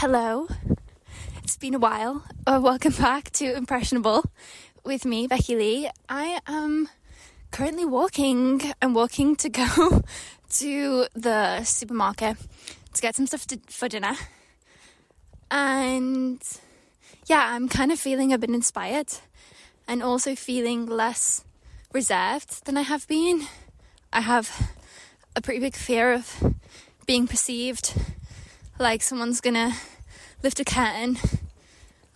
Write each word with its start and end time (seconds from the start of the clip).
Hello. 0.00 0.46
It's 1.42 1.56
been 1.56 1.74
a 1.74 1.78
while. 1.80 2.22
Uh, 2.46 2.60
welcome 2.62 2.92
back 2.92 3.32
to 3.32 3.56
Impressionable 3.56 4.22
with 4.84 5.04
me, 5.04 5.26
Becky 5.26 5.56
Lee. 5.56 5.90
I 6.08 6.38
am 6.46 6.88
currently 7.50 7.84
walking. 7.84 8.62
I'm 8.80 8.94
walking 8.94 9.34
to 9.34 9.48
go 9.48 10.04
to 10.50 11.06
the 11.16 11.64
supermarket 11.64 12.36
to 12.94 13.02
get 13.02 13.16
some 13.16 13.26
stuff 13.26 13.44
to, 13.48 13.58
for 13.66 13.88
dinner. 13.88 14.14
And 15.50 16.40
yeah, 17.26 17.46
I'm 17.48 17.68
kind 17.68 17.90
of 17.90 17.98
feeling 17.98 18.32
a 18.32 18.38
bit 18.38 18.50
inspired 18.50 19.08
and 19.88 20.00
also 20.00 20.36
feeling 20.36 20.86
less 20.86 21.44
reserved 21.92 22.66
than 22.66 22.76
I 22.76 22.82
have 22.82 23.08
been. 23.08 23.48
I 24.12 24.20
have 24.20 24.70
a 25.34 25.40
pretty 25.40 25.58
big 25.58 25.74
fear 25.74 26.12
of 26.12 26.54
being 27.04 27.26
perceived 27.26 27.94
like 28.78 29.02
someone's 29.02 29.40
gonna 29.40 29.74
lift 30.42 30.60
a 30.60 30.64
curtain 30.64 31.18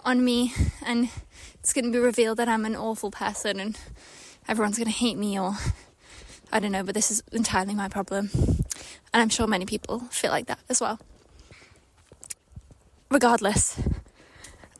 on 0.05 0.25
me 0.25 0.53
and 0.85 1.09
it's 1.55 1.73
gonna 1.73 1.91
be 1.91 1.99
revealed 1.99 2.39
that 2.39 2.49
I'm 2.49 2.65
an 2.65 2.77
awful 2.77 3.11
person 3.11 3.59
and 3.59 3.79
everyone's 4.49 4.79
gonna 4.79 4.91
hate 4.91 5.19
me 5.19 5.39
or 5.39 5.55
I 6.53 6.61
don't 6.61 6.73
know, 6.73 6.85
but 6.85 6.95
this 6.95 7.11
is 7.11 7.23
entirely 7.33 7.75
my 7.75 7.89
problem. 7.89 8.31
And 8.35 9.23
I'm 9.23 9.31
sure 9.31 9.47
many 9.47 9.65
people 9.65 10.01
feel 10.11 10.31
like 10.31 10.47
that 10.47 10.59
as 10.69 10.81
well. 10.81 11.01
Regardless, 13.11 13.81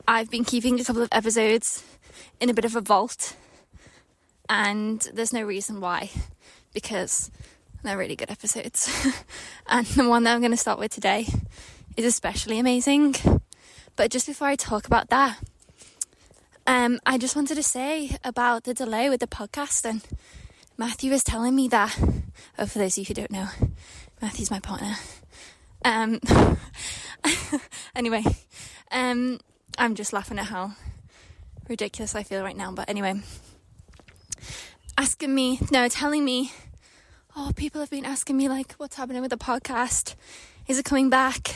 I've 0.07 0.29
been 0.29 0.43
keeping 0.45 0.79
a 0.79 0.83
couple 0.83 1.01
of 1.01 1.09
episodes 1.11 1.83
in 2.39 2.49
a 2.49 2.53
bit 2.53 2.65
of 2.65 2.75
a 2.75 2.81
vault, 2.81 3.35
and 4.47 5.01
there's 5.13 5.33
no 5.33 5.43
reason 5.43 5.81
why 5.81 6.09
because 6.73 7.31
they're 7.83 7.97
really 7.97 8.15
good 8.15 8.31
episodes. 8.31 8.89
and 9.67 9.85
the 9.87 10.07
one 10.07 10.23
that 10.23 10.33
I'm 10.33 10.41
going 10.41 10.51
to 10.51 10.57
start 10.57 10.79
with 10.79 10.91
today 10.91 11.27
is 11.95 12.05
especially 12.05 12.59
amazing. 12.59 13.15
But 13.95 14.11
just 14.11 14.27
before 14.27 14.47
I 14.47 14.55
talk 14.55 14.87
about 14.87 15.09
that, 15.09 15.37
um, 16.65 16.99
I 17.05 17.17
just 17.17 17.35
wanted 17.35 17.55
to 17.55 17.63
say 17.63 18.17
about 18.23 18.63
the 18.63 18.73
delay 18.73 19.09
with 19.09 19.19
the 19.19 19.27
podcast. 19.27 19.85
And 19.85 20.01
Matthew 20.77 21.11
was 21.11 21.23
telling 21.23 21.55
me 21.55 21.67
that, 21.69 21.97
oh, 22.57 22.65
for 22.65 22.79
those 22.79 22.97
of 22.97 22.99
you 22.99 23.05
who 23.05 23.13
don't 23.13 23.31
know, 23.31 23.47
Matthew's 24.21 24.49
my 24.49 24.59
partner. 24.59 24.95
Um, 25.85 26.19
anyway, 27.95 28.23
um, 28.91 29.39
I'm 29.77 29.95
just 29.95 30.13
laughing 30.13 30.39
at 30.39 30.45
how 30.45 30.73
ridiculous 31.67 32.15
I 32.15 32.23
feel 32.23 32.43
right 32.43 32.57
now. 32.57 32.71
But 32.71 32.89
anyway, 32.89 33.21
asking 34.97 35.35
me, 35.35 35.59
no, 35.71 35.87
telling 35.89 36.23
me, 36.23 36.51
oh, 37.35 37.51
people 37.55 37.81
have 37.81 37.89
been 37.89 38.05
asking 38.05 38.37
me, 38.37 38.49
like, 38.49 38.73
what's 38.73 38.95
happening 38.95 39.21
with 39.21 39.31
the 39.31 39.37
podcast? 39.37 40.15
Is 40.67 40.79
it 40.79 40.85
coming 40.85 41.09
back? 41.09 41.53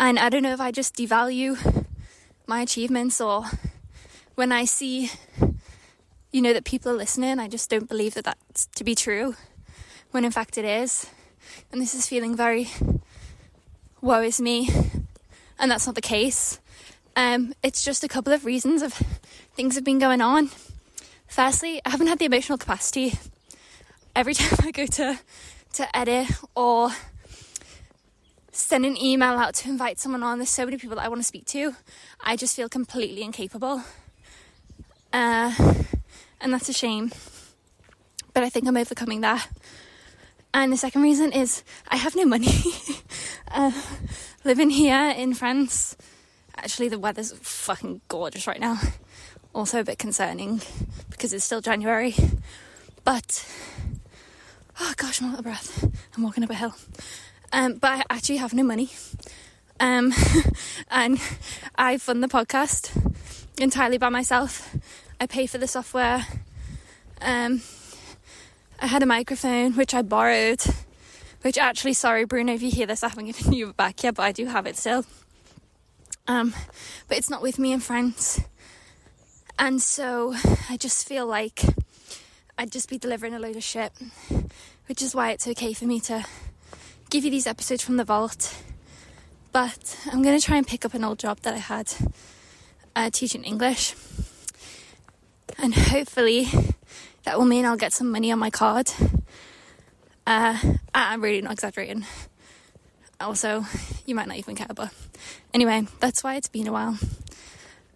And 0.00 0.16
I 0.16 0.28
don't 0.28 0.44
know 0.44 0.52
if 0.52 0.60
I 0.60 0.70
just 0.70 0.94
devalue 0.94 1.86
my 2.46 2.60
achievements 2.60 3.20
or 3.20 3.44
when 4.36 4.52
I 4.52 4.64
see, 4.64 5.10
you 6.30 6.40
know, 6.40 6.52
that 6.52 6.64
people 6.64 6.92
are 6.92 6.96
listening, 6.96 7.40
I 7.40 7.48
just 7.48 7.68
don't 7.68 7.88
believe 7.88 8.14
that 8.14 8.24
that's 8.24 8.66
to 8.76 8.84
be 8.84 8.94
true 8.94 9.34
when 10.12 10.24
in 10.24 10.30
fact 10.30 10.56
it 10.56 10.64
is. 10.64 11.06
And 11.72 11.80
this 11.80 11.94
is 11.94 12.06
feeling 12.06 12.36
very 12.36 12.68
woe 14.00 14.22
is 14.22 14.40
me. 14.40 14.70
And 15.58 15.70
that's 15.70 15.86
not 15.86 15.96
the 15.96 16.00
case. 16.00 16.60
Um, 17.16 17.52
it's 17.64 17.84
just 17.84 18.04
a 18.04 18.08
couple 18.08 18.32
of 18.32 18.44
reasons 18.44 18.82
of 18.82 18.94
things 19.56 19.74
have 19.74 19.84
been 19.84 19.98
going 19.98 20.20
on. 20.20 20.50
Firstly, 21.26 21.80
I 21.84 21.90
haven't 21.90 22.06
had 22.06 22.20
the 22.20 22.26
emotional 22.26 22.56
capacity. 22.56 23.18
Every 24.14 24.34
time 24.34 24.58
I 24.62 24.70
go 24.70 24.86
to 24.86 25.18
to 25.74 25.96
edit 25.96 26.28
or 26.54 26.90
send 28.58 28.84
an 28.84 29.00
email 29.00 29.34
out 29.34 29.54
to 29.54 29.68
invite 29.68 30.00
someone 30.00 30.22
on. 30.22 30.38
There's 30.38 30.50
so 30.50 30.64
many 30.64 30.76
people 30.76 30.96
that 30.96 31.04
I 31.04 31.08
want 31.08 31.20
to 31.20 31.26
speak 31.26 31.46
to. 31.46 31.76
I 32.20 32.36
just 32.36 32.56
feel 32.56 32.68
completely 32.68 33.22
incapable. 33.22 33.82
Uh, 35.12 35.54
and 36.40 36.52
that's 36.52 36.68
a 36.68 36.72
shame. 36.72 37.12
But 38.34 38.42
I 38.42 38.48
think 38.50 38.66
I'm 38.66 38.76
overcoming 38.76 39.20
that. 39.20 39.48
And 40.52 40.72
the 40.72 40.76
second 40.76 41.02
reason 41.02 41.32
is 41.32 41.62
I 41.88 41.96
have 41.96 42.16
no 42.16 42.24
money. 42.24 42.52
uh, 43.50 43.70
living 44.44 44.70
here 44.70 45.14
in 45.16 45.34
France, 45.34 45.96
actually, 46.56 46.88
the 46.88 46.98
weather's 46.98 47.32
fucking 47.32 48.00
gorgeous 48.08 48.46
right 48.46 48.60
now. 48.60 48.78
Also, 49.54 49.80
a 49.80 49.84
bit 49.84 49.98
concerning 49.98 50.60
because 51.10 51.32
it's 51.32 51.44
still 51.44 51.60
January. 51.60 52.14
But, 53.04 53.46
oh 54.80 54.92
gosh, 54.96 55.22
I'm 55.22 55.32
out 55.32 55.38
of 55.38 55.44
breath. 55.44 55.84
I'm 56.16 56.22
walking 56.22 56.44
up 56.44 56.50
a 56.50 56.54
hill. 56.54 56.74
Um, 57.52 57.74
but 57.74 57.90
I 57.90 58.02
actually 58.10 58.36
have 58.38 58.52
no 58.52 58.62
money. 58.62 58.90
Um, 59.80 60.12
and 60.90 61.20
I 61.76 61.98
fund 61.98 62.22
the 62.22 62.28
podcast 62.28 62.90
entirely 63.58 63.98
by 63.98 64.08
myself. 64.08 64.76
I 65.20 65.26
pay 65.26 65.46
for 65.46 65.58
the 65.58 65.66
software. 65.66 66.26
Um, 67.20 67.62
I 68.80 68.86
had 68.86 69.02
a 69.02 69.06
microphone 69.06 69.72
which 69.72 69.94
I 69.94 70.02
borrowed, 70.02 70.62
which 71.42 71.58
actually, 71.58 71.94
sorry, 71.94 72.24
Bruno, 72.24 72.52
if 72.52 72.62
you 72.62 72.70
hear 72.70 72.86
this, 72.86 73.02
I 73.02 73.08
haven't 73.08 73.26
given 73.26 73.52
you 73.52 73.72
back 73.72 74.02
yet, 74.02 74.14
but 74.14 74.22
I 74.22 74.32
do 74.32 74.46
have 74.46 74.66
it 74.66 74.76
still. 74.76 75.04
Um, 76.26 76.54
but 77.08 77.16
it's 77.16 77.30
not 77.30 77.42
with 77.42 77.58
me 77.58 77.72
in 77.72 77.80
France. 77.80 78.40
And 79.58 79.82
so 79.82 80.34
I 80.68 80.76
just 80.76 81.08
feel 81.08 81.26
like 81.26 81.62
I'd 82.56 82.70
just 82.70 82.88
be 82.88 82.98
delivering 82.98 83.34
a 83.34 83.38
load 83.38 83.56
of 83.56 83.64
shit, 83.64 83.92
which 84.86 85.02
is 85.02 85.14
why 85.14 85.32
it's 85.32 85.48
okay 85.48 85.72
for 85.72 85.86
me 85.86 85.98
to 86.00 86.24
give 87.10 87.24
you 87.24 87.30
these 87.30 87.46
episodes 87.46 87.82
from 87.82 87.96
the 87.96 88.04
vault. 88.04 88.56
But 89.52 89.98
I'm 90.06 90.22
going 90.22 90.38
to 90.38 90.44
try 90.44 90.56
and 90.56 90.66
pick 90.66 90.84
up 90.84 90.94
an 90.94 91.04
old 91.04 91.18
job 91.18 91.40
that 91.40 91.54
I 91.54 91.58
had 91.58 91.92
uh, 92.94 93.10
teaching 93.10 93.44
English. 93.44 93.94
And 95.58 95.74
hopefully 95.74 96.48
that 97.24 97.38
will 97.38 97.46
mean 97.46 97.64
I'll 97.64 97.76
get 97.76 97.92
some 97.92 98.10
money 98.10 98.30
on 98.30 98.38
my 98.38 98.50
card. 98.50 98.90
Uh, 100.26 100.58
I'm 100.94 101.22
really 101.22 101.40
not 101.40 101.52
exaggerating. 101.52 102.04
Also, 103.20 103.64
you 104.04 104.14
might 104.14 104.28
not 104.28 104.36
even 104.36 104.54
care, 104.54 104.68
but 104.74 104.92
anyway, 105.52 105.86
that's 106.00 106.22
why 106.22 106.36
it's 106.36 106.48
been 106.48 106.68
a 106.68 106.72
while. 106.72 106.98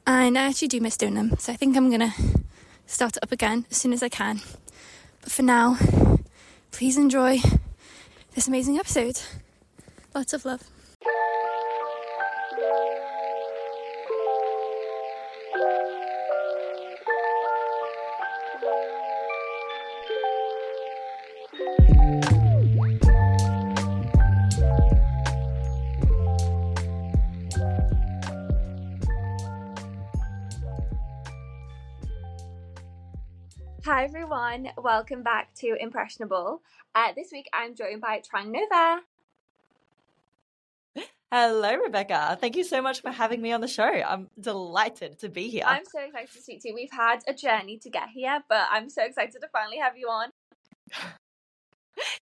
And 0.06 0.36
I 0.36 0.48
actually 0.48 0.68
do 0.68 0.80
miss 0.80 0.96
doing 0.96 1.14
them, 1.14 1.36
so 1.38 1.52
I 1.52 1.56
think 1.56 1.76
I'm 1.76 1.90
gonna 1.90 2.12
start 2.86 3.16
it 3.16 3.22
up 3.22 3.30
again 3.30 3.66
as 3.70 3.76
soon 3.76 3.92
as 3.92 4.02
I 4.02 4.08
can. 4.08 4.40
But 5.20 5.30
for 5.30 5.42
now, 5.42 5.76
please 6.72 6.96
enjoy 6.96 7.40
this 8.34 8.48
amazing 8.48 8.78
episode. 8.78 9.20
Lots 10.14 10.32
of 10.32 10.44
love. 10.44 10.71
Everyone, 34.52 34.72
welcome 34.76 35.22
back 35.22 35.54
to 35.54 35.76
Impressionable. 35.80 36.60
Uh, 36.94 37.12
this 37.16 37.30
week 37.32 37.48
I'm 37.54 37.74
joined 37.74 38.02
by 38.02 38.20
Trang 38.20 38.50
Nova. 38.50 39.00
Hello, 41.30 41.76
Rebecca. 41.76 42.36
Thank 42.38 42.56
you 42.56 42.64
so 42.64 42.82
much 42.82 43.00
for 43.00 43.10
having 43.10 43.40
me 43.40 43.52
on 43.52 43.62
the 43.62 43.68
show. 43.68 43.84
I'm 43.84 44.28
delighted 44.38 45.18
to 45.20 45.30
be 45.30 45.48
here. 45.48 45.64
I'm 45.66 45.84
so 45.86 46.00
excited 46.00 46.32
to 46.32 46.42
speak 46.42 46.60
to 46.62 46.68
you. 46.68 46.74
We've 46.74 46.90
had 46.90 47.20
a 47.26 47.32
journey 47.32 47.78
to 47.78 47.88
get 47.88 48.10
here, 48.10 48.42
but 48.48 48.66
I'm 48.70 48.90
so 48.90 49.04
excited 49.04 49.40
to 49.40 49.48
finally 49.52 49.78
have 49.78 49.96
you 49.96 50.08
on. 50.08 50.28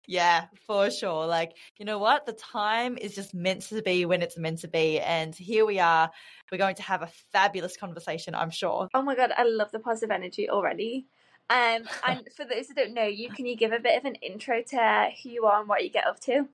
yeah, 0.07 0.45
for 0.67 0.91
sure. 0.91 1.25
Like, 1.25 1.53
you 1.79 1.85
know 1.85 1.97
what? 1.97 2.27
The 2.27 2.33
time 2.33 2.97
is 2.99 3.15
just 3.15 3.33
meant 3.33 3.63
to 3.63 3.81
be 3.81 4.05
when 4.05 4.21
it's 4.21 4.37
meant 4.37 4.59
to 4.59 4.67
be. 4.67 4.99
And 4.99 5.33
here 5.33 5.65
we 5.65 5.79
are. 5.79 6.11
We're 6.51 6.59
going 6.59 6.75
to 6.75 6.83
have 6.83 7.01
a 7.01 7.09
fabulous 7.31 7.75
conversation, 7.75 8.35
I'm 8.35 8.51
sure. 8.51 8.87
Oh 8.93 9.01
my 9.01 9.15
God, 9.15 9.31
I 9.35 9.43
love 9.43 9.71
the 9.71 9.79
positive 9.79 10.11
energy 10.11 10.47
already. 10.47 11.07
Um, 11.49 11.83
and 12.07 12.27
for 12.35 12.45
those 12.45 12.67
who 12.67 12.75
don't 12.75 12.93
know 12.93 13.03
you, 13.03 13.29
can 13.29 13.45
you 13.45 13.55
give 13.55 13.71
a 13.71 13.79
bit 13.79 13.97
of 13.97 14.05
an 14.05 14.15
intro 14.15 14.61
to 14.61 15.09
who 15.23 15.29
you 15.29 15.45
are 15.45 15.59
and 15.59 15.67
what 15.67 15.83
you 15.83 15.89
get 15.89 16.05
up 16.05 16.19
to? 16.21 16.47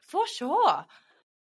For 0.00 0.26
sure. 0.28 0.84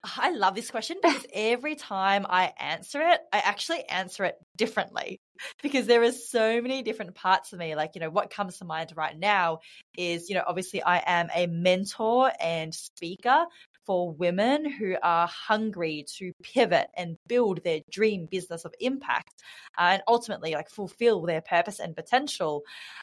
I 0.03 0.31
love 0.31 0.56
this 0.56 0.71
question 0.71 0.97
because 1.03 1.25
every 1.33 1.75
time 1.75 2.25
I 2.27 2.53
answer 2.57 3.01
it, 3.01 3.19
I 3.31 3.39
actually 3.39 3.83
answer 3.85 4.25
it 4.25 4.35
differently 4.57 5.19
because 5.61 5.85
there 5.85 6.01
are 6.03 6.11
so 6.11 6.61
many 6.61 6.81
different 6.81 7.15
parts 7.15 7.53
of 7.53 7.59
me. 7.59 7.75
Like, 7.75 7.91
you 7.95 8.01
know, 8.01 8.09
what 8.09 8.29
comes 8.29 8.57
to 8.57 8.65
mind 8.65 8.94
right 8.95 9.17
now 9.17 9.59
is, 9.97 10.29
you 10.29 10.35
know, 10.35 10.44
obviously 10.47 10.81
I 10.81 11.03
am 11.05 11.29
a 11.35 11.47
mentor 11.47 12.31
and 12.39 12.73
speaker 12.73 13.45
for 13.89 14.12
women 14.12 14.69
who 14.69 14.95
are 15.01 15.25
hungry 15.25 16.06
to 16.07 16.31
pivot 16.44 16.86
and 16.95 17.18
build 17.25 17.63
their 17.63 17.80
dream 17.89 18.27
business 18.30 18.63
of 18.63 18.71
impact 18.80 19.41
uh, 19.80 19.94
and 19.94 20.03
ultimately 20.07 20.53
like 20.53 20.69
fulfill 20.69 21.24
their 21.24 21.41
purpose 21.41 21.80
and 21.80 21.95
potential. 21.95 22.62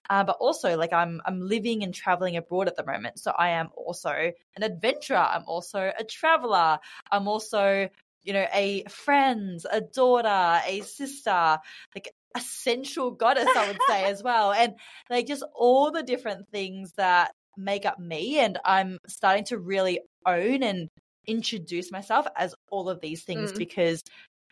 Uh, 0.09 0.23
but 0.23 0.37
also 0.39 0.77
like 0.77 0.93
I'm 0.93 1.21
I'm 1.27 1.41
living 1.41 1.83
and 1.83 1.93
traveling 1.93 2.37
abroad 2.37 2.69
at 2.69 2.77
the 2.77 2.87
moment, 2.87 3.19
so 3.19 3.33
I 3.33 3.49
am 3.49 3.71
also 3.77 4.11
an 4.11 4.63
adventurer. 4.63 5.17
I'm 5.17 5.43
also 5.49 5.91
a 5.99 6.05
traveler. 6.05 6.79
I'm 7.11 7.27
also 7.27 7.89
you 8.23 8.33
know 8.33 8.47
a 8.55 8.85
friend, 8.89 9.61
a 9.73 9.81
daughter, 9.81 10.61
a 10.69 10.83
sister, 10.83 11.59
like 11.97 12.15
essential 12.37 13.11
goddess, 13.11 13.49
I 13.57 13.67
would 13.67 13.81
say 13.89 14.05
as 14.05 14.23
well. 14.23 14.53
And 14.53 14.75
like 15.11 15.27
just 15.27 15.43
all 15.53 15.91
the 15.91 16.05
different 16.05 16.49
things 16.51 16.93
that 16.97 17.33
make 17.57 17.87
up 17.87 17.99
me. 17.99 18.39
And 18.39 18.59
I'm 18.65 18.99
starting 19.07 19.45
to 19.47 19.59
really 19.59 20.01
own 20.25 20.63
and 20.63 20.89
introduce 21.27 21.91
myself 21.91 22.27
as 22.37 22.55
all 22.71 22.89
of 22.89 23.01
these 23.01 23.23
things 23.23 23.53
mm. 23.53 23.59
because 23.59 24.03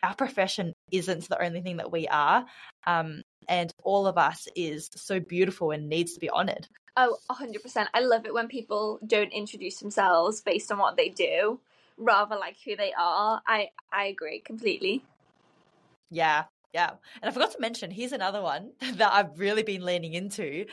our 0.03 0.13
profession 0.13 0.73
isn't 0.91 1.27
the 1.29 1.41
only 1.41 1.61
thing 1.61 1.77
that 1.77 1.91
we 1.91 2.07
are. 2.07 2.45
Um, 2.85 3.21
and 3.47 3.71
all 3.83 4.07
of 4.07 4.17
us 4.17 4.47
is 4.55 4.89
so 4.95 5.19
beautiful 5.19 5.71
and 5.71 5.89
needs 5.89 6.13
to 6.13 6.19
be 6.19 6.29
honored. 6.29 6.67
Oh, 6.97 7.17
100%. 7.29 7.87
I 7.93 7.99
love 8.01 8.25
it 8.25 8.33
when 8.33 8.47
people 8.47 8.99
don't 9.05 9.33
introduce 9.33 9.79
themselves 9.79 10.41
based 10.41 10.71
on 10.71 10.77
what 10.77 10.95
they 10.95 11.09
do, 11.09 11.59
rather 11.97 12.35
like 12.37 12.55
who 12.63 12.75
they 12.75 12.93
are. 12.97 13.41
I 13.45 13.69
I 13.91 14.05
agree 14.05 14.39
completely. 14.39 15.03
Yeah, 16.09 16.45
yeah. 16.75 16.89
And 17.21 17.29
I 17.29 17.31
forgot 17.31 17.53
to 17.53 17.61
mention, 17.61 17.89
here's 17.89 18.11
another 18.11 18.41
one 18.41 18.71
that 18.95 19.13
I've 19.13 19.39
really 19.39 19.63
been 19.63 19.81
leaning 19.81 20.13
into. 20.13 20.65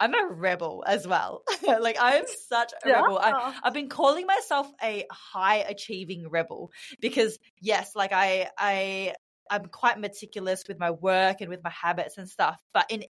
I'm 0.00 0.14
a 0.14 0.26
rebel 0.26 0.82
as 0.86 1.06
well. 1.06 1.42
like 1.62 1.98
I'm 2.00 2.24
such 2.48 2.72
a 2.82 2.88
yeah. 2.88 3.02
rebel. 3.02 3.18
I, 3.18 3.60
I've 3.62 3.74
been 3.74 3.90
calling 3.90 4.26
myself 4.26 4.72
a 4.82 5.04
high 5.12 5.58
achieving 5.58 6.30
rebel 6.30 6.70
because 6.98 7.38
yes, 7.60 7.94
like 7.94 8.12
I 8.14 8.48
I 8.56 9.12
I'm 9.50 9.66
quite 9.66 9.98
meticulous 9.98 10.62
with 10.66 10.78
my 10.78 10.92
work 10.92 11.42
and 11.42 11.50
with 11.50 11.62
my 11.62 11.70
habits 11.70 12.16
and 12.16 12.26
stuff. 12.26 12.56
But 12.72 12.86
in 12.88 13.04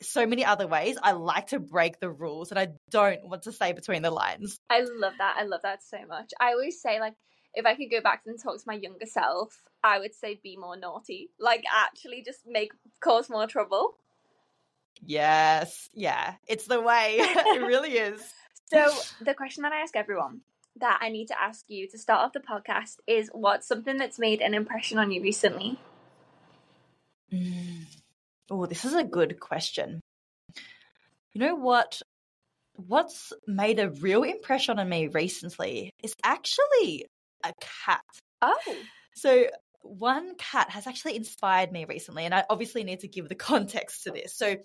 so 0.00 0.26
many 0.26 0.44
other 0.44 0.68
ways, 0.68 0.96
I 1.02 1.10
like 1.12 1.48
to 1.48 1.58
break 1.58 1.98
the 1.98 2.10
rules 2.10 2.52
and 2.52 2.60
I 2.60 2.68
don't 2.90 3.26
want 3.28 3.42
to 3.42 3.52
stay 3.52 3.72
between 3.72 4.02
the 4.02 4.12
lines. 4.12 4.60
I 4.70 4.80
love 4.80 5.14
that. 5.18 5.36
I 5.40 5.42
love 5.42 5.62
that 5.64 5.82
so 5.82 5.98
much. 6.08 6.30
I 6.40 6.52
always 6.52 6.80
say 6.80 7.00
like 7.00 7.14
if 7.56 7.64
I 7.64 7.74
could 7.74 7.90
go 7.90 8.00
back 8.00 8.22
and 8.26 8.40
talk 8.40 8.58
to 8.58 8.64
my 8.66 8.74
younger 8.74 9.06
self, 9.06 9.62
I 9.82 9.98
would 9.98 10.14
say 10.14 10.38
be 10.40 10.56
more 10.56 10.76
naughty. 10.76 11.30
Like 11.40 11.64
actually 11.74 12.22
just 12.22 12.40
make 12.46 12.72
cause 13.00 13.28
more 13.30 13.46
trouble. 13.46 13.96
Yes. 15.04 15.88
Yeah. 15.94 16.34
It's 16.46 16.66
the 16.66 16.80
way. 16.80 17.16
it 17.18 17.62
really 17.66 17.92
is. 17.92 18.22
So 18.68 18.90
the 19.20 19.32
question 19.32 19.62
that 19.62 19.70
I 19.72 19.82
ask 19.82 19.94
everyone 19.94 20.40
that 20.80 20.98
I 21.00 21.08
need 21.08 21.28
to 21.28 21.40
ask 21.40 21.66
you 21.68 21.86
to 21.88 21.96
start 21.96 22.22
off 22.22 22.32
the 22.32 22.40
podcast 22.40 22.96
is 23.06 23.30
what's 23.32 23.68
something 23.68 23.96
that's 23.96 24.18
made 24.18 24.40
an 24.40 24.54
impression 24.54 24.98
on 24.98 25.12
you 25.12 25.22
recently? 25.22 25.78
Mm. 27.32 27.84
Oh, 28.50 28.66
this 28.66 28.84
is 28.84 28.94
a 28.94 29.04
good 29.04 29.38
question. 29.38 30.00
You 31.32 31.40
know 31.40 31.54
what? 31.54 32.02
What's 32.74 33.32
made 33.46 33.78
a 33.78 33.90
real 33.90 34.24
impression 34.24 34.80
on 34.80 34.88
me 34.88 35.06
recently 35.06 35.92
is 36.02 36.16
actually 36.24 37.06
a 37.50 37.52
cat. 37.84 38.02
Oh. 38.42 38.76
So 39.14 39.46
one 39.82 40.34
cat 40.36 40.70
has 40.70 40.86
actually 40.86 41.16
inspired 41.16 41.72
me 41.72 41.84
recently, 41.84 42.24
and 42.24 42.34
I 42.34 42.44
obviously 42.50 42.84
need 42.84 43.00
to 43.00 43.08
give 43.08 43.28
the 43.28 43.34
context 43.50 44.04
to 44.04 44.10
this. 44.10 44.34
So 44.34 44.56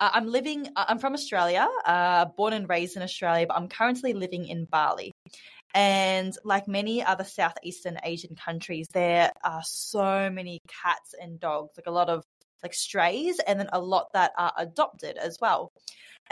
uh, 0.00 0.10
I'm 0.12 0.26
living, 0.26 0.68
uh, 0.76 0.84
I'm 0.88 0.98
from 0.98 1.14
Australia, 1.14 1.68
uh, 1.84 2.26
born 2.36 2.52
and 2.52 2.68
raised 2.68 2.96
in 2.96 3.02
Australia, 3.02 3.46
but 3.46 3.56
I'm 3.56 3.68
currently 3.68 4.14
living 4.14 4.46
in 4.46 4.64
Bali. 4.64 5.12
And 5.74 6.36
like 6.44 6.68
many 6.68 7.02
other 7.02 7.24
Southeastern 7.24 7.98
Asian 8.04 8.36
countries, 8.36 8.88
there 8.92 9.32
are 9.42 9.62
so 9.64 10.28
many 10.30 10.60
cats 10.68 11.14
and 11.20 11.40
dogs, 11.40 11.70
like 11.76 11.86
a 11.86 11.90
lot 11.90 12.10
of 12.10 12.24
like 12.62 12.74
strays, 12.74 13.40
and 13.46 13.58
then 13.58 13.68
a 13.72 13.80
lot 13.80 14.08
that 14.12 14.32
are 14.36 14.52
adopted 14.56 15.16
as 15.16 15.38
well. 15.40 15.72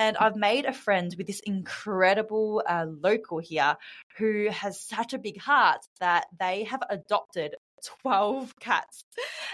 And 0.00 0.17
I've 0.17 0.35
made 0.35 0.64
a 0.64 0.73
friend 0.73 1.14
with 1.19 1.26
this 1.26 1.41
incredible 1.41 2.62
uh, 2.67 2.87
local 2.88 3.38
here 3.38 3.76
who 4.17 4.49
has 4.50 4.81
such 4.81 5.12
a 5.12 5.19
big 5.19 5.38
heart 5.38 5.87
that 6.00 6.25
they 6.38 6.64
have 6.64 6.81
adopted 6.88 7.56
12 8.00 8.58
cats. 8.58 9.05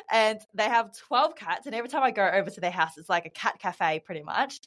And 0.09 0.39
they 0.55 0.63
have 0.69 0.97
12 1.09 1.35
cats 1.35 1.67
and 1.67 1.75
every 1.75 1.89
time 1.89 2.05
i 2.05 2.13
go 2.13 2.25
over 2.25 2.49
to 2.49 2.61
their 2.61 2.71
house 2.71 2.97
it's 2.97 3.09
like 3.09 3.27
a 3.27 3.31
cat 3.31 3.59
cafe 3.59 4.01
pretty 4.05 4.23
much. 4.23 4.61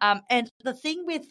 Um, 0.00 0.22
and 0.30 0.50
the 0.64 0.72
thing 0.72 1.04
with 1.04 1.30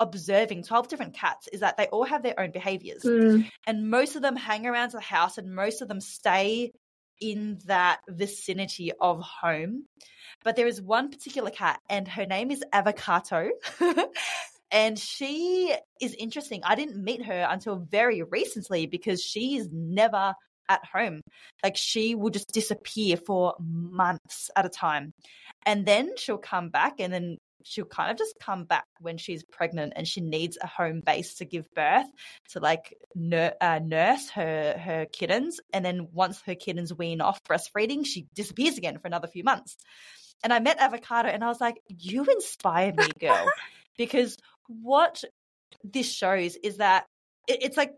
observing 0.00 0.64
12 0.64 0.88
different 0.88 1.14
cats 1.14 1.48
is 1.52 1.60
that 1.60 1.76
they 1.76 1.86
all 1.86 2.04
have 2.04 2.24
their 2.24 2.38
own 2.40 2.50
behaviors. 2.50 3.04
Mm. 3.04 3.48
and 3.64 3.88
most 3.88 4.16
of 4.16 4.22
them 4.22 4.34
hang 4.34 4.66
around 4.66 4.90
the 4.90 5.00
house 5.00 5.38
and 5.38 5.54
most 5.54 5.82
of 5.82 5.88
them 5.88 6.00
stay 6.00 6.72
in 7.20 7.58
that 7.66 8.00
vicinity 8.08 8.92
of 9.00 9.20
home 9.20 9.84
but 10.44 10.54
there 10.54 10.68
is 10.68 10.80
one 10.80 11.10
particular 11.10 11.50
cat, 11.50 11.80
and 11.88 12.06
her 12.06 12.24
name 12.24 12.52
is 12.52 12.62
Avocado. 12.72 13.50
and 14.70 14.98
she 14.98 15.74
is 16.00 16.14
interesting. 16.14 16.60
I 16.64 16.76
didn't 16.76 17.02
meet 17.02 17.24
her 17.24 17.46
until 17.50 17.76
very 17.76 18.22
recently 18.22 18.86
because 18.86 19.22
she 19.22 19.56
is 19.56 19.68
never 19.72 20.34
at 20.68 20.84
home. 20.84 21.20
Like 21.62 21.76
she 21.76 22.14
will 22.14 22.30
just 22.30 22.52
disappear 22.52 23.16
for 23.16 23.54
months 23.58 24.50
at 24.56 24.66
a 24.66 24.68
time. 24.68 25.12
And 25.64 25.84
then 25.84 26.16
she'll 26.16 26.38
come 26.38 26.68
back 26.68 27.00
and 27.00 27.12
then 27.12 27.38
she'll 27.66 27.84
kind 27.84 28.10
of 28.10 28.18
just 28.18 28.34
come 28.40 28.64
back 28.64 28.86
when 29.00 29.18
she's 29.18 29.42
pregnant 29.44 29.92
and 29.96 30.06
she 30.06 30.20
needs 30.20 30.56
a 30.60 30.66
home 30.66 31.00
base 31.04 31.34
to 31.34 31.44
give 31.44 31.66
birth 31.74 32.06
to 32.50 32.60
like 32.60 32.94
nur- 33.14 33.54
uh, 33.60 33.80
nurse 33.82 34.30
her 34.30 34.78
her 34.78 35.06
kittens 35.06 35.60
and 35.72 35.84
then 35.84 36.08
once 36.12 36.40
her 36.42 36.54
kittens 36.54 36.94
wean 36.94 37.20
off 37.20 37.42
breastfeeding 37.44 38.06
she 38.06 38.26
disappears 38.34 38.78
again 38.78 38.98
for 38.98 39.06
another 39.06 39.28
few 39.28 39.44
months 39.44 39.76
and 40.42 40.52
I 40.52 40.60
met 40.60 40.78
Avocado 40.78 41.28
and 41.28 41.42
I 41.42 41.48
was 41.48 41.60
like, 41.60 41.80
you 41.88 42.24
inspire 42.24 42.92
me, 42.92 43.08
girl. 43.18 43.50
because 43.98 44.36
what 44.68 45.22
this 45.82 46.12
shows 46.12 46.56
is 46.56 46.78
that 46.78 47.06
it's 47.48 47.76
like 47.76 47.94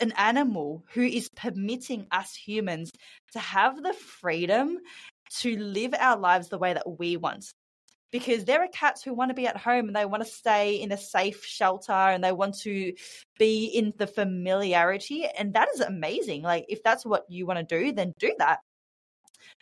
an 0.00 0.12
animal 0.12 0.84
who 0.94 1.02
is 1.02 1.28
permitting 1.28 2.06
us 2.10 2.34
humans 2.34 2.90
to 3.32 3.38
have 3.38 3.82
the 3.82 3.92
freedom 3.92 4.78
to 5.40 5.56
live 5.56 5.94
our 5.98 6.18
lives 6.18 6.48
the 6.48 6.58
way 6.58 6.72
that 6.72 6.98
we 6.98 7.16
want. 7.16 7.52
Because 8.10 8.44
there 8.44 8.62
are 8.62 8.68
cats 8.68 9.02
who 9.02 9.14
want 9.14 9.30
to 9.30 9.34
be 9.34 9.46
at 9.46 9.56
home 9.56 9.86
and 9.86 9.94
they 9.94 10.04
want 10.04 10.24
to 10.24 10.28
stay 10.28 10.76
in 10.76 10.90
a 10.90 10.96
safe 10.96 11.44
shelter 11.44 11.92
and 11.92 12.24
they 12.24 12.32
want 12.32 12.58
to 12.60 12.92
be 13.38 13.66
in 13.66 13.92
the 13.98 14.06
familiarity. 14.06 15.26
And 15.26 15.54
that 15.54 15.68
is 15.74 15.80
amazing. 15.80 16.42
Like, 16.42 16.66
if 16.68 16.82
that's 16.82 17.06
what 17.06 17.24
you 17.28 17.46
want 17.46 17.68
to 17.68 17.78
do, 17.78 17.92
then 17.92 18.12
do 18.18 18.34
that. 18.38 18.60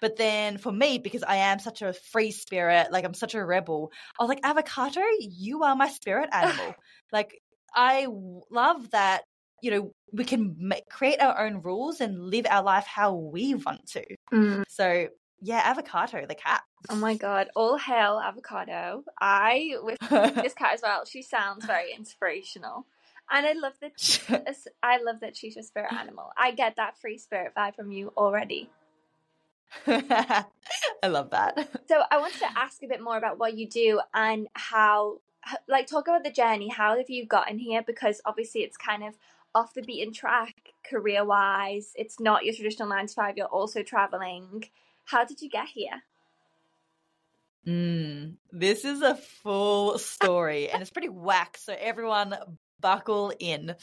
But 0.01 0.17
then 0.17 0.59
for 0.59 0.73
me, 0.73 0.99
because 0.99 1.23
I 1.23 1.37
am 1.37 1.59
such 1.59 1.83
a 1.83 1.93
free 1.93 2.31
spirit, 2.31 2.93
like 2.93 3.05
I'm 3.05 3.15
such 3.15 3.35
a 3.35 3.45
rebel, 3.45 3.93
I 4.19 4.23
was 4.23 4.29
like, 4.29 4.45
Avocado, 4.45 5.03
you 5.21 5.65
are 5.65 5.77
my 5.77 5.89
spirit 5.89 6.31
animal. 6.33 6.75
like, 7.13 7.41
I 7.75 8.07
love 8.51 8.91
that, 8.91 9.23
you 9.63 9.71
know, 9.71 9.93
we 10.13 10.25
can 10.25 10.57
make, 10.59 10.89
create 10.89 11.21
our 11.21 11.47
own 11.47 11.63
rules 11.63 12.01
and 12.01 12.19
live 12.19 12.47
our 12.49 12.63
life 12.63 12.87
how 12.87 13.15
we 13.15 13.55
want 13.55 13.87
to. 13.89 14.05
Mm. 14.33 14.65
So, 14.69 15.09
yeah, 15.41 15.63
Avocado, 15.65 16.27
the 16.27 16.35
cat. 16.35 16.63
Oh 16.91 16.97
my 16.97 17.15
god, 17.15 17.49
all 17.55 17.79
hail 17.79 18.21
Avocado. 18.25 19.05
I, 19.21 19.77
with 19.83 19.99
this 20.11 20.55
cat 20.55 20.75
as 20.75 20.83
well, 20.83 21.05
she 21.05 21.23
sounds 21.23 21.65
very 21.65 21.93
inspirational. 21.93 22.87
And 23.31 23.47
I 23.47 23.53
love 23.53 23.75
that. 23.81 24.67
I 24.83 24.99
love 25.03 25.21
that 25.21 25.37
she's 25.37 25.57
a 25.57 25.63
spirit 25.63 25.93
animal. 25.93 26.31
I 26.37 26.53
get 26.53 26.77
that 26.77 26.99
free 26.99 27.19
spirit 27.19 27.53
vibe 27.57 27.77
from 27.77 27.93
you 27.93 28.13
already. 28.17 28.71
I 29.87 30.45
love 31.05 31.31
that. 31.31 31.69
So 31.89 32.03
I 32.11 32.19
wanted 32.19 32.39
to 32.39 32.59
ask 32.59 32.83
a 32.83 32.87
bit 32.87 33.03
more 33.03 33.19
about 33.19 33.39
what 33.39 33.57
you 33.57 33.69
do 33.69 34.01
and 34.15 34.49
how, 34.55 35.21
like, 35.69 35.87
talk 35.87 36.09
about 36.09 36.25
the 36.25 36.31
journey. 36.31 36.69
How 36.69 36.97
have 36.97 37.11
you 37.11 37.27
gotten 37.27 37.59
here? 37.59 37.83
Because 37.87 38.23
obviously 38.25 38.63
it's 38.63 38.79
kind 38.79 39.05
of 39.05 39.15
off 39.55 39.75
the 39.75 39.83
beaten 39.83 40.13
track 40.13 40.73
career 40.89 41.25
wise. 41.25 41.93
It's 41.97 42.19
not 42.19 42.45
your 42.47 42.55
traditional 42.55 42.89
nine 42.89 43.07
to 43.09 43.15
five. 43.15 43.37
You're 43.37 43.47
also 43.47 43.83
traveling. 43.83 44.65
How 45.09 45.25
did 45.25 45.41
you 45.41 45.49
get 45.49 45.69
here? 45.69 46.03
Mm, 47.67 48.35
this 48.53 48.85
is 48.85 49.01
a 49.01 49.15
full 49.15 49.99
story 49.99 50.69
and 50.69 50.83
it's 50.83 50.91
pretty 50.91 51.09
whack. 51.09 51.57
So 51.59 51.75
everyone 51.79 52.35
buckle 52.81 53.33
in. 53.39 53.75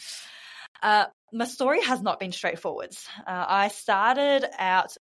Uh, 0.83 1.05
my 1.33 1.45
story 1.45 1.81
has 1.83 2.01
not 2.01 2.19
been 2.19 2.31
straightforward. 2.31 2.91
Uh, 3.25 3.45
I 3.47 3.69
started 3.69 4.45
out 4.59 4.95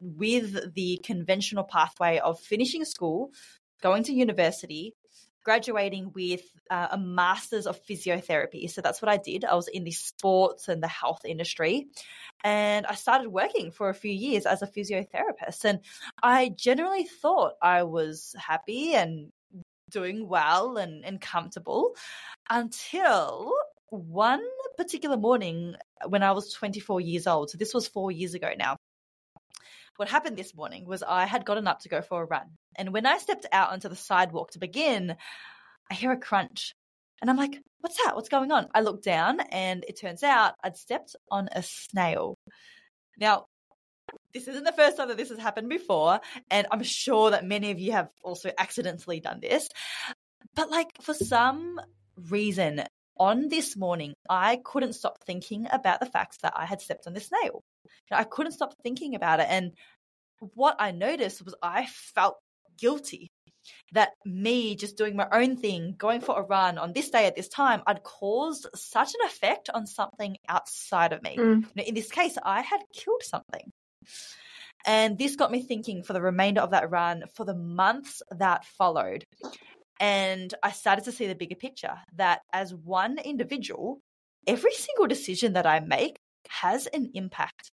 with 0.00 0.74
the 0.74 1.00
conventional 1.04 1.64
pathway 1.64 2.18
of 2.18 2.40
finishing 2.40 2.84
school, 2.84 3.30
going 3.80 4.02
to 4.04 4.12
university, 4.12 4.94
graduating 5.44 6.12
with 6.14 6.42
uh, 6.70 6.88
a 6.92 6.98
master's 6.98 7.66
of 7.66 7.82
physiotherapy. 7.84 8.70
So 8.70 8.80
that's 8.80 9.00
what 9.00 9.08
I 9.08 9.16
did. 9.16 9.44
I 9.44 9.54
was 9.54 9.68
in 9.68 9.84
the 9.84 9.92
sports 9.92 10.68
and 10.68 10.82
the 10.82 10.88
health 10.88 11.24
industry. 11.24 11.88
And 12.44 12.86
I 12.86 12.94
started 12.94 13.28
working 13.28 13.70
for 13.70 13.88
a 13.88 13.94
few 13.94 14.12
years 14.12 14.46
as 14.46 14.62
a 14.62 14.66
physiotherapist. 14.66 15.64
And 15.64 15.80
I 16.22 16.50
generally 16.50 17.04
thought 17.04 17.54
I 17.62 17.82
was 17.82 18.34
happy 18.38 18.94
and 18.94 19.32
doing 19.90 20.28
well 20.28 20.76
and, 20.76 21.04
and 21.04 21.20
comfortable 21.20 21.96
until 22.48 23.52
one 23.90 24.42
particular 24.76 25.16
morning 25.16 25.74
when 26.06 26.22
I 26.22 26.32
was 26.32 26.52
24 26.52 27.00
years 27.00 27.26
old, 27.26 27.50
so 27.50 27.58
this 27.58 27.74
was 27.74 27.88
four 27.88 28.12
years 28.12 28.34
ago 28.34 28.50
now, 28.56 28.76
what 30.00 30.08
happened 30.08 30.38
this 30.38 30.54
morning 30.54 30.86
was 30.86 31.02
I 31.02 31.26
had 31.26 31.44
gotten 31.44 31.68
up 31.68 31.80
to 31.80 31.90
go 31.90 32.00
for 32.00 32.22
a 32.22 32.24
run. 32.24 32.46
And 32.74 32.90
when 32.94 33.04
I 33.04 33.18
stepped 33.18 33.44
out 33.52 33.70
onto 33.70 33.90
the 33.90 33.94
sidewalk 33.96 34.52
to 34.52 34.58
begin, 34.58 35.14
I 35.90 35.94
hear 35.94 36.10
a 36.10 36.16
crunch. 36.16 36.74
And 37.20 37.28
I'm 37.28 37.36
like, 37.36 37.60
what's 37.80 38.02
that? 38.02 38.16
What's 38.16 38.30
going 38.30 38.50
on? 38.50 38.68
I 38.74 38.80
look 38.80 39.02
down 39.02 39.40
and 39.40 39.84
it 39.86 40.00
turns 40.00 40.22
out 40.22 40.54
I'd 40.64 40.78
stepped 40.78 41.16
on 41.30 41.50
a 41.52 41.62
snail. 41.62 42.38
Now, 43.18 43.44
this 44.32 44.48
isn't 44.48 44.64
the 44.64 44.72
first 44.72 44.96
time 44.96 45.08
that 45.08 45.18
this 45.18 45.28
has 45.28 45.38
happened 45.38 45.68
before. 45.68 46.20
And 46.50 46.66
I'm 46.70 46.82
sure 46.82 47.32
that 47.32 47.44
many 47.44 47.70
of 47.70 47.78
you 47.78 47.92
have 47.92 48.08
also 48.24 48.50
accidentally 48.56 49.20
done 49.20 49.40
this. 49.40 49.68
But 50.54 50.70
like 50.70 50.88
for 51.02 51.12
some 51.12 51.78
reason, 52.30 52.84
on 53.18 53.50
this 53.50 53.76
morning, 53.76 54.14
I 54.30 54.60
couldn't 54.64 54.94
stop 54.94 55.22
thinking 55.26 55.66
about 55.70 56.00
the 56.00 56.06
fact 56.06 56.40
that 56.40 56.54
I 56.56 56.64
had 56.64 56.80
stepped 56.80 57.06
on 57.06 57.12
this 57.12 57.26
snail. 57.26 57.62
I 58.10 58.24
couldn't 58.24 58.52
stop 58.52 58.74
thinking 58.82 59.14
about 59.14 59.40
it. 59.40 59.46
And 59.48 59.72
what 60.54 60.76
I 60.78 60.90
noticed 60.90 61.44
was 61.44 61.54
I 61.62 61.86
felt 61.86 62.36
guilty 62.78 63.30
that 63.92 64.10
me 64.24 64.74
just 64.74 64.96
doing 64.96 65.16
my 65.16 65.28
own 65.32 65.56
thing, 65.56 65.94
going 65.96 66.20
for 66.20 66.38
a 66.38 66.42
run 66.42 66.78
on 66.78 66.92
this 66.92 67.10
day 67.10 67.26
at 67.26 67.36
this 67.36 67.48
time, 67.48 67.82
I'd 67.86 68.02
caused 68.02 68.66
such 68.74 69.14
an 69.14 69.26
effect 69.26 69.70
on 69.72 69.86
something 69.86 70.36
outside 70.48 71.12
of 71.12 71.22
me. 71.22 71.36
Mm. 71.36 71.62
You 71.62 71.68
know, 71.76 71.82
in 71.82 71.94
this 71.94 72.10
case, 72.10 72.38
I 72.42 72.62
had 72.62 72.80
killed 72.94 73.22
something. 73.22 73.70
And 74.86 75.18
this 75.18 75.36
got 75.36 75.50
me 75.50 75.62
thinking 75.62 76.02
for 76.02 76.14
the 76.14 76.22
remainder 76.22 76.62
of 76.62 76.70
that 76.70 76.90
run, 76.90 77.24
for 77.34 77.44
the 77.44 77.54
months 77.54 78.22
that 78.30 78.64
followed. 78.64 79.26
And 80.00 80.54
I 80.62 80.72
started 80.72 81.04
to 81.04 81.12
see 81.12 81.26
the 81.26 81.34
bigger 81.34 81.56
picture 81.56 81.98
that 82.16 82.40
as 82.52 82.74
one 82.74 83.18
individual, 83.18 84.00
every 84.46 84.72
single 84.72 85.06
decision 85.06 85.52
that 85.52 85.66
I 85.66 85.80
make 85.80 86.16
has 86.50 86.86
an 86.88 87.10
impact. 87.14 87.70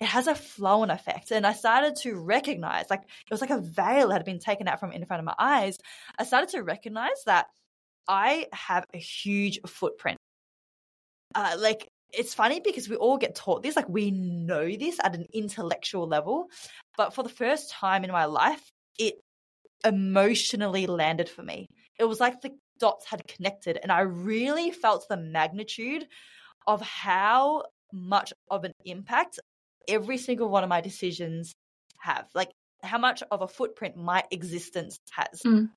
It 0.00 0.06
has 0.06 0.26
a 0.26 0.34
flow 0.34 0.82
and 0.82 0.90
effect. 0.90 1.30
And 1.30 1.46
I 1.46 1.52
started 1.52 1.96
to 1.96 2.14
recognize, 2.14 2.86
like, 2.88 3.02
it 3.02 3.30
was 3.30 3.42
like 3.42 3.50
a 3.50 3.60
veil 3.60 4.10
had 4.10 4.24
been 4.24 4.38
taken 4.38 4.66
out 4.66 4.80
from 4.80 4.92
in 4.92 5.04
front 5.04 5.20
of 5.20 5.26
my 5.26 5.34
eyes. 5.38 5.76
I 6.18 6.24
started 6.24 6.48
to 6.50 6.62
recognize 6.62 7.22
that 7.26 7.46
I 8.08 8.46
have 8.52 8.84
a 8.94 8.98
huge 8.98 9.60
footprint. 9.66 10.16
Uh, 11.34 11.56
like, 11.58 11.86
it's 12.12 12.34
funny 12.34 12.60
because 12.60 12.88
we 12.88 12.96
all 12.96 13.18
get 13.18 13.34
taught 13.34 13.62
this, 13.62 13.76
like, 13.76 13.88
we 13.88 14.10
know 14.10 14.64
this 14.64 14.98
at 15.04 15.14
an 15.14 15.26
intellectual 15.32 16.08
level. 16.08 16.46
But 16.96 17.14
for 17.14 17.22
the 17.22 17.28
first 17.28 17.70
time 17.70 18.02
in 18.02 18.10
my 18.10 18.24
life, 18.24 18.70
it 18.98 19.20
emotionally 19.84 20.86
landed 20.86 21.28
for 21.28 21.42
me. 21.42 21.66
It 21.98 22.04
was 22.04 22.20
like 22.20 22.40
the 22.40 22.52
dots 22.78 23.04
had 23.04 23.26
connected, 23.28 23.78
and 23.82 23.92
I 23.92 24.00
really 24.00 24.70
felt 24.70 25.06
the 25.08 25.16
magnitude 25.18 26.06
of 26.66 26.80
how 26.80 27.64
much 27.92 28.32
of 28.50 28.64
an 28.64 28.72
impact 28.84 29.38
every 29.88 30.18
single 30.18 30.48
one 30.48 30.62
of 30.62 30.68
my 30.68 30.80
decisions 30.80 31.52
have. 31.98 32.26
Like 32.34 32.50
how 32.82 32.98
much 32.98 33.22
of 33.30 33.42
a 33.42 33.48
footprint 33.48 33.96
my 33.96 34.24
existence 34.30 34.98
has. 35.10 35.42
Mm. 35.44 35.70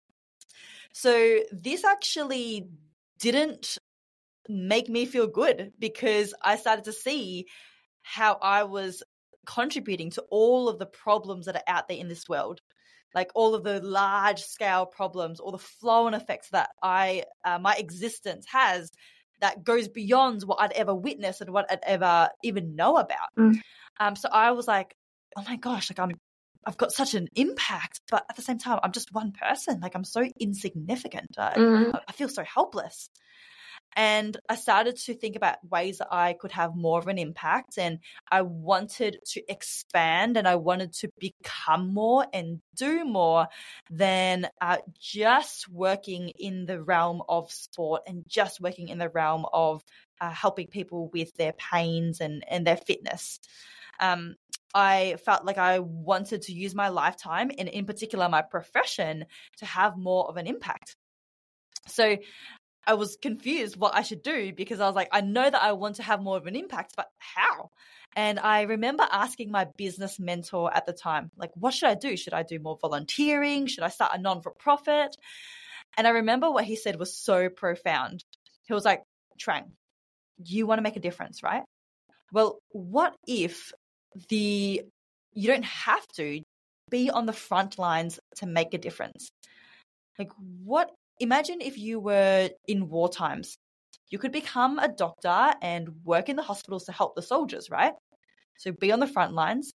So 0.93 1.39
this 1.51 1.84
actually 1.84 2.67
didn't 3.20 3.77
make 4.48 4.89
me 4.89 5.05
feel 5.05 5.27
good 5.27 5.72
because 5.79 6.34
I 6.41 6.58
started 6.58 6.86
to 6.86 6.93
see 6.93 7.48
how 8.01 8.38
I 8.41 8.63
was 8.63 9.01
contributing 9.46 10.12
to 10.12 10.22
all 10.29 10.70
of 10.70 10.79
the 10.79 10.86
problems 10.86 11.46
that 11.46 11.55
are 11.55 11.63
out 11.67 11.88
there 11.88 11.98
in 11.98 12.08
this 12.08 12.29
world 12.29 12.62
like 13.13 13.32
all 13.36 13.55
of 13.55 13.63
the 13.63 13.82
large 13.82 14.41
scale 14.41 14.86
problems 14.86 15.39
or 15.39 15.51
the 15.51 15.58
flow 15.58 16.08
and 16.08 16.15
effects 16.15 16.50
that 16.50 16.70
I 16.82 17.24
uh, 17.43 17.60
my 17.60 17.75
existence 17.75 18.46
has 18.51 18.91
that 19.44 19.62
goes 19.66 19.90
beyond 19.90 20.42
what 20.44 20.62
I'd 20.62 20.72
ever 20.72 20.96
witnessed 20.96 21.42
and 21.42 21.52
what 21.52 21.70
I'd 21.70 21.84
ever 21.84 22.30
even 22.44 22.78
know 22.78 22.96
about. 22.96 23.28
Mm. 23.38 23.60
Um, 24.00 24.16
so 24.16 24.30
I 24.32 24.52
was 24.52 24.70
like, 24.70 24.96
oh 25.36 25.44
my 25.48 25.58
gosh, 25.58 25.92
like 25.92 26.00
I'm 26.00 26.18
I've 26.66 26.78
got 26.78 26.94
such 26.94 27.14
an 27.14 27.28
impact, 27.36 28.00
but 28.10 28.26
at 28.30 28.38
the 28.38 28.42
same 28.42 28.58
time, 28.58 28.80
I'm 28.82 28.94
just 28.94 29.12
one 29.12 29.34
person. 29.34 29.82
Like 29.82 29.96
I'm 29.96 30.06
so 30.06 30.24
insignificant. 30.40 31.36
I, 31.38 31.56
mm. 31.56 32.00
I 32.08 32.12
feel 32.14 32.30
so 32.30 32.46
helpless. 32.46 33.10
And 33.96 34.38
I 34.50 34.56
started 34.56 34.98
to 34.98 35.14
think 35.14 35.36
about 35.36 35.58
ways 35.70 36.00
that 36.00 36.08
I 36.12 36.34
could 36.34 36.52
have 36.52 36.76
more 36.76 37.00
of 37.00 37.08
an 37.08 37.18
impact. 37.18 37.78
And 37.78 38.00
I 38.32 38.42
wanted 38.42 39.20
to 39.32 39.42
expand 39.50 40.38
and 40.38 40.48
I 40.48 40.56
wanted 40.56 40.94
to 40.94 41.10
become 41.20 41.94
more 41.94 42.26
and 42.34 42.62
do 42.76 43.06
more 43.06 43.48
than 43.90 44.48
uh, 44.62 44.78
just 45.00 45.70
working 45.70 46.30
in 46.30 46.66
the 46.66 46.82
realm 46.82 47.22
of 47.28 47.52
sport 47.52 48.04
and 48.08 48.24
just 48.28 48.60
working 48.62 48.90
in 48.90 48.98
the 48.98 49.10
realm 49.10 49.46
of 49.52 49.84
uh, 50.22 50.32
helping 50.32 50.68
people 50.68 51.10
with 51.14 51.34
their 51.36 51.54
pains 51.54 52.22
and, 52.22 52.44
and 52.48 52.66
their 52.66 52.78
fitness. 52.78 53.40
Um, 54.00 54.36
I 54.74 55.18
felt 55.24 55.46
like 55.46 55.58
I 55.58 55.80
wanted 55.80 56.44
to 56.44 56.54
use 56.54 56.74
my 56.74 56.90
lifetime 56.90 57.52
and 57.58 57.70
in 57.70 57.86
particular 57.86 58.28
my 58.28 58.42
profession 58.42 59.26
to 59.58 59.66
have 59.66 59.98
more 59.98 60.28
of 60.28 60.38
an 60.38 60.48
impact. 60.48 60.96
So 61.88 62.18
I 62.86 62.96
was 62.96 63.18
confused 63.22 63.78
what 63.78 63.96
I 63.96 64.02
should 64.02 64.24
do 64.24 64.52
because 64.54 64.80
I 64.80 64.88
was 64.88 64.96
like, 64.96 65.10
I 65.12 65.22
know 65.22 65.50
that 65.50 65.63
I 65.63 65.72
want 65.74 65.96
to 65.98 66.04
have 66.04 66.22
more 66.22 66.38
of 66.38 66.48
an 66.48 66.56
impact, 66.56 66.94
but 66.98 67.08
how? 67.18 67.70
And 68.16 68.40
I 68.40 68.63
remember 68.63 69.08
asking 69.10 69.52
my 69.52 69.68
business 69.78 70.20
mentor 70.20 70.74
at 70.74 70.86
the 70.86 70.94
time, 70.94 71.32
like, 71.38 71.52
what 71.56 71.74
should 71.74 71.90
I 71.90 71.96
do? 71.96 72.16
Should 72.18 72.34
I 72.34 72.44
do 72.44 72.60
more 72.60 72.78
volunteering? 72.80 73.68
Should 73.68 73.84
I 73.84 73.90
start 73.90 74.12
a 74.13 74.22
non 74.22 74.42
for 74.42 74.52
profit? 74.52 75.16
And 75.98 76.08
I 76.08 76.12
remember 76.12 76.52
what 76.52 76.66
he 76.66 76.75
said 76.75 77.00
was 77.00 77.18
so 77.18 77.50
profound. 77.50 78.24
He 78.68 78.74
was 78.74 78.86
like, 78.86 79.02
Trang, 79.40 79.72
you 80.44 80.68
want 80.68 80.80
to 80.80 80.84
make 80.84 80.96
a 80.96 81.02
difference, 81.02 81.42
right? 81.42 81.63
Well, 82.32 82.60
what 82.70 83.16
if 83.28 83.72
the 84.30 84.82
you 85.34 85.48
don't 85.48 85.66
have 85.66 86.06
to 86.16 86.42
be 86.90 87.10
on 87.10 87.25
the 87.25 87.34
front 87.34 87.80
lines 87.80 88.20
to 88.38 88.46
make 88.46 88.74
a 88.74 88.78
difference? 88.78 89.30
Like, 90.20 90.32
what 90.63 90.92
imagine 91.20 91.62
if 91.62 91.77
you 91.77 92.00
were 92.00 92.50
in 92.67 92.89
war 92.89 93.10
times. 93.10 93.58
You 94.10 94.20
could 94.20 94.32
become 94.32 94.79
a 94.79 94.88
doctor 94.88 95.53
and 95.62 95.89
work 96.03 96.29
in 96.29 96.36
the 96.36 96.43
hospitals 96.43 96.86
to 96.86 96.91
help 96.91 97.15
the 97.15 97.22
soldiers, 97.22 97.70
right? 97.70 97.93
So 98.58 98.72
be 98.72 98.91
on 98.91 99.00
the 99.00 99.08
front 99.08 99.34
lines. 99.34 99.74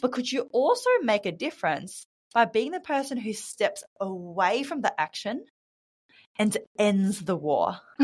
But 0.00 0.12
could 0.12 0.30
you 0.30 0.48
also 0.52 0.90
make 1.02 1.26
a 1.26 1.32
difference 1.32 2.06
by 2.34 2.44
being 2.44 2.72
the 2.72 2.80
person 2.80 3.18
who 3.18 3.32
steps 3.32 3.82
away 4.00 4.62
from 4.62 4.80
the 4.80 5.00
action 5.00 5.44
and 6.38 6.56
ends 6.78 7.20
the 7.20 7.36
war? 7.36 7.78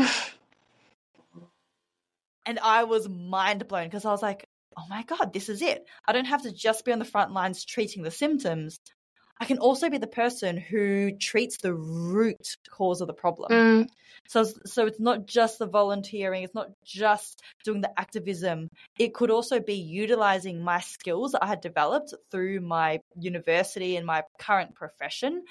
and 2.45 2.59
I 2.59 2.83
was 2.83 3.07
mind 3.07 3.67
blown 3.67 3.85
because 3.85 4.05
I 4.05 4.11
was 4.11 4.21
like, 4.21 4.45
oh 4.77 4.85
my 4.89 5.03
God, 5.03 5.33
this 5.33 5.49
is 5.49 5.61
it. 5.61 5.85
I 6.07 6.13
don't 6.13 6.25
have 6.25 6.43
to 6.43 6.51
just 6.51 6.83
be 6.85 6.91
on 6.91 6.99
the 6.99 7.05
front 7.05 7.31
lines 7.31 7.63
treating 7.63 8.03
the 8.03 8.11
symptoms. 8.11 8.79
I 9.39 9.45
can 9.45 9.57
also 9.57 9.89
be 9.89 9.97
the 9.97 10.07
person 10.07 10.57
who 10.57 11.11
treats 11.11 11.57
the 11.57 11.73
root 11.73 12.55
cause 12.69 13.01
of 13.01 13.07
the 13.07 13.13
problem. 13.13 13.51
Mm. 13.51 13.87
So, 14.27 14.45
so 14.65 14.87
it's 14.87 14.99
not 14.99 15.27
just 15.27 15.59
the 15.59 15.67
volunteering. 15.67 16.43
It's 16.43 16.55
not 16.55 16.69
just 16.85 17.41
doing 17.63 17.81
the 17.81 17.99
activism. 17.99 18.69
It 18.97 19.13
could 19.13 19.29
also 19.29 19.59
be 19.59 19.75
utilizing 19.75 20.63
my 20.63 20.79
skills 20.79 21.33
that 21.33 21.43
I 21.43 21.47
had 21.47 21.61
developed 21.61 22.13
through 22.31 22.61
my 22.61 23.01
university 23.19 23.97
and 23.97 24.05
my 24.05 24.23
current 24.39 24.73
profession 24.73 25.43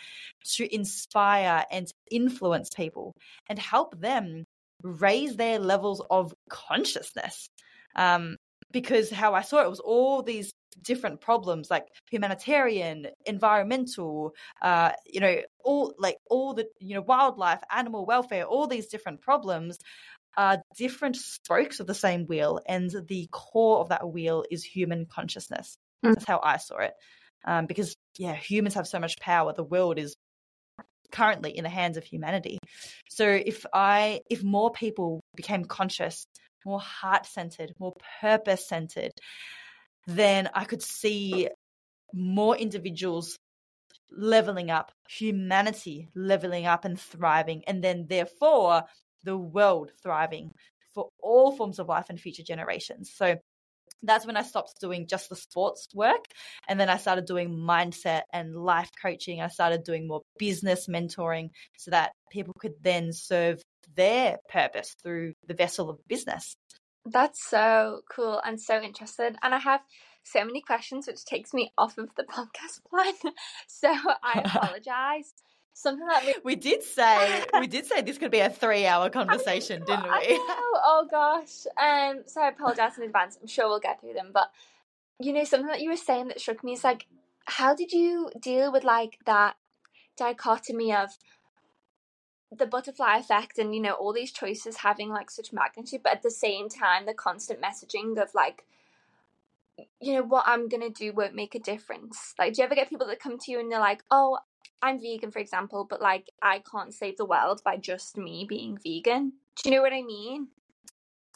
to 0.55 0.75
inspire 0.75 1.65
and 1.71 1.91
influence 2.11 2.71
people 2.75 3.15
and 3.49 3.59
help 3.59 4.01
them 4.01 4.45
raise 4.83 5.37
their 5.37 5.59
levels 5.59 6.03
of 6.11 6.35
consciousness. 6.49 7.49
Um, 7.97 8.37
because 8.73 9.09
how 9.09 9.35
I 9.35 9.43
saw 9.43 9.63
it 9.63 9.71
was 9.71 9.81
all 9.81 10.23
these 10.23 10.53
different 10.83 11.21
problems 11.21 11.71
like 11.71 11.87
humanitarian 12.11 13.07
environmental 13.27 14.35
uh 14.63 14.93
you 15.07 15.21
know 15.21 15.37
all 15.65 15.95
like 15.99 16.17
all 16.29 16.55
the 16.55 16.67
you 16.81 16.95
know 16.95 17.03
wildlife 17.03 17.61
animal 17.71 18.07
welfare 18.07 18.45
all 18.45 18.67
these 18.67 18.87
different 18.87 19.21
problems 19.21 19.79
are 20.37 20.61
different 20.77 21.17
spokes 21.17 21.79
of 21.81 21.87
the 21.87 21.95
same 21.95 22.27
wheel 22.27 22.61
and 22.67 22.91
the 23.09 23.29
core 23.31 23.79
of 23.79 23.89
that 23.91 24.09
wheel 24.09 24.45
is 24.51 24.65
human 24.65 25.07
consciousness. 25.07 25.77
Mm. 26.05 26.15
that's 26.15 26.27
how 26.27 26.41
i 26.43 26.57
saw 26.57 26.79
it. 26.79 26.93
Um, 27.47 27.67
because 27.67 27.95
yeah 28.19 28.35
humans 28.35 28.75
have 28.75 28.89
so 28.89 28.99
much 28.99 29.19
power 29.21 29.53
the 29.53 29.65
world 29.65 29.99
is 29.99 30.15
currently 31.13 31.57
in 31.57 31.63
the 31.63 31.71
hands 31.71 31.97
of 31.97 32.05
humanity. 32.05 32.59
So 33.09 33.29
if 33.29 33.65
i 33.73 34.21
if 34.29 34.43
more 34.43 34.73
people 34.73 35.21
became 35.37 35.65
conscious 35.65 36.27
more 36.65 36.81
heart 36.81 37.27
centered 37.27 37.73
more 37.79 37.95
purpose 38.21 38.67
centered 38.69 39.13
then 40.07 40.49
I 40.55 40.65
could 40.65 40.83
see 40.83 41.49
more 42.13 42.57
individuals 42.57 43.39
leveling 44.11 44.71
up, 44.71 44.93
humanity 45.09 46.09
leveling 46.15 46.67
up 46.67 46.85
and 46.85 46.99
thriving, 47.01 47.65
and 47.67 47.83
then 47.83 48.07
therefore 48.09 48.85
the 49.25 49.37
world 49.37 49.91
thriving 50.03 50.53
for 50.95 51.09
all 51.21 51.57
forms 51.57 51.79
of 51.79 51.89
life 51.89 52.07
and 52.09 52.21
future 52.21 52.43
generations. 52.43 53.11
So 53.15 53.37
that's 54.03 54.27
when 54.27 54.37
I 54.37 54.43
stopped 54.43 54.81
doing 54.81 55.07
just 55.07 55.29
the 55.29 55.37
sports 55.37 55.89
work. 55.95 56.27
And 56.69 56.79
then 56.79 56.89
I 56.89 56.99
started 56.99 57.25
doing 57.25 57.51
mindset 57.51 58.23
and 58.33 58.55
life 58.55 58.91
coaching. 59.01 59.41
I 59.41 59.49
started 59.49 59.83
doing 59.83 60.07
more 60.07 60.23
business 60.39 60.87
mentoring 60.87 61.51
so 61.77 61.91
that 61.91 62.13
people 62.31 62.55
could 62.59 62.75
then 62.83 63.13
serve 63.13 63.63
their 63.97 64.39
purpose 64.49 64.95
through 65.03 65.35
the 65.47 65.55
vessel 65.55 65.91
of 65.91 65.99
business. 66.07 66.55
That's 67.07 67.45
so 67.45 68.01
cool 68.11 68.41
and 68.45 68.61
so 68.61 68.81
interesting. 68.81 69.37
And 69.43 69.55
I 69.55 69.59
have 69.59 69.81
so 70.23 70.45
many 70.45 70.61
questions, 70.61 71.07
which 71.07 71.25
takes 71.25 71.53
me 71.53 71.73
off 71.77 71.99
of 71.99 72.15
the 72.17 72.23
podcast 72.31 72.83
plan. 72.89 73.15
so 73.67 73.93
I 74.23 74.41
apologize. 74.45 75.35
Something 75.77 76.07
that 76.07 76.25
we, 76.25 76.35
we 76.45 76.55
did 76.55 76.85
say 76.85 77.43
we 77.59 77.67
did 77.67 77.85
say 77.85 78.01
this 78.01 78.17
could 78.17 78.31
be 78.31 78.39
a 78.39 78.49
three 78.49 78.87
hour 78.87 79.11
conversation, 79.11 79.81
know, 79.81 79.87
didn't 79.87 80.05
we? 80.05 80.41
Oh 80.41 81.05
gosh. 81.11 81.67
Um 81.83 82.23
so 82.27 82.43
I 82.43 82.51
apologize 82.51 82.97
in 82.97 83.03
advance. 83.03 83.37
I'm 83.41 83.49
sure 83.49 83.67
we'll 83.67 83.81
get 83.81 84.01
through 84.01 84.13
them. 84.13 84.31
But 84.33 84.53
you 85.19 85.33
know, 85.33 85.43
something 85.43 85.67
that 85.67 85.81
you 85.81 85.91
were 85.91 85.97
saying 85.97 86.29
that 86.29 86.41
struck 86.41 86.63
me 86.63 86.75
is 86.75 86.85
like, 86.85 87.07
how 87.47 87.75
did 87.75 87.91
you 87.91 88.31
deal 88.41 88.71
with 88.71 88.85
like 88.85 89.19
that 89.27 89.57
dichotomy 90.17 90.95
of 90.95 91.11
the 92.57 92.67
butterfly 92.67 93.17
effect 93.19 93.59
and 93.59 93.75
you 93.75 93.81
know 93.81 93.93
all 93.93 94.13
these 94.13 94.33
choices 94.33 94.77
having 94.77 95.09
like 95.09 95.31
such 95.31 95.53
magnitude 95.53 96.01
but 96.03 96.13
at 96.13 96.23
the 96.23 96.31
same 96.31 96.69
time 96.69 97.07
the 97.07 97.15
constant 97.15 97.61
messaging 97.61 98.21
of 98.21 98.35
like 98.35 98.65
you 100.01 100.15
know 100.15 100.23
what 100.23 100.45
i'm 100.47 100.69
gonna 100.69 100.91
do 100.91 101.13
won't 101.13 101.35
make 101.35 101.55
a 101.55 101.59
difference 101.59 102.35
like 102.39 102.55
do 102.55 102.63
you 102.63 102.65
ever 102.67 102.75
get 102.75 102.89
people 102.89 103.07
that 103.07 103.21
come 103.21 103.39
to 103.39 103.51
you 103.51 103.59
and 103.59 103.71
they're 103.71 103.81
like 103.81 104.05
oh 104.11 104.39
i'm 104.83 105.01
vegan 105.01 105.31
for 105.31 105.41
example 105.41 105.87
but 105.89 106.01
like 106.01 106.31
i 106.43 106.63
can't 106.71 106.95
save 106.95 107.17
the 107.17 107.25
world 107.25 107.61
by 107.65 107.77
just 107.77 108.17
me 108.17 108.47
being 108.49 108.79
vegan 108.85 109.33
do 109.57 109.69
you 109.69 109.75
know 109.75 109.83
what 109.83 109.93
i 109.93 110.03
mean 110.03 110.49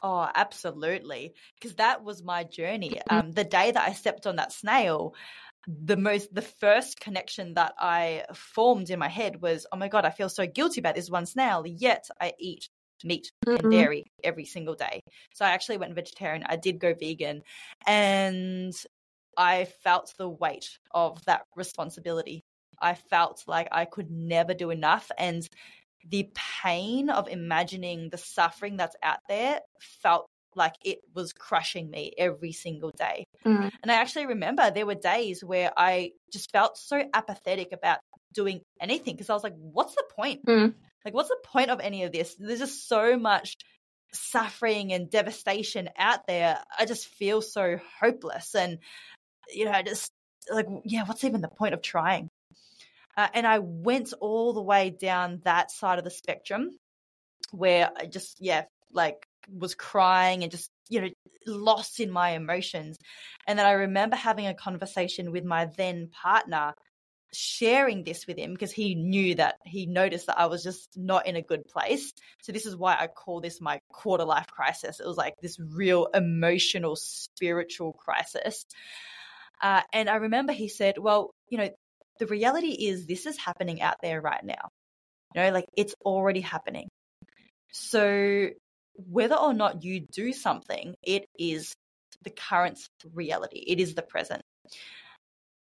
Oh, 0.03 0.29
absolutely. 0.35 1.35
Because 1.55 1.75
that 1.77 2.05
was 2.05 2.23
my 2.23 2.45
journey. 2.45 3.00
Um, 3.11 3.33
the 3.33 3.45
day 3.45 3.73
that 3.73 3.88
I 3.88 3.93
stepped 3.95 4.27
on 4.27 4.37
that 4.37 4.53
snail, 4.53 5.15
the 5.69 5.97
most 5.97 6.35
the 6.35 6.43
first 6.43 6.99
connection 6.99 7.55
that 7.55 7.75
I 7.79 8.25
formed 8.33 8.89
in 8.89 8.99
my 8.99 9.09
head 9.09 9.43
was, 9.43 9.67
oh 9.71 9.77
my 9.77 9.89
god, 9.89 10.07
I 10.07 10.11
feel 10.11 10.31
so 10.31 10.47
guilty 10.47 10.81
about 10.81 10.95
this 10.95 11.11
one 11.11 11.27
snail, 11.27 11.65
yet 11.67 12.09
I 12.21 12.33
eat 12.39 12.69
meat 13.05 13.31
mm-hmm. 13.47 13.65
and 13.65 13.73
dairy 13.73 14.05
every 14.25 14.47
single 14.47 14.75
day. 14.75 15.01
So 15.35 15.45
I 15.45 15.51
actually 15.51 15.77
went 15.77 15.95
vegetarian. 15.95 16.43
I 16.47 16.57
did 16.57 16.79
go 16.79 16.95
vegan, 16.95 17.43
and 17.87 18.73
I 19.37 19.67
felt 19.83 20.15
the 20.17 20.29
weight 20.29 20.79
of 20.93 21.23
that 21.27 21.43
responsibility. 21.55 22.41
I 22.81 22.95
felt 22.95 23.45
like 23.47 23.69
I 23.71 23.85
could 23.85 24.11
never 24.11 24.55
do 24.55 24.71
enough, 24.71 25.11
and 25.19 25.47
the 26.09 26.31
pain 26.63 27.11
of 27.11 27.29
imagining 27.29 28.09
the 28.09 28.19
suffering 28.19 28.77
that's 28.79 28.97
out 29.03 29.19
there 29.29 29.61
felt 29.81 30.27
like 30.59 30.75
it 30.85 30.99
was 31.15 31.33
crushing 31.33 31.88
me 31.91 32.12
every 32.19 32.53
single 32.53 32.91
day. 32.91 33.25
Mm. 33.47 33.71
And 33.83 33.91
I 33.91 33.95
actually 33.95 34.27
remember 34.27 34.71
there 34.71 34.87
were 34.87 34.95
days 34.95 35.43
where 35.43 35.73
I 35.77 36.12
just 36.33 36.50
felt 36.53 36.77
so 36.77 37.03
apathetic 37.15 37.73
about 37.73 38.00
doing 38.35 38.61
anything 38.81 39.15
because 39.15 39.31
I 39.31 39.35
was 39.35 39.43
like, 39.43 39.57
what's 39.57 39.95
the 39.95 40.05
point? 40.15 40.45
Mm. 40.45 40.75
Like, 41.05 41.15
what's 41.15 41.31
the 41.31 41.38
point 41.45 41.71
of 41.71 41.81
any 41.81 42.03
of 42.03 42.12
this? 42.12 42.35
There's 42.38 42.59
just 42.59 42.88
so 42.88 43.17
much 43.17 43.57
suffering 44.12 44.93
and 44.93 45.11
devastation 45.11 45.88
out 45.97 46.27
there. 46.27 46.59
I 46.79 46.85
just 46.85 47.07
feel 47.07 47.41
so 47.41 47.79
hopeless. 48.00 48.55
And, 48.55 48.79
you 49.50 49.65
know, 49.65 49.73
I 49.73 49.83
just 49.83 50.11
like, 50.53 50.67
yeah, 50.85 51.05
what's 51.05 51.25
even 51.25 51.41
the 51.41 51.49
point 51.49 51.75
of 51.75 51.83
trying? 51.83 52.29
Uh, 53.17 53.29
and 53.35 53.47
I 53.47 53.59
went 53.59 54.12
all 54.21 54.53
the 54.53 54.62
way 54.62 54.91
down 54.91 55.41
that 55.45 55.71
side 55.71 55.99
of 55.99 56.05
the 56.05 56.11
spectrum 56.11 56.71
where 57.50 57.91
I 57.97 58.07
just, 58.07 58.37
yeah, 58.41 58.65
like 58.93 59.27
was 59.52 59.75
crying 59.75 60.43
and 60.43 60.50
just 60.50 60.71
you 60.88 61.00
know 61.00 61.09
lost 61.47 62.00
in 62.00 62.11
my 62.11 62.31
emotions 62.31 62.99
and 63.47 63.59
then 63.59 63.67
i 63.67 63.73
remember 63.73 64.17
having 64.17 64.47
a 64.47 64.55
conversation 64.55 65.33
with 65.33 65.45
my 65.45 65.67
then 65.76 66.09
partner 66.09 66.75
sharing 67.33 68.05
this 68.05 68.26
with 68.26 68.38
him 68.38 68.52
because 68.52 68.73
he 68.73 68.95
knew 68.95 69.35
that 69.35 69.57
he 69.64 69.87
noticed 69.87 70.26
that 70.26 70.38
i 70.38 70.47
was 70.47 70.62
just 70.62 70.88
not 70.97 71.26
in 71.26 71.37
a 71.37 71.43
good 71.43 71.64
place. 71.67 72.12
So 72.43 72.52
this 72.52 72.64
is 72.64 72.76
why 72.76 72.97
i 72.99 73.07
call 73.07 73.40
this 73.40 73.61
my 73.61 73.81
quarter 73.93 74.25
life 74.25 74.47
crisis. 74.47 75.00
It 75.00 75.07
was 75.07 75.17
like 75.17 75.35
this 75.43 75.59
real 75.61 76.07
emotional 76.14 76.97
spiritual 76.97 77.93
crisis. 77.93 78.64
Uh, 79.61 79.83
and 79.93 80.09
i 80.09 80.17
remember 80.17 80.52
he 80.52 80.69
said 80.69 80.99
well 80.99 81.31
you 81.50 81.59
know 81.59 81.69
the 82.19 82.26
reality 82.26 82.71
is 82.71 83.07
this 83.07 83.26
is 83.26 83.37
happening 83.38 83.81
out 83.83 83.97
there 84.02 84.21
right 84.21 84.43
now. 84.43 84.71
You 85.35 85.43
know 85.43 85.50
like 85.50 85.67
it's 85.76 85.95
already 86.05 86.40
happening. 86.40 86.88
So 87.73 88.49
whether 89.07 89.37
or 89.37 89.55
not 89.55 89.85
you 89.85 90.00
do 90.00 90.33
something, 90.33 90.95
it 91.02 91.26
is 91.38 91.75
the 92.23 92.31
current 92.31 92.78
reality, 93.14 93.59
it 93.67 93.81
is 93.81 93.95
the 93.95 94.02
present. 94.02 94.43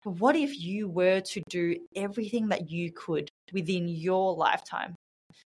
What 0.05 0.37
if 0.37 0.59
you 0.59 0.88
were 0.88 1.21
to 1.21 1.43
do 1.49 1.76
everything 1.95 2.49
that 2.49 2.71
you 2.71 2.93
could 2.93 3.28
within 3.52 3.89
your 3.89 4.34
lifetime? 4.34 4.95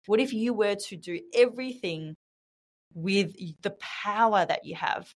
What 0.05 0.19
if 0.19 0.33
you 0.33 0.53
were 0.53 0.75
to 0.75 0.95
do 0.95 1.19
everything 1.33 2.15
with 2.93 3.35
the 3.61 3.75
power 4.03 4.45
that 4.45 4.65
you 4.65 4.75
have? 4.75 5.11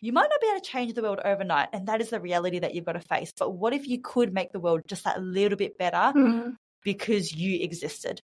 You 0.00 0.12
might 0.12 0.28
not 0.30 0.40
be 0.40 0.48
able 0.48 0.60
to 0.60 0.70
change 0.70 0.94
the 0.94 1.02
world 1.02 1.20
overnight, 1.24 1.68
and 1.72 1.88
that 1.88 2.00
is 2.00 2.10
the 2.10 2.20
reality 2.20 2.58
that 2.58 2.74
you've 2.74 2.84
got 2.84 2.92
to 2.92 3.00
face. 3.00 3.32
But 3.38 3.50
what 3.50 3.72
if 3.72 3.86
you 3.86 4.00
could 4.00 4.32
make 4.32 4.52
the 4.52 4.60
world 4.60 4.82
just 4.88 5.04
that 5.04 5.22
little 5.22 5.56
bit 5.56 5.78
better 5.78 5.96
mm-hmm. 5.96 6.50
because 6.82 7.32
you 7.34 7.62
existed? 7.62 8.20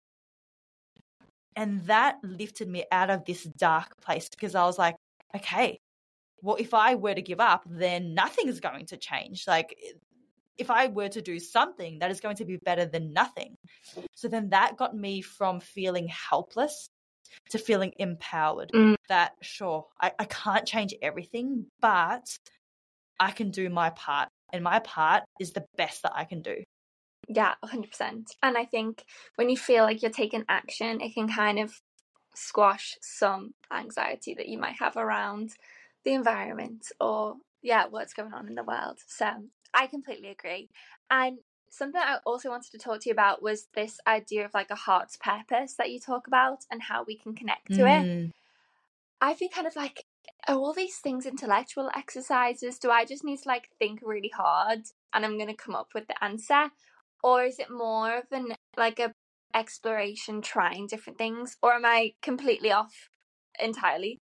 And 1.57 1.87
that 1.87 2.17
lifted 2.23 2.69
me 2.69 2.85
out 2.91 3.11
of 3.11 3.25
this 3.25 3.45
dark 3.45 4.01
place 4.01 4.29
because 4.29 4.55
I 4.55 4.65
was 4.65 4.79
like, 4.79 4.97
okay, 5.37 5.79
well, 6.43 6.57
if 6.57 6.75
I 6.75 6.97
were 6.97 7.15
to 7.15 7.23
give 7.23 7.41
up, 7.41 7.63
then 7.67 8.15
nothing 8.15 8.49
is 8.49 8.61
going 8.61 8.87
to 8.87 8.97
change. 8.97 9.45
Like, 9.47 9.77
if 10.59 10.71
I 10.71 10.89
were 10.89 11.09
to 11.09 11.23
do 11.23 11.39
something, 11.39 12.01
that 12.01 12.11
is 12.11 12.21
going 12.21 12.37
to 12.37 12.45
be 12.45 12.57
better 12.57 12.87
than 12.87 13.13
nothing. 13.13 13.57
So 14.15 14.29
then 14.29 14.51
that 14.51 14.77
got 14.77 14.95
me 14.95 15.21
from 15.21 15.61
feeling 15.61 16.09
helpless 16.09 16.89
to 17.51 17.59
feeling 17.59 17.93
empowered. 17.99 18.71
Mm. 18.73 18.97
That, 19.09 19.33
sure, 19.43 19.87
I, 20.01 20.13
I 20.19 20.25
can't 20.25 20.67
change 20.67 20.95
everything, 21.03 21.67
but 21.81 22.39
I 23.19 23.31
can 23.31 23.51
do 23.51 23.69
my 23.71 23.91
part. 23.91 24.29
And 24.53 24.63
my 24.63 24.79
part 24.79 25.25
is 25.41 25.53
the 25.53 25.65
best 25.77 26.03
that 26.03 26.13
I 26.15 26.25
can 26.25 26.43
do. 26.43 26.63
Yeah, 27.29 27.55
100%. 27.65 28.37
And 28.43 28.57
I 28.57 28.65
think 28.65 29.05
when 29.37 29.49
you 29.49 29.57
feel 29.57 29.85
like 29.85 30.03
you're 30.03 30.11
taking 30.11 30.45
action, 30.49 31.01
it 31.01 31.15
can 31.15 31.29
kind 31.29 31.59
of 31.59 31.81
squash 32.35 32.99
some 33.01 33.55
anxiety 33.73 34.35
that 34.35 34.49
you 34.49 34.59
might 34.59 34.77
have 34.79 34.97
around 34.97 35.55
the 36.05 36.13
environment 36.13 36.91
or, 37.01 37.37
yeah, 37.63 37.87
what's 37.89 38.15
going 38.15 38.33
on 38.33 38.49
in 38.49 38.55
the 38.55 38.65
world. 38.65 38.99
So 39.07 39.31
I 39.73 39.87
completely 39.87 40.31
agree. 40.31 40.69
And 41.11 41.39
something 41.71 42.01
I 42.01 42.19
also 42.25 42.51
wanted 42.51 42.73
to 42.73 42.79
talk 42.79 43.01
to 43.01 43.09
you 43.09 43.13
about 43.13 43.43
was 43.43 43.69
this 43.75 43.99
idea 44.07 44.45
of 44.45 44.55
like 44.55 44.71
a 44.71 44.77
heart's 44.77 45.17
purpose 45.17 45.75
that 45.75 45.91
you 45.91 45.99
talk 45.99 46.27
about 46.27 46.65
and 46.71 46.83
how 46.83 47.05
we 47.05 47.17
can 47.17 47.35
connect 47.35 47.69
to 47.69 47.83
mm. 47.83 48.27
it. 48.27 48.33
I've 49.21 49.39
been 49.39 49.49
kind 49.49 49.67
of 49.67 49.77
like, 49.77 50.05
are 50.47 50.57
all 50.57 50.75
these 50.75 50.99
things 50.99 51.27
intellectual 51.27 51.91
exercises? 51.97 52.79
Do 52.79 52.91
I 52.91 53.05
just 53.05 53.25
need 53.25 53.41
to 53.43 53.49
like 53.49 53.71
think 53.79 54.01
really 54.03 54.31
hard 54.35 54.83
and 55.13 55.25
I'm 55.25 55.39
going 55.39 55.49
to 55.49 55.55
come 55.55 55.75
up 55.75 55.89
with 55.95 56.07
the 56.07 56.23
answer? 56.23 56.71
Or 57.25 57.43
is 57.43 57.59
it 57.59 57.71
more 57.71 58.19
of 58.19 58.25
an 58.31 58.55
like 58.77 59.01
a 59.01 59.11
exploration 59.55 60.43
trying 60.43 60.87
different 60.87 61.19
things 61.19 61.57
or 61.63 61.73
am 61.73 61.85
i 61.85 62.13
completely 62.23 62.71
off 62.71 62.93
entirely 63.61 64.19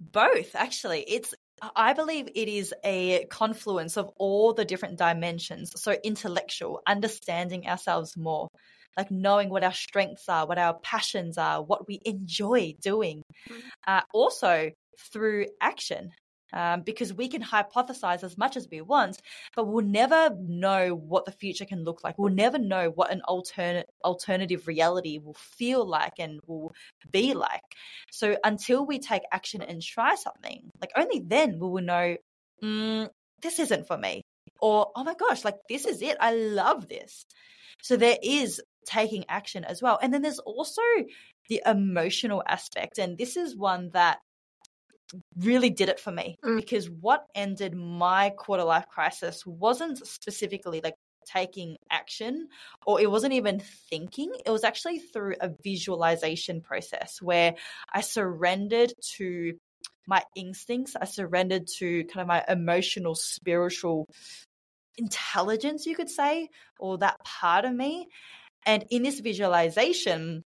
both 0.00 0.54
actually 0.54 1.00
it's 1.02 1.34
I 1.76 1.92
believe 1.92 2.28
it 2.34 2.48
is 2.48 2.74
a 2.84 3.26
confluence 3.26 3.96
of 3.96 4.10
all 4.16 4.52
the 4.52 4.64
different 4.64 4.98
dimensions. 4.98 5.72
So, 5.80 5.96
intellectual, 6.02 6.82
understanding 6.86 7.68
ourselves 7.68 8.16
more, 8.16 8.48
like 8.96 9.10
knowing 9.12 9.50
what 9.50 9.62
our 9.64 9.72
strengths 9.72 10.28
are, 10.28 10.46
what 10.46 10.58
our 10.58 10.74
passions 10.74 11.38
are, 11.38 11.62
what 11.62 11.86
we 11.86 12.00
enjoy 12.04 12.74
doing. 12.80 13.22
Mm-hmm. 13.48 13.60
Uh, 13.86 14.00
also, 14.12 14.72
through 15.12 15.46
action, 15.60 16.10
um, 16.54 16.82
because 16.82 17.12
we 17.12 17.28
can 17.28 17.42
hypothesize 17.42 18.22
as 18.22 18.38
much 18.38 18.56
as 18.56 18.68
we 18.70 18.80
want, 18.80 19.20
but 19.56 19.66
we'll 19.66 19.84
never 19.84 20.30
know 20.40 20.94
what 20.94 21.24
the 21.26 21.32
future 21.32 21.64
can 21.64 21.84
look 21.84 22.02
like. 22.04 22.16
We'll 22.16 22.32
never 22.32 22.58
know 22.58 22.90
what 22.90 23.10
an 23.12 23.20
alternate 23.22 23.90
alternative 24.04 24.66
reality 24.68 25.18
will 25.18 25.34
feel 25.34 25.86
like 25.86 26.14
and 26.18 26.40
will 26.46 26.72
be 27.10 27.34
like. 27.34 27.62
So 28.12 28.36
until 28.44 28.86
we 28.86 29.00
take 29.00 29.22
action 29.32 29.60
and 29.62 29.82
try 29.82 30.14
something, 30.14 30.70
like 30.80 30.92
only 30.96 31.20
then 31.26 31.58
will 31.58 31.72
we 31.72 31.82
know 31.82 32.16
mm, 32.62 33.10
this 33.42 33.58
isn't 33.58 33.88
for 33.88 33.98
me, 33.98 34.22
or 34.60 34.92
oh 34.94 35.04
my 35.04 35.14
gosh, 35.14 35.44
like 35.44 35.56
this 35.68 35.84
is 35.84 36.00
it. 36.02 36.16
I 36.20 36.34
love 36.34 36.88
this. 36.88 37.26
So 37.82 37.96
there 37.96 38.16
is 38.22 38.62
taking 38.86 39.24
action 39.28 39.64
as 39.64 39.82
well, 39.82 39.98
and 40.00 40.14
then 40.14 40.22
there's 40.22 40.38
also 40.38 40.82
the 41.48 41.62
emotional 41.66 42.44
aspect, 42.46 42.98
and 42.98 43.18
this 43.18 43.36
is 43.36 43.56
one 43.56 43.90
that 43.92 44.18
really 45.36 45.70
did 45.70 45.88
it 45.88 46.00
for 46.00 46.10
me 46.10 46.36
mm. 46.44 46.56
because 46.56 46.88
what 46.88 47.24
ended 47.34 47.74
my 47.74 48.30
quarter 48.30 48.64
life 48.64 48.86
crisis 48.88 49.44
wasn't 49.46 50.04
specifically 50.06 50.80
like 50.82 50.94
taking 51.26 51.76
action 51.90 52.48
or 52.86 53.00
it 53.00 53.10
wasn't 53.10 53.32
even 53.32 53.58
thinking 53.88 54.30
it 54.44 54.50
was 54.50 54.62
actually 54.62 54.98
through 54.98 55.34
a 55.40 55.50
visualization 55.62 56.60
process 56.60 57.16
where 57.22 57.54
i 57.94 58.02
surrendered 58.02 58.92
to 59.00 59.54
my 60.06 60.22
instincts. 60.34 60.96
I 61.00 61.06
surrendered 61.06 61.66
to 61.78 62.04
kind 62.04 62.22
of 62.22 62.26
my 62.26 62.44
emotional, 62.48 63.14
spiritual 63.14 64.08
intelligence, 64.96 65.86
you 65.86 65.96
could 65.96 66.10
say, 66.10 66.48
or 66.78 66.98
that 66.98 67.22
part 67.24 67.64
of 67.64 67.74
me. 67.74 68.08
And 68.66 68.84
in 68.90 69.02
this 69.02 69.20
visualization, 69.20 70.42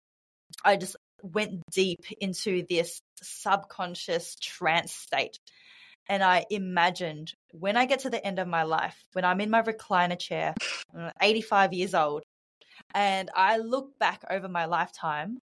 I 0.63 0.77
just 0.77 0.95
went 1.21 1.61
deep 1.71 2.05
into 2.19 2.65
this 2.69 3.01
subconscious 3.21 4.35
trance 4.41 4.91
state. 4.93 5.37
And 6.09 6.23
I 6.23 6.45
imagined 6.49 7.33
when 7.51 7.75
I 7.75 7.85
get 7.85 7.99
to 7.99 8.09
the 8.09 8.25
end 8.25 8.39
of 8.39 8.47
my 8.47 8.63
life, 8.63 8.95
when 9.13 9.25
I'm 9.25 9.41
in 9.41 9.49
my 9.49 9.61
recliner 9.61 10.17
chair, 10.17 10.53
I'm 10.95 11.11
85 11.21 11.73
years 11.73 11.93
old, 11.93 12.23
and 12.93 13.29
I 13.35 13.57
look 13.57 13.97
back 13.99 14.23
over 14.29 14.47
my 14.47 14.65
lifetime, 14.65 15.39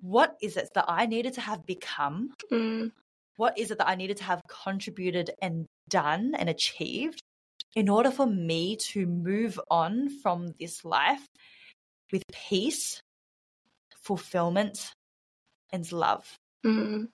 what 0.00 0.36
is 0.42 0.56
it 0.58 0.68
that 0.74 0.84
I 0.88 1.06
needed 1.06 1.34
to 1.34 1.40
have 1.40 1.64
become? 1.64 2.32
Mm. 2.52 2.92
What 3.36 3.58
is 3.58 3.70
it 3.70 3.78
that 3.78 3.88
I 3.88 3.94
needed 3.94 4.18
to 4.18 4.24
have 4.24 4.42
contributed 4.46 5.30
and 5.40 5.66
done 5.88 6.34
and 6.34 6.48
achieved 6.48 7.22
in 7.74 7.88
order 7.88 8.10
for 8.10 8.26
me 8.26 8.76
to 8.76 9.06
move 9.06 9.58
on 9.70 10.08
from 10.08 10.54
this 10.60 10.84
life 10.84 11.26
with 12.12 12.22
peace, 12.32 13.00
fulfillment, 14.04 14.92
and 15.72 15.90
love? 15.92 16.26
Mm. 16.64 17.08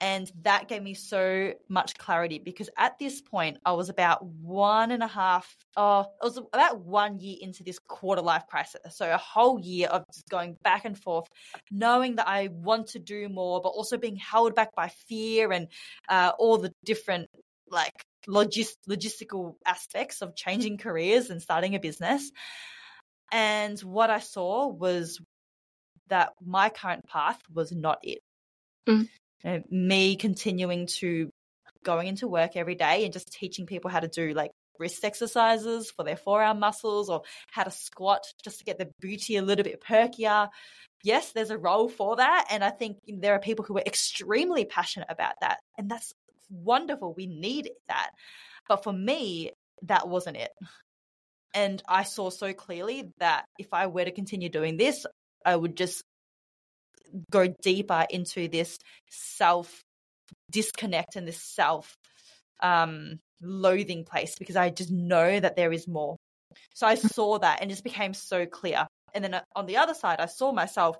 And 0.00 0.30
that 0.42 0.68
gave 0.68 0.82
me 0.82 0.94
so 0.94 1.54
much 1.68 1.98
clarity 1.98 2.38
because 2.38 2.70
at 2.78 2.98
this 3.00 3.20
point, 3.20 3.58
I 3.64 3.72
was 3.72 3.88
about 3.88 4.24
one 4.24 4.92
and 4.92 5.02
a 5.02 5.08
half, 5.08 5.52
oh, 5.76 6.02
it 6.22 6.24
was 6.24 6.36
about 6.52 6.80
one 6.80 7.18
year 7.18 7.36
into 7.40 7.64
this 7.64 7.80
quarter 7.80 8.22
life 8.22 8.44
crisis. 8.48 8.96
So 8.96 9.10
a 9.10 9.16
whole 9.16 9.58
year 9.58 9.88
of 9.88 10.04
just 10.14 10.28
going 10.28 10.56
back 10.62 10.84
and 10.84 10.96
forth, 10.96 11.26
knowing 11.72 12.16
that 12.16 12.28
I 12.28 12.48
want 12.52 12.88
to 12.88 13.00
do 13.00 13.28
more, 13.28 13.60
but 13.60 13.70
also 13.70 13.96
being 13.96 14.16
held 14.16 14.54
back 14.54 14.72
by 14.76 14.88
fear 15.08 15.50
and 15.50 15.66
uh, 16.08 16.30
all 16.38 16.58
the 16.58 16.72
different 16.84 17.28
like 17.68 17.94
logis- 18.28 18.76
logistical 18.88 19.54
aspects 19.66 20.22
of 20.22 20.36
changing 20.36 20.78
careers 20.86 21.28
and 21.28 21.42
starting 21.42 21.74
a 21.74 21.80
business. 21.80 22.30
And 23.32 23.78
what 23.80 24.10
I 24.10 24.20
saw 24.20 24.68
was 24.68 25.20
that 26.08 26.32
my 26.44 26.68
current 26.68 27.06
path 27.06 27.40
was 27.52 27.72
not 27.72 27.98
it. 28.02 28.20
Mm. 28.88 29.08
And 29.44 29.64
me 29.70 30.16
continuing 30.16 30.86
to 30.98 31.30
going 31.84 32.08
into 32.08 32.26
work 32.26 32.56
every 32.56 32.74
day 32.74 33.04
and 33.04 33.12
just 33.12 33.32
teaching 33.32 33.66
people 33.66 33.90
how 33.90 34.00
to 34.00 34.08
do 34.08 34.32
like 34.34 34.50
wrist 34.78 35.04
exercises 35.04 35.90
for 35.90 36.04
their 36.04 36.16
forearm 36.16 36.60
muscles 36.60 37.08
or 37.08 37.22
how 37.50 37.64
to 37.64 37.70
squat 37.70 38.24
just 38.42 38.58
to 38.58 38.64
get 38.64 38.78
the 38.78 38.90
booty 39.00 39.36
a 39.36 39.42
little 39.42 39.64
bit 39.64 39.82
perkier. 39.82 40.48
Yes, 41.02 41.32
there's 41.32 41.50
a 41.50 41.58
role 41.58 41.88
for 41.88 42.16
that. 42.16 42.46
And 42.50 42.64
I 42.64 42.70
think 42.70 42.98
there 43.06 43.34
are 43.34 43.40
people 43.40 43.64
who 43.64 43.76
are 43.78 43.84
extremely 43.86 44.64
passionate 44.64 45.08
about 45.10 45.34
that. 45.40 45.58
And 45.76 45.90
that's 45.90 46.12
wonderful. 46.50 47.14
We 47.14 47.26
need 47.26 47.70
that. 47.88 48.10
But 48.68 48.82
for 48.84 48.92
me, 48.92 49.52
that 49.82 50.08
wasn't 50.08 50.36
it. 50.36 50.50
And 51.54 51.82
I 51.88 52.02
saw 52.02 52.30
so 52.30 52.52
clearly 52.52 53.10
that 53.18 53.44
if 53.58 53.68
I 53.72 53.86
were 53.86 54.04
to 54.04 54.12
continue 54.12 54.48
doing 54.48 54.76
this, 54.76 55.06
I 55.44 55.56
would 55.56 55.76
just 55.76 56.02
go 57.30 57.48
deeper 57.62 58.06
into 58.10 58.48
this 58.48 58.78
self 59.10 59.82
disconnect 60.50 61.16
and 61.16 61.26
this 61.26 61.42
self 61.42 61.94
um, 62.60 63.18
loathing 63.40 64.04
place 64.04 64.36
because 64.38 64.56
I 64.56 64.70
just 64.70 64.90
know 64.90 65.38
that 65.38 65.56
there 65.56 65.72
is 65.72 65.86
more. 65.86 66.16
So 66.74 66.86
I 66.86 66.94
saw 66.96 67.38
that 67.38 67.60
and 67.60 67.70
it 67.70 67.74
just 67.74 67.84
became 67.84 68.14
so 68.14 68.46
clear. 68.46 68.86
And 69.14 69.24
then 69.24 69.34
uh, 69.34 69.42
on 69.54 69.66
the 69.66 69.76
other 69.76 69.94
side, 69.94 70.20
I 70.20 70.26
saw 70.26 70.52
myself 70.52 70.96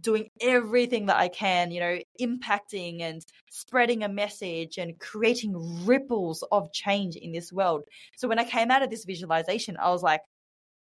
doing 0.00 0.28
everything 0.40 1.06
that 1.06 1.16
I 1.16 1.28
can, 1.28 1.70
you 1.70 1.80
know, 1.80 1.98
impacting 2.20 3.00
and 3.00 3.22
spreading 3.50 4.02
a 4.02 4.08
message 4.08 4.78
and 4.78 4.98
creating 4.98 5.84
ripples 5.84 6.42
of 6.50 6.72
change 6.72 7.16
in 7.16 7.32
this 7.32 7.52
world. 7.52 7.82
So 8.16 8.26
when 8.26 8.40
I 8.40 8.44
came 8.44 8.70
out 8.70 8.82
of 8.82 8.90
this 8.90 9.04
visualization, 9.04 9.76
I 9.76 9.90
was 9.90 10.02
like, 10.02 10.20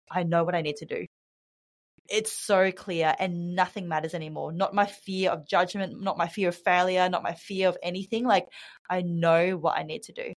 I 0.10 0.24
know 0.24 0.44
what 0.44 0.56
I 0.56 0.62
need 0.62 0.78
to 0.78 0.86
do 0.86 1.06
it's 2.10 2.32
so 2.32 2.72
clear 2.72 3.16
and 3.20 3.56
nothing 3.56 3.88
matters 3.88 4.14
anymore. 4.14 4.52
Not 4.52 4.74
my 4.74 4.86
fear 4.86 5.32
of 5.32 5.48
judgment, 5.48 6.02
not 6.02 6.18
my 6.18 6.28
fear 6.28 6.50
of 6.50 6.56
failure, 6.56 7.10
not 7.10 7.24
my 7.24 7.34
fear 7.34 7.70
of 7.70 7.78
anything. 7.82 8.26
Like 8.26 8.48
I 8.90 9.02
know 9.02 9.58
what 9.58 9.78
I 9.78 9.84
need 9.84 10.04
to 10.04 10.14
do. 10.14 10.34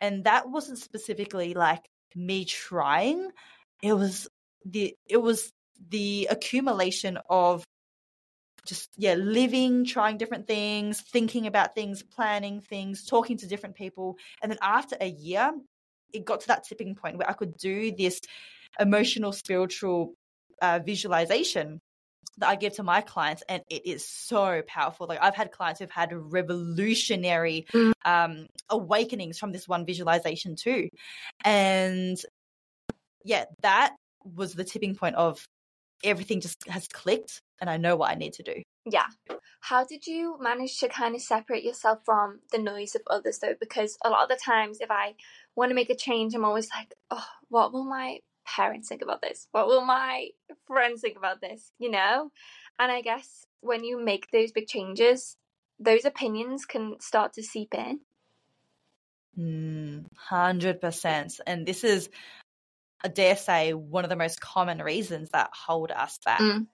And 0.00 0.24
that 0.24 0.48
wasn't 0.48 0.78
specifically 0.78 1.54
like 1.54 1.84
me 2.14 2.44
trying. 2.44 3.30
It 3.82 3.94
was 3.94 4.28
the 4.64 4.94
it 5.08 5.16
was 5.16 5.50
the 5.90 6.28
accumulation 6.30 7.18
of 7.28 7.64
just 8.64 8.90
yeah 8.96 9.14
living 9.14 9.84
trying 9.84 10.16
different 10.16 10.46
things 10.46 11.00
thinking 11.00 11.48
about 11.48 11.74
things 11.74 12.02
planning 12.02 12.60
things 12.60 13.04
talking 13.04 13.36
to 13.36 13.48
different 13.48 13.74
people 13.74 14.16
and 14.40 14.52
then 14.52 14.58
after 14.62 14.96
a 15.00 15.08
year 15.08 15.52
it 16.12 16.24
got 16.24 16.40
to 16.40 16.46
that 16.46 16.62
tipping 16.62 16.94
point 16.94 17.18
where 17.18 17.28
i 17.28 17.32
could 17.32 17.56
do 17.56 17.92
this 17.96 18.20
emotional 18.78 19.32
spiritual 19.32 20.14
uh, 20.62 20.80
visualization 20.84 21.80
that 22.38 22.48
I 22.48 22.56
give 22.56 22.74
to 22.76 22.82
my 22.82 23.02
clients, 23.02 23.42
and 23.48 23.62
it 23.68 23.84
is 23.84 24.08
so 24.08 24.62
powerful. 24.66 25.06
Like 25.06 25.18
I've 25.20 25.34
had 25.34 25.50
clients 25.50 25.80
who've 25.80 25.90
had 25.90 26.10
revolutionary 26.14 27.66
mm. 27.72 27.92
um, 28.06 28.46
awakenings 28.70 29.38
from 29.38 29.52
this 29.52 29.68
one 29.68 29.84
visualization 29.84 30.56
too, 30.56 30.88
and 31.44 32.16
yeah, 33.24 33.44
that 33.60 33.94
was 34.24 34.54
the 34.54 34.64
tipping 34.64 34.94
point 34.94 35.16
of 35.16 35.44
everything 36.04 36.40
just 36.40 36.56
has 36.68 36.88
clicked, 36.88 37.40
and 37.60 37.68
I 37.68 37.76
know 37.76 37.96
what 37.96 38.10
I 38.10 38.14
need 38.14 38.32
to 38.34 38.42
do. 38.42 38.62
Yeah. 38.84 39.06
How 39.60 39.84
did 39.84 40.06
you 40.08 40.38
manage 40.40 40.78
to 40.80 40.88
kind 40.88 41.14
of 41.14 41.20
separate 41.20 41.62
yourself 41.62 42.00
from 42.04 42.40
the 42.50 42.58
noise 42.58 42.96
of 42.96 43.02
others 43.08 43.38
though? 43.38 43.54
Because 43.60 43.96
a 44.04 44.10
lot 44.10 44.24
of 44.24 44.28
the 44.28 44.40
times, 44.42 44.78
if 44.80 44.90
I 44.90 45.14
want 45.54 45.70
to 45.70 45.74
make 45.74 45.90
a 45.90 45.94
change, 45.94 46.34
I'm 46.34 46.44
always 46.44 46.68
like, 46.76 46.92
oh, 47.10 47.24
what 47.48 47.72
will 47.72 47.84
my 47.84 48.18
parents 48.46 48.88
think 48.88 49.02
about 49.02 49.22
this? 49.22 49.48
What 49.52 49.66
will 49.66 49.84
my 49.84 50.28
friends 50.66 51.00
think 51.00 51.16
about 51.16 51.40
this? 51.40 51.72
You 51.78 51.90
know? 51.90 52.30
And 52.78 52.90
I 52.90 53.02
guess 53.02 53.46
when 53.60 53.84
you 53.84 54.02
make 54.02 54.30
those 54.30 54.52
big 54.52 54.66
changes, 54.66 55.36
those 55.78 56.04
opinions 56.04 56.64
can 56.64 56.96
start 57.00 57.34
to 57.34 57.42
seep 57.42 57.74
in. 57.74 58.00
Mm, 59.38 60.04
100%. 60.30 61.40
And 61.46 61.66
this 61.66 61.84
is, 61.84 62.08
I 63.02 63.08
dare 63.08 63.36
say, 63.36 63.72
one 63.72 64.04
of 64.04 64.10
the 64.10 64.16
most 64.16 64.40
common 64.40 64.78
reasons 64.78 65.30
that 65.30 65.50
hold 65.54 65.90
us 65.90 66.18
back. 66.24 66.40
Mm. 66.40 66.66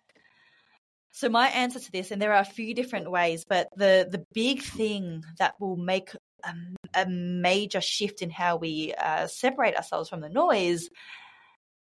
So 1.13 1.29
my 1.29 1.49
answer 1.49 1.81
to 1.81 1.93
this, 1.93 2.11
and 2.11 2.21
there 2.21 2.33
are 2.33 2.43
a 2.43 2.45
few 2.45 2.75
different 2.75 3.11
ways, 3.11 3.45
but 3.49 3.69
the 3.77 4.07
the 4.09 4.25
big 4.35 4.63
thing 4.63 5.25
that 5.39 5.55
will 5.59 5.77
make 5.77 6.11
a, 6.45 6.55
a 6.95 7.07
major 7.07 7.81
shift 7.81 8.23
in 8.23 8.31
how 8.31 8.57
we 8.57 8.95
uh, 8.95 9.27
separate 9.27 9.75
ourselves 9.75 10.09
from 10.09 10.21
the 10.21 10.29
noise 10.29 10.89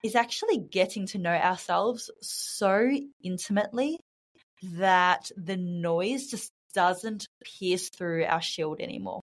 is 0.03 0.15
actually 0.15 0.57
getting 0.57 1.05
to 1.07 1.17
know 1.17 1.33
ourselves 1.33 2.09
so 2.21 2.89
intimately 3.23 3.99
that 4.63 5.31
the 5.37 5.57
noise 5.57 6.27
just 6.27 6.51
doesn't 6.73 7.27
pierce 7.43 7.89
through 7.89 8.25
our 8.25 8.41
shield 8.41 8.79
anymore. 8.79 9.21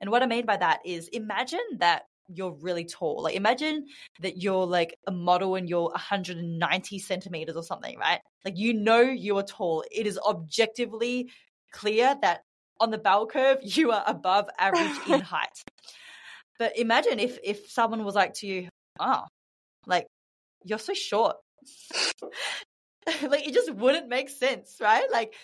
And 0.00 0.10
what 0.10 0.22
I 0.22 0.26
mean 0.26 0.46
by 0.46 0.56
that 0.56 0.80
is 0.84 1.08
imagine 1.08 1.60
that 1.78 2.04
you're 2.28 2.56
really 2.60 2.84
tall. 2.84 3.22
Like 3.22 3.34
imagine 3.34 3.86
that 4.20 4.42
you're 4.42 4.66
like 4.66 4.96
a 5.06 5.12
model 5.12 5.54
and 5.54 5.68
you're 5.68 5.90
190 5.90 6.98
centimeters 6.98 7.56
or 7.56 7.62
something, 7.62 7.98
right? 7.98 8.20
Like 8.44 8.58
you 8.58 8.74
know 8.74 9.00
you 9.00 9.38
are 9.38 9.42
tall. 9.42 9.84
It 9.90 10.06
is 10.06 10.18
objectively 10.18 11.30
clear 11.72 12.16
that 12.22 12.42
on 12.80 12.90
the 12.90 12.98
bell 12.98 13.26
curve 13.26 13.58
you 13.62 13.92
are 13.92 14.04
above 14.06 14.48
average 14.58 14.98
in 15.08 15.20
height. 15.32 15.62
But 16.58 16.78
imagine 16.78 17.20
if 17.20 17.38
if 17.44 17.70
someone 17.70 18.04
was 18.04 18.14
like 18.14 18.34
to 18.34 18.46
you, 18.46 18.68
"Oh, 18.98 19.24
like, 19.86 20.06
you're 20.64 20.78
so 20.78 20.94
short. 20.94 21.36
like, 23.22 23.46
it 23.46 23.54
just 23.54 23.72
wouldn't 23.72 24.08
make 24.08 24.28
sense, 24.28 24.76
right? 24.80 25.10
Like, 25.10 25.34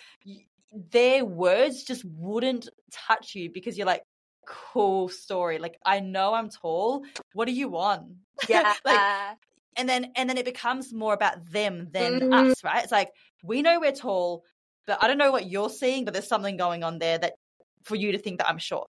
their 0.91 1.23
words 1.23 1.83
just 1.83 2.03
wouldn't 2.05 2.69
touch 2.91 3.35
you 3.35 3.49
because 3.51 3.77
you're 3.77 3.87
like, 3.87 4.03
cool 4.45 5.09
story. 5.09 5.59
Like, 5.59 5.77
I 5.85 5.99
know 5.99 6.33
I'm 6.33 6.49
tall. 6.49 7.05
What 7.33 7.45
do 7.45 7.53
you 7.53 7.69
want? 7.69 8.03
Yeah. 8.49 8.73
like, 8.85 9.37
and 9.75 9.89
then 9.89 10.11
and 10.15 10.29
then 10.29 10.37
it 10.37 10.45
becomes 10.45 10.93
more 10.93 11.13
about 11.13 11.51
them 11.51 11.87
than 11.91 12.19
mm. 12.19 12.51
us, 12.51 12.63
right? 12.63 12.83
It's 12.83 12.91
like 12.91 13.11
we 13.43 13.61
know 13.61 13.79
we're 13.79 13.91
tall, 13.91 14.43
but 14.85 15.03
I 15.03 15.07
don't 15.07 15.17
know 15.17 15.31
what 15.31 15.49
you're 15.49 15.69
seeing, 15.69 16.05
but 16.05 16.13
there's 16.13 16.27
something 16.27 16.57
going 16.57 16.83
on 16.83 16.99
there 16.99 17.17
that 17.17 17.33
for 17.83 17.95
you 17.95 18.11
to 18.11 18.17
think 18.17 18.39
that 18.39 18.49
I'm 18.49 18.57
short. 18.57 18.89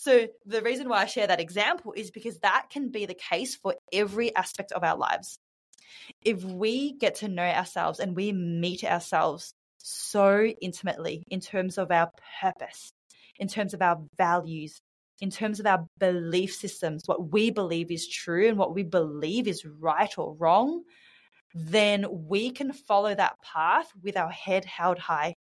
So 0.00 0.28
the 0.46 0.62
reason 0.62 0.88
why 0.88 1.02
I 1.02 1.04
share 1.04 1.26
that 1.26 1.40
example 1.40 1.92
is 1.94 2.10
because 2.10 2.38
that 2.38 2.68
can 2.70 2.88
be 2.88 3.04
the 3.04 3.12
case 3.12 3.54
for 3.54 3.74
every 3.92 4.34
aspect 4.34 4.72
of 4.72 4.82
our 4.82 4.96
lives. 4.96 5.38
If 6.24 6.42
we 6.42 6.92
get 6.92 7.16
to 7.16 7.28
know 7.28 7.44
ourselves 7.44 8.00
and 8.00 8.16
we 8.16 8.32
meet 8.32 8.82
ourselves 8.82 9.52
so 9.76 10.44
intimately 10.62 11.24
in 11.28 11.40
terms 11.40 11.76
of 11.76 11.90
our 11.90 12.10
purpose, 12.40 12.94
in 13.38 13.46
terms 13.46 13.74
of 13.74 13.82
our 13.82 14.00
values, 14.16 14.80
in 15.20 15.28
terms 15.28 15.60
of 15.60 15.66
our 15.66 15.84
belief 15.98 16.54
systems, 16.54 17.02
what 17.04 17.30
we 17.30 17.50
believe 17.50 17.90
is 17.90 18.08
true 18.08 18.48
and 18.48 18.56
what 18.56 18.74
we 18.74 18.84
believe 18.84 19.46
is 19.46 19.66
right 19.66 20.16
or 20.16 20.32
wrong, 20.32 20.82
then 21.54 22.06
we 22.10 22.50
can 22.50 22.72
follow 22.72 23.14
that 23.14 23.36
path 23.42 23.92
with 24.02 24.16
our 24.16 24.30
head 24.30 24.64
held 24.64 24.98
high 24.98 25.34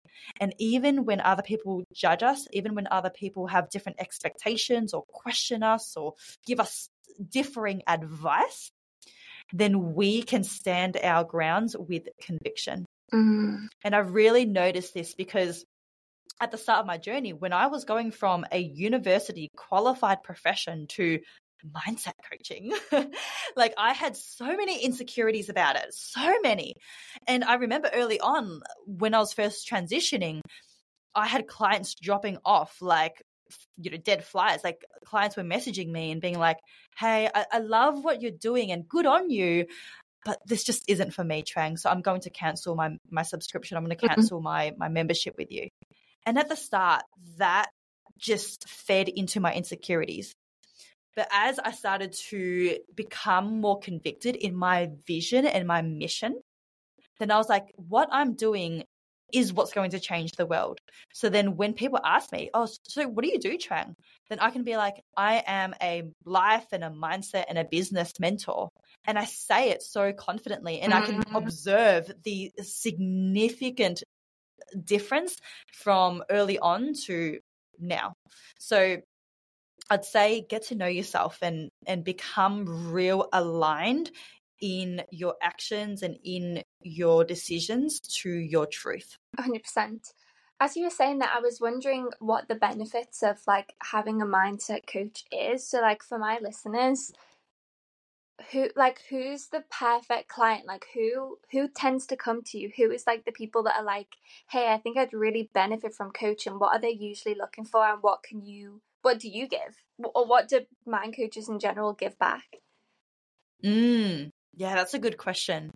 And 0.41 0.55
even 0.59 1.05
when 1.05 1.21
other 1.21 1.43
people 1.43 1.85
judge 1.95 2.23
us, 2.23 2.47
even 2.53 2.75
when 2.75 2.89
other 2.91 3.11
people 3.11 3.47
have 3.47 3.71
different 3.71 4.01
expectations 4.01 4.95
or 4.95 5.05
question 5.09 5.63
us 5.63 5.97
or 5.97 6.15
give 6.47 6.61
us 6.61 6.89
differing 7.31 7.83
advice, 7.87 8.71
then 9.53 9.95
we 9.95 10.23
can 10.23 10.45
stand 10.45 10.97
our 11.03 11.25
grounds 11.25 11.77
with 11.79 12.09
conviction. 12.21 12.85
Mm. 13.13 13.69
And 13.85 13.95
I've 13.95 14.13
really 14.13 14.45
noticed 14.45 14.95
this 14.95 15.15
because 15.15 15.65
at 16.41 16.51
the 16.51 16.59
start 16.59 16.81
of 16.81 16.87
my 16.87 16.99
journey, 16.99 17.33
when 17.33 17.53
I 17.53 17.69
was 17.69 17.85
going 17.85 18.11
from 18.11 18.45
a 18.53 18.59
university 18.59 19.51
qualified 19.57 20.23
profession 20.23 20.87
to 20.89 21.21
mindset 21.65 22.15
coaching, 22.31 22.73
like 23.57 23.75
I 23.79 23.93
had 23.93 24.17
so 24.17 24.47
many 24.57 24.85
insecurities 24.85 25.49
about 25.49 25.77
it, 25.77 25.93
so 25.95 26.41
many. 26.43 26.75
And 27.27 27.45
I 27.45 27.55
remember 27.55 27.91
early 27.93 28.21
on 28.21 28.61
when 28.87 29.15
I 29.15 29.19
was 29.19 29.33
first 29.33 29.69
transitioning, 29.69 30.41
I 31.15 31.27
had 31.27 31.47
clients 31.47 31.95
dropping 31.95 32.39
off 32.45 32.77
like 32.81 33.23
you 33.77 33.91
know 33.91 33.97
dead 33.97 34.25
flies. 34.25 34.65
Like 34.65 34.85
clients 35.05 35.37
were 35.37 35.45
messaging 35.45 35.91
me 35.91 36.11
and 36.11 36.21
being 36.21 36.39
like 36.39 36.59
hey 36.99 37.29
I, 37.35 37.47
I 37.53 37.59
love 37.61 38.03
what 38.05 38.21
you're 38.23 38.31
doing 38.33 38.73
and 38.73 38.89
good 38.89 39.07
on 39.07 39.31
you 39.31 39.67
but 40.25 40.41
this 40.47 40.65
just 40.65 40.83
isn't 40.89 41.13
for 41.15 41.23
me 41.23 41.43
trang 41.45 41.79
so 41.79 41.89
i'm 41.89 42.01
going 42.03 42.21
to 42.23 42.31
cancel 42.31 42.75
my 42.75 42.97
my 43.11 43.23
subscription. 43.23 43.77
I'm 43.77 43.85
going 43.85 43.97
to 43.97 44.05
Mm-hmm. 44.05 44.09
cancel 44.09 44.41
my 44.41 44.75
my 44.77 44.89
membership 44.89 45.35
with 45.39 45.51
you. 45.53 45.69
And 46.27 46.39
at 46.39 46.49
the 46.49 46.57
start 46.57 47.03
that 47.39 47.69
just 48.19 48.69
fed 48.69 49.09
into 49.09 49.41
my 49.41 49.55
insecurities 49.55 50.35
but 51.17 51.29
as 51.33 51.59
i 51.59 51.73
started 51.73 52.13
to 52.13 52.79
become 52.95 53.61
more 53.61 53.79
convicted 53.79 54.37
in 54.37 54.55
my 54.55 54.91
vision 55.07 55.47
and 55.47 55.67
my 55.67 55.83
mission 55.83 56.41
then 57.19 57.31
i 57.31 57.37
was 57.37 57.49
like 57.49 57.73
what 57.77 58.09
i'm 58.13 58.35
doing 58.35 58.85
is 59.33 59.53
what's 59.53 59.73
going 59.73 59.91
to 59.91 60.01
change 60.01 60.33
the 60.33 60.47
world. 60.47 60.79
So 61.13 61.29
then 61.29 61.57
when 61.57 61.73
people 61.73 62.01
ask 62.05 62.33
me, 62.33 62.51
oh, 62.55 62.69
so 62.85 63.09
what 63.09 63.25
do 63.25 63.31
you 63.31 63.39
do, 63.39 63.59
Trang? 63.59 63.95
Then 64.29 64.39
I 64.41 64.51
can 64.51 64.63
be 64.63 64.77
like, 64.77 64.95
I 65.17 65.43
am 65.47 65.75
a 65.83 66.05
life 66.25 66.67
and 66.73 66.85
a 66.85 66.91
mindset 66.91 67.45
and 67.49 67.59
a 67.59 67.65
business 67.65 68.13
mentor. 68.21 68.69
And 69.07 69.19
I 69.19 69.25
say 69.25 69.71
it 69.71 69.83
so 69.83 70.13
confidently 70.13 70.81
and 70.81 70.93
I 70.95 71.01
can 71.01 71.23
Mhm. 71.23 71.37
observe 71.37 72.13
the 72.23 72.53
significant 72.63 74.03
difference 74.85 75.37
from 75.73 76.23
early 76.31 76.59
on 76.59 76.95
to 77.07 77.41
now. 77.79 78.15
So 78.59 78.99
I'd 79.91 80.05
say 80.05 80.45
get 80.49 80.67
to 80.67 80.75
know 80.75 80.87
yourself 80.87 81.39
and 81.43 81.71
and 81.87 82.05
become 82.05 82.91
real 82.93 83.29
aligned 83.33 84.11
in 84.61 85.03
your 85.11 85.35
actions 85.43 86.03
and 86.03 86.17
in 86.25 86.63
your 86.83 87.25
decisions 87.25 88.01
to 88.01 88.31
your 88.31 88.67
truth. 88.67 89.19
100%. 89.39 90.13
As 90.59 90.77
you 90.77 90.85
were 90.85 90.91
saying 90.91 91.19
that, 91.19 91.35
I 91.37 91.41
was 91.41 91.61
wondering 91.61 92.09
what 92.19 92.49
the 92.49 92.55
benefits 92.55 93.23
of 93.23 93.39
like 93.47 93.75
having 93.83 94.23
a 94.23 94.27
mindset 94.27 94.87
coach 94.91 95.25
is. 95.31 95.69
So, 95.69 95.81
like 95.81 96.03
for 96.03 96.19
my 96.19 96.39
listeners, 96.41 97.13
who 98.53 98.69
like 98.75 99.03
who's 99.11 99.49
the 99.49 99.65
perfect 99.71 100.29
client? 100.29 100.67
Like 100.67 100.87
who 100.95 101.39
who 101.53 101.69
tends 101.69 102.07
to 102.07 102.17
come 102.17 102.43
to 102.45 102.59
you? 102.59 102.71
Who 102.77 102.91
is 102.91 103.07
like 103.07 103.27
the 103.27 103.33
people 103.33 103.65
that 103.65 103.77
are 103.77 103.85
like, 103.85 104.09
hey, 104.49 104.73
I 104.73 104.79
think 104.79 104.97
I'd 104.97 105.13
really 105.13 105.51
benefit 105.53 105.95
from 105.95 106.11
coaching. 106.11 106.59
What 106.59 106.73
are 106.75 106.81
they 106.81 106.91
usually 106.91 107.35
looking 107.35 107.65
for, 107.65 107.85
and 107.85 108.03
what 108.03 108.23
can 108.23 108.43
you? 108.43 108.81
What 109.07 109.21
do 109.21 109.29
you 109.29 109.47
give, 109.47 109.77
or 110.17 110.27
what 110.27 110.49
do 110.49 110.63
mind 110.85 111.15
coaches 111.17 111.49
in 111.49 111.61
general 111.61 111.93
give 111.93 112.19
back? 112.19 112.43
Mm, 113.65 114.31
yeah, 114.57 114.75
that's 114.75 114.95
a 114.95 114.99
good 114.99 115.17
question. 115.17 115.71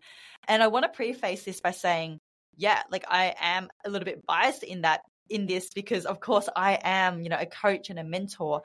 And 0.48 0.64
I 0.64 0.66
want 0.66 0.82
to 0.82 0.88
preface 0.88 1.44
this 1.44 1.60
by 1.60 1.70
saying, 1.70 2.18
yeah, 2.56 2.82
like 2.90 3.04
I 3.06 3.36
am 3.38 3.68
a 3.86 3.88
little 3.88 4.04
bit 4.04 4.26
biased 4.26 4.64
in 4.64 4.80
that 4.80 5.02
in 5.28 5.46
this 5.46 5.68
because 5.72 6.06
of 6.06 6.18
course 6.18 6.48
I 6.56 6.80
am, 6.82 7.22
you 7.22 7.28
know, 7.28 7.38
a 7.38 7.46
coach 7.46 7.88
and 7.88 8.00
a 8.00 8.02
mentor. 8.02 8.62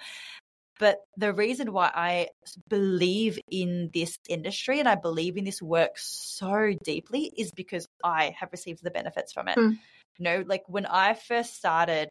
But 0.80 0.97
the 1.15 1.32
reason 1.32 1.71
why 1.71 1.91
I 1.93 2.30
believe 2.67 3.38
in 3.51 3.91
this 3.93 4.17
industry 4.28 4.80
and 4.80 4.89
I 4.89 4.95
believe 4.95 5.38
in 5.38 5.45
this 5.45 5.62
work 5.62 5.91
so 5.99 6.73
deeply 6.84 7.32
is 7.38 7.51
because 7.51 7.86
I 8.04 8.36
have 8.39 8.49
received 8.51 8.84
the 8.84 8.89
benefits 8.89 9.32
from 9.32 9.47
it. 9.47 9.60
Mm. 9.60 9.78
You 10.17 10.23
know, 10.23 10.43
like 10.47 10.63
when 10.65 10.88
I 10.88 11.13
first 11.13 11.56
started, 11.56 12.10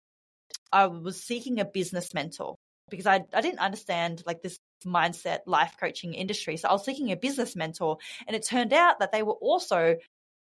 I 0.75 0.87
was 0.87 1.23
seeking 1.23 1.61
a 1.61 1.65
business 1.65 2.13
mentor 2.15 2.55
because 2.91 3.07
I 3.07 3.25
I 3.33 3.41
didn't 3.41 3.61
understand 3.61 4.23
like 4.27 4.43
this 4.43 4.59
mindset 4.85 5.41
life 5.47 5.75
coaching 5.81 6.15
industry. 6.15 6.57
So 6.57 6.69
I 6.69 6.73
was 6.73 6.85
seeking 6.85 7.13
a 7.13 7.17
business 7.17 7.57
mentor 7.57 7.99
and 8.27 8.37
it 8.37 8.45
turned 8.47 8.73
out 8.73 8.99
that 8.99 9.13
they 9.13 9.23
were 9.23 9.33
also 9.33 9.97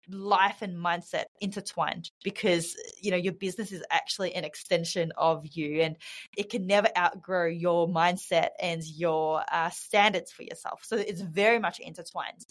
life 0.10 0.62
and 0.62 0.76
mindset 0.78 1.26
intertwined 1.40 2.10
because 2.24 2.76
you 3.02 3.12
know 3.12 3.18
your 3.18 3.34
business 3.34 3.72
is 3.72 3.84
actually 3.92 4.34
an 4.34 4.44
extension 4.44 5.12
of 5.16 5.46
you 5.56 5.82
and 5.82 5.96
it 6.38 6.50
can 6.50 6.66
never 6.66 6.88
outgrow 6.98 7.48
your 7.48 7.88
mindset 7.88 8.50
and 8.60 8.84
your 8.84 9.44
uh, 9.52 9.70
standards 9.70 10.32
for 10.32 10.44
yourself. 10.44 10.82
So 10.84 10.98
it's 10.98 11.22
very 11.22 11.60
much 11.60 11.80
intertwined. 11.80 12.46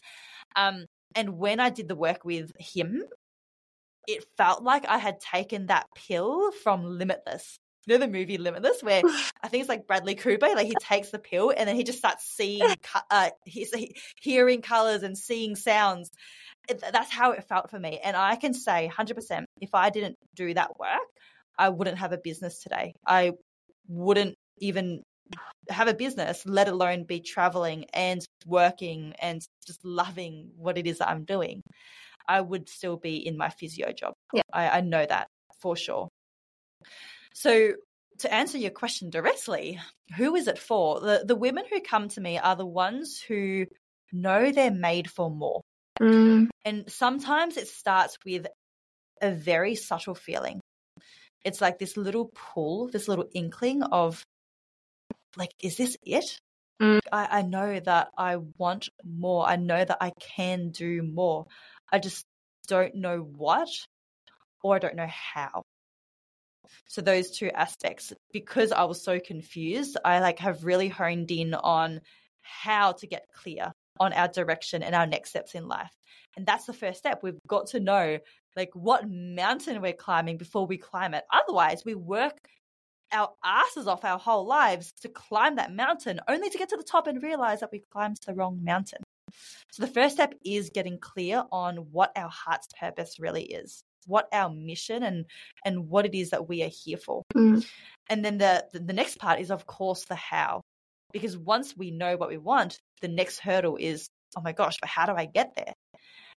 Um, 0.56 0.86
and 1.14 1.38
when 1.38 1.60
i 1.60 1.70
did 1.70 1.88
the 1.88 1.96
work 1.96 2.24
with 2.24 2.52
him 2.58 3.04
it 4.06 4.24
felt 4.36 4.62
like 4.62 4.86
i 4.86 4.98
had 4.98 5.20
taken 5.20 5.66
that 5.66 5.86
pill 5.94 6.52
from 6.52 6.84
limitless 6.84 7.58
you 7.86 7.94
know 7.94 7.98
the 7.98 8.10
movie 8.10 8.38
Limitless, 8.38 8.82
where 8.82 9.02
I 9.42 9.48
think 9.48 9.62
it's 9.62 9.68
like 9.68 9.86
Bradley 9.86 10.14
Cooper, 10.14 10.48
like 10.54 10.66
he 10.66 10.74
takes 10.80 11.10
the 11.10 11.18
pill 11.18 11.52
and 11.56 11.68
then 11.68 11.76
he 11.76 11.84
just 11.84 11.98
starts 11.98 12.24
seeing, 12.24 12.74
uh, 13.10 13.30
he's 13.44 13.72
hearing 14.20 14.62
colors 14.62 15.02
and 15.02 15.16
seeing 15.16 15.56
sounds. 15.56 16.10
That's 16.68 17.10
how 17.10 17.32
it 17.32 17.44
felt 17.48 17.70
for 17.70 17.78
me, 17.78 18.00
and 18.02 18.16
I 18.16 18.36
can 18.36 18.54
say 18.54 18.90
100%. 18.92 19.44
If 19.60 19.74
I 19.74 19.90
didn't 19.90 20.16
do 20.34 20.54
that 20.54 20.78
work, 20.78 21.00
I 21.58 21.70
wouldn't 21.70 21.98
have 21.98 22.12
a 22.12 22.18
business 22.18 22.62
today. 22.62 22.94
I 23.06 23.32
wouldn't 23.88 24.36
even 24.58 25.02
have 25.68 25.88
a 25.88 25.94
business, 25.94 26.42
let 26.46 26.68
alone 26.68 27.04
be 27.04 27.20
traveling 27.20 27.86
and 27.92 28.20
working 28.46 29.14
and 29.20 29.40
just 29.66 29.84
loving 29.84 30.50
what 30.56 30.78
it 30.78 30.86
is 30.86 30.98
that 30.98 31.08
I'm 31.08 31.24
doing. 31.24 31.62
I 32.28 32.40
would 32.40 32.68
still 32.68 32.96
be 32.96 33.26
in 33.26 33.36
my 33.36 33.50
physio 33.50 33.92
job. 33.92 34.14
Yeah. 34.32 34.42
I, 34.52 34.68
I 34.68 34.80
know 34.80 35.04
that 35.04 35.28
for 35.60 35.76
sure. 35.76 36.08
So 37.34 37.72
to 38.18 38.32
answer 38.32 38.58
your 38.58 38.70
question 38.70 39.10
directly, 39.10 39.78
who 40.16 40.34
is 40.34 40.46
it 40.46 40.58
for? 40.58 41.00
The 41.00 41.24
the 41.24 41.36
women 41.36 41.64
who 41.70 41.80
come 41.80 42.08
to 42.10 42.20
me 42.20 42.38
are 42.38 42.56
the 42.56 42.66
ones 42.66 43.20
who 43.20 43.66
know 44.12 44.52
they're 44.52 44.70
made 44.70 45.10
for 45.10 45.30
more. 45.30 45.62
Mm. 46.00 46.48
And 46.64 46.90
sometimes 46.90 47.56
it 47.56 47.68
starts 47.68 48.18
with 48.24 48.46
a 49.20 49.30
very 49.30 49.74
subtle 49.74 50.14
feeling. 50.14 50.60
It's 51.44 51.60
like 51.60 51.78
this 51.78 51.96
little 51.96 52.30
pull, 52.34 52.88
this 52.88 53.08
little 53.08 53.28
inkling 53.32 53.82
of 53.82 54.22
like, 55.36 55.52
is 55.62 55.76
this 55.76 55.96
it? 56.02 56.38
Mm. 56.82 57.00
I, 57.12 57.38
I 57.38 57.42
know 57.42 57.80
that 57.80 58.08
I 58.16 58.36
want 58.58 58.88
more. 59.04 59.46
I 59.46 59.56
know 59.56 59.84
that 59.84 59.98
I 60.00 60.12
can 60.20 60.70
do 60.70 61.02
more. 61.02 61.46
I 61.92 61.98
just 61.98 62.24
don't 62.66 62.94
know 62.94 63.18
what 63.18 63.68
or 64.62 64.76
I 64.76 64.78
don't 64.78 64.96
know 64.96 65.08
how. 65.08 65.62
So 66.86 67.00
those 67.00 67.30
two 67.30 67.50
aspects, 67.50 68.12
because 68.32 68.72
I 68.72 68.84
was 68.84 69.02
so 69.02 69.20
confused, 69.20 69.96
I 70.04 70.20
like 70.20 70.38
have 70.40 70.64
really 70.64 70.88
honed 70.88 71.30
in 71.30 71.54
on 71.54 72.00
how 72.42 72.92
to 72.92 73.06
get 73.06 73.26
clear 73.34 73.72
on 73.98 74.12
our 74.12 74.28
direction 74.28 74.82
and 74.82 74.94
our 74.94 75.06
next 75.06 75.30
steps 75.30 75.54
in 75.54 75.68
life. 75.68 75.92
And 76.36 76.46
that's 76.46 76.64
the 76.64 76.72
first 76.72 76.98
step. 76.98 77.22
We've 77.22 77.38
got 77.46 77.68
to 77.68 77.80
know 77.80 78.18
like 78.56 78.70
what 78.74 79.08
mountain 79.08 79.80
we're 79.82 79.92
climbing 79.92 80.38
before 80.38 80.66
we 80.66 80.78
climb 80.78 81.14
it. 81.14 81.24
Otherwise, 81.32 81.84
we 81.84 81.94
work 81.94 82.38
our 83.12 83.30
asses 83.44 83.86
off 83.86 84.04
our 84.04 84.18
whole 84.18 84.46
lives 84.46 84.92
to 85.02 85.08
climb 85.08 85.56
that 85.56 85.72
mountain 85.72 86.20
only 86.28 86.48
to 86.48 86.58
get 86.58 86.68
to 86.70 86.76
the 86.76 86.84
top 86.84 87.06
and 87.06 87.22
realize 87.22 87.60
that 87.60 87.72
we 87.72 87.82
climbed 87.92 88.16
the 88.26 88.34
wrong 88.34 88.62
mountain. 88.62 89.02
So 89.70 89.84
the 89.84 89.92
first 89.92 90.14
step 90.14 90.34
is 90.44 90.70
getting 90.70 90.98
clear 90.98 91.44
on 91.52 91.76
what 91.92 92.12
our 92.16 92.28
heart's 92.28 92.68
purpose 92.78 93.18
really 93.18 93.44
is, 93.44 93.82
what 94.06 94.28
our 94.32 94.50
mission 94.50 95.02
and 95.02 95.26
and 95.64 95.88
what 95.88 96.06
it 96.06 96.14
is 96.14 96.30
that 96.30 96.48
we 96.48 96.62
are 96.62 96.70
here 96.70 96.96
for. 96.96 97.22
Mm. 97.34 97.64
And 98.08 98.24
then 98.24 98.38
the, 98.38 98.64
the 98.72 98.80
the 98.80 98.92
next 98.92 99.18
part 99.18 99.40
is 99.40 99.50
of 99.50 99.66
course 99.66 100.04
the 100.04 100.14
how. 100.14 100.62
Because 101.12 101.36
once 101.36 101.76
we 101.76 101.90
know 101.90 102.16
what 102.16 102.28
we 102.28 102.38
want, 102.38 102.78
the 103.00 103.08
next 103.08 103.40
hurdle 103.40 103.76
is, 103.76 104.08
oh 104.36 104.42
my 104.42 104.52
gosh, 104.52 104.76
but 104.80 104.88
how 104.88 105.06
do 105.06 105.12
I 105.12 105.24
get 105.24 105.54
there? 105.56 105.72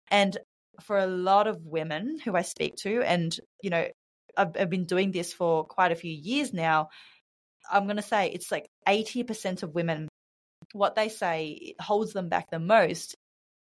And 0.10 0.36
for 0.82 0.98
a 0.98 1.06
lot 1.06 1.46
of 1.46 1.64
women 1.64 2.20
who 2.24 2.36
I 2.36 2.42
speak 2.42 2.76
to, 2.78 3.04
and 3.04 3.38
you 3.62 3.70
know, 3.70 3.88
I've, 4.36 4.56
I've 4.60 4.70
been 4.70 4.86
doing 4.86 5.12
this 5.12 5.32
for 5.32 5.64
quite 5.64 5.92
a 5.92 5.96
few 5.96 6.12
years 6.12 6.54
now. 6.54 6.90
I'm 7.72 7.86
going 7.86 7.98
to 7.98 8.02
say 8.02 8.30
it's 8.30 8.52
like 8.52 8.68
80% 8.88 9.64
of 9.64 9.74
women, 9.74 10.10
what 10.74 10.96
they 10.96 11.10
say 11.10 11.76
holds 11.80 12.14
them 12.14 12.30
back 12.30 12.50
the 12.50 12.60
most 12.60 13.16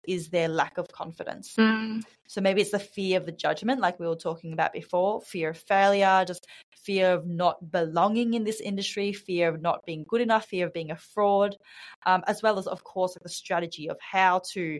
is 0.07 0.29
their 0.29 0.47
lack 0.47 0.77
of 0.77 0.87
confidence. 0.91 1.55
Mm. 1.57 2.03
So 2.27 2.41
maybe 2.41 2.61
it's 2.61 2.71
the 2.71 2.79
fear 2.79 3.17
of 3.17 3.25
the 3.25 3.31
judgment, 3.31 3.81
like 3.81 3.99
we 3.99 4.07
were 4.07 4.15
talking 4.15 4.53
about 4.53 4.73
before, 4.73 5.21
fear 5.21 5.49
of 5.49 5.57
failure, 5.57 6.23
just 6.25 6.47
fear 6.75 7.13
of 7.13 7.27
not 7.27 7.71
belonging 7.71 8.33
in 8.33 8.43
this 8.43 8.61
industry, 8.61 9.13
fear 9.13 9.49
of 9.49 9.61
not 9.61 9.85
being 9.85 10.05
good 10.07 10.21
enough, 10.21 10.45
fear 10.45 10.67
of 10.67 10.73
being 10.73 10.91
a 10.91 10.95
fraud, 10.95 11.55
um, 12.05 12.23
as 12.27 12.41
well 12.41 12.57
as, 12.57 12.67
of 12.67 12.83
course, 12.83 13.15
like 13.15 13.23
the 13.23 13.29
strategy 13.29 13.89
of 13.89 13.97
how 13.99 14.41
to 14.53 14.79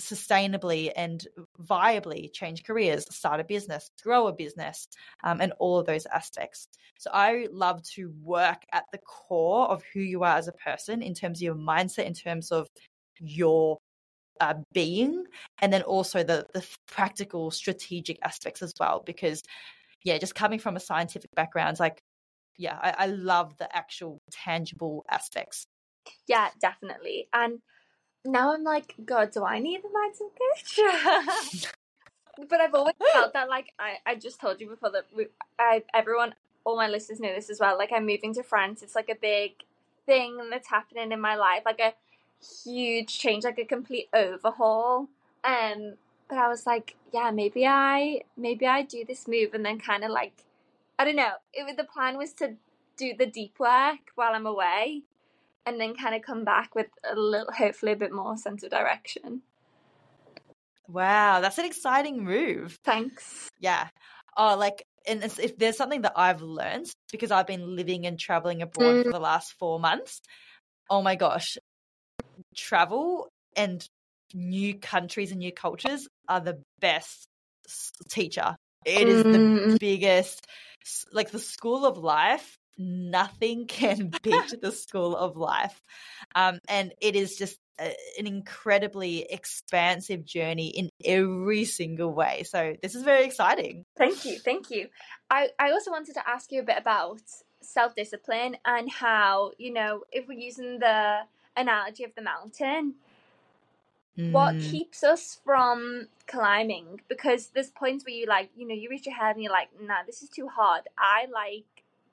sustainably 0.00 0.90
and 0.96 1.26
viably 1.62 2.32
change 2.32 2.64
careers, 2.64 3.06
start 3.14 3.40
a 3.40 3.44
business, 3.44 3.90
grow 4.02 4.26
a 4.26 4.32
business, 4.32 4.88
um, 5.22 5.40
and 5.40 5.52
all 5.58 5.78
of 5.78 5.86
those 5.86 6.06
aspects. 6.06 6.68
So 6.98 7.10
I 7.12 7.46
love 7.52 7.82
to 7.94 8.12
work 8.22 8.62
at 8.72 8.84
the 8.92 8.98
core 8.98 9.68
of 9.68 9.82
who 9.92 10.00
you 10.00 10.24
are 10.24 10.36
as 10.36 10.48
a 10.48 10.52
person 10.52 11.00
in 11.02 11.14
terms 11.14 11.38
of 11.38 11.42
your 11.42 11.54
mindset, 11.54 12.06
in 12.06 12.14
terms 12.14 12.50
of 12.50 12.68
your 13.20 13.78
uh, 14.40 14.54
being, 14.72 15.24
and 15.60 15.72
then 15.72 15.82
also 15.82 16.22
the 16.22 16.46
the 16.54 16.66
practical, 16.86 17.50
strategic 17.50 18.18
aspects 18.22 18.62
as 18.62 18.74
well. 18.78 19.02
Because 19.04 19.42
yeah, 20.02 20.18
just 20.18 20.34
coming 20.34 20.58
from 20.58 20.76
a 20.76 20.80
scientific 20.80 21.34
background, 21.34 21.80
like 21.80 22.02
yeah, 22.56 22.78
I, 22.80 22.94
I 22.98 23.06
love 23.06 23.56
the 23.58 23.74
actual 23.74 24.20
tangible 24.30 25.04
aspects. 25.10 25.66
Yeah, 26.26 26.48
definitely. 26.60 27.28
And 27.32 27.60
now 28.24 28.54
I'm 28.54 28.64
like, 28.64 28.94
God, 29.04 29.30
do 29.32 29.44
I 29.44 29.58
need 29.58 29.80
a 29.80 29.88
mindset 29.88 30.30
coach? 30.38 31.66
but 32.48 32.60
I've 32.60 32.74
always 32.74 32.94
felt 33.12 33.32
that, 33.32 33.48
like, 33.48 33.72
I, 33.78 33.96
I 34.06 34.14
just 34.14 34.40
told 34.40 34.60
you 34.60 34.68
before 34.68 34.90
that 34.92 35.06
we, 35.14 35.26
I, 35.58 35.82
everyone, 35.92 36.34
all 36.64 36.76
my 36.76 36.88
listeners 36.88 37.20
know 37.20 37.34
this 37.34 37.50
as 37.50 37.60
well. 37.60 37.76
Like, 37.76 37.90
I'm 37.92 38.06
moving 38.06 38.34
to 38.34 38.42
France. 38.42 38.82
It's 38.82 38.94
like 38.94 39.08
a 39.08 39.14
big 39.14 39.52
thing 40.06 40.38
that's 40.50 40.68
happening 40.68 41.12
in 41.12 41.20
my 41.20 41.36
life, 41.36 41.62
like 41.64 41.80
a 41.80 41.94
huge 42.64 43.18
change, 43.18 43.44
like 43.44 43.58
a 43.58 43.64
complete 43.64 44.08
overhaul. 44.12 45.08
Um, 45.44 45.94
but 46.28 46.38
I 46.38 46.48
was 46.48 46.66
like, 46.66 46.96
yeah, 47.12 47.30
maybe 47.30 47.66
I, 47.66 48.22
maybe 48.36 48.66
I 48.66 48.82
do 48.82 49.04
this 49.04 49.28
move 49.28 49.54
and 49.54 49.64
then 49.64 49.78
kind 49.78 50.04
of 50.04 50.10
like, 50.10 50.32
I 50.98 51.04
don't 51.04 51.16
know. 51.16 51.32
It, 51.52 51.76
the 51.76 51.84
plan 51.84 52.16
was 52.16 52.32
to 52.34 52.54
do 52.96 53.14
the 53.18 53.26
deep 53.26 53.58
work 53.58 53.98
while 54.14 54.34
I'm 54.34 54.46
away 54.46 55.02
and 55.66 55.80
then 55.80 55.94
kind 55.94 56.14
of 56.14 56.22
come 56.22 56.44
back 56.44 56.74
with 56.74 56.86
a 57.10 57.14
little, 57.14 57.52
hopefully, 57.52 57.92
a 57.92 57.96
bit 57.96 58.12
more 58.12 58.36
sense 58.36 58.62
of 58.62 58.70
direction. 58.70 59.42
Wow, 60.88 61.40
that's 61.40 61.58
an 61.58 61.64
exciting 61.64 62.22
move. 62.22 62.78
Thanks. 62.84 63.50
Yeah. 63.58 63.88
Oh, 64.36 64.56
like, 64.56 64.86
and 65.06 65.22
if 65.24 65.56
there's 65.56 65.76
something 65.76 66.02
that 66.02 66.12
I've 66.16 66.42
learned 66.42 66.90
because 67.10 67.30
I've 67.30 67.46
been 67.46 67.76
living 67.76 68.06
and 68.06 68.18
traveling 68.18 68.62
abroad 68.62 68.96
mm. 68.96 69.04
for 69.04 69.12
the 69.12 69.20
last 69.20 69.54
four 69.58 69.80
months, 69.80 70.20
oh 70.90 71.02
my 71.02 71.16
gosh, 71.16 71.56
travel 72.54 73.28
and 73.56 73.86
new 74.32 74.78
countries 74.78 75.30
and 75.30 75.40
new 75.40 75.52
cultures 75.52 76.08
are 76.28 76.40
the 76.40 76.60
best 76.80 77.26
teacher. 78.10 78.56
It 78.84 79.08
is 79.08 79.24
mm. 79.24 79.32
the 79.72 79.78
biggest, 79.78 80.46
like 81.12 81.30
the 81.30 81.38
school 81.38 81.86
of 81.86 81.96
life 81.96 82.58
nothing 82.78 83.66
can 83.68 84.12
beat 84.22 84.60
the 84.60 84.72
school 84.72 85.16
of 85.16 85.36
life. 85.36 85.80
Um, 86.34 86.58
and 86.68 86.92
it 87.00 87.16
is 87.16 87.36
just 87.36 87.58
a, 87.78 87.94
an 88.18 88.26
incredibly 88.26 89.26
expansive 89.30 90.24
journey 90.24 90.68
in 90.68 90.90
every 91.04 91.64
single 91.64 92.12
way. 92.12 92.44
So 92.44 92.74
this 92.82 92.94
is 92.94 93.02
very 93.02 93.24
exciting. 93.24 93.84
Thank 93.96 94.24
you. 94.24 94.38
Thank 94.38 94.70
you. 94.70 94.88
I, 95.30 95.48
I 95.58 95.70
also 95.70 95.90
wanted 95.90 96.14
to 96.14 96.28
ask 96.28 96.52
you 96.52 96.60
a 96.60 96.64
bit 96.64 96.78
about 96.78 97.20
self 97.62 97.94
discipline 97.94 98.56
and 98.64 98.90
how, 98.90 99.52
you 99.58 99.72
know, 99.72 100.02
if 100.12 100.28
we're 100.28 100.38
using 100.38 100.78
the 100.78 101.20
analogy 101.56 102.04
of 102.04 102.14
the 102.14 102.22
mountain, 102.22 102.94
Mm. 104.16 104.30
what 104.30 104.60
keeps 104.60 105.02
us 105.02 105.40
from 105.44 106.06
climbing 106.28 107.00
because 107.08 107.48
there's 107.48 107.70
points 107.70 108.04
where 108.06 108.14
you 108.14 108.26
like 108.26 108.48
you 108.56 108.64
know 108.64 108.72
you 108.72 108.88
reach 108.88 109.06
your 109.06 109.14
head 109.16 109.34
and 109.34 109.42
you're 109.42 109.50
like 109.50 109.68
nah 109.82 110.04
this 110.06 110.22
is 110.22 110.28
too 110.28 110.46
hard 110.46 110.82
i 110.96 111.26
like 111.32 111.64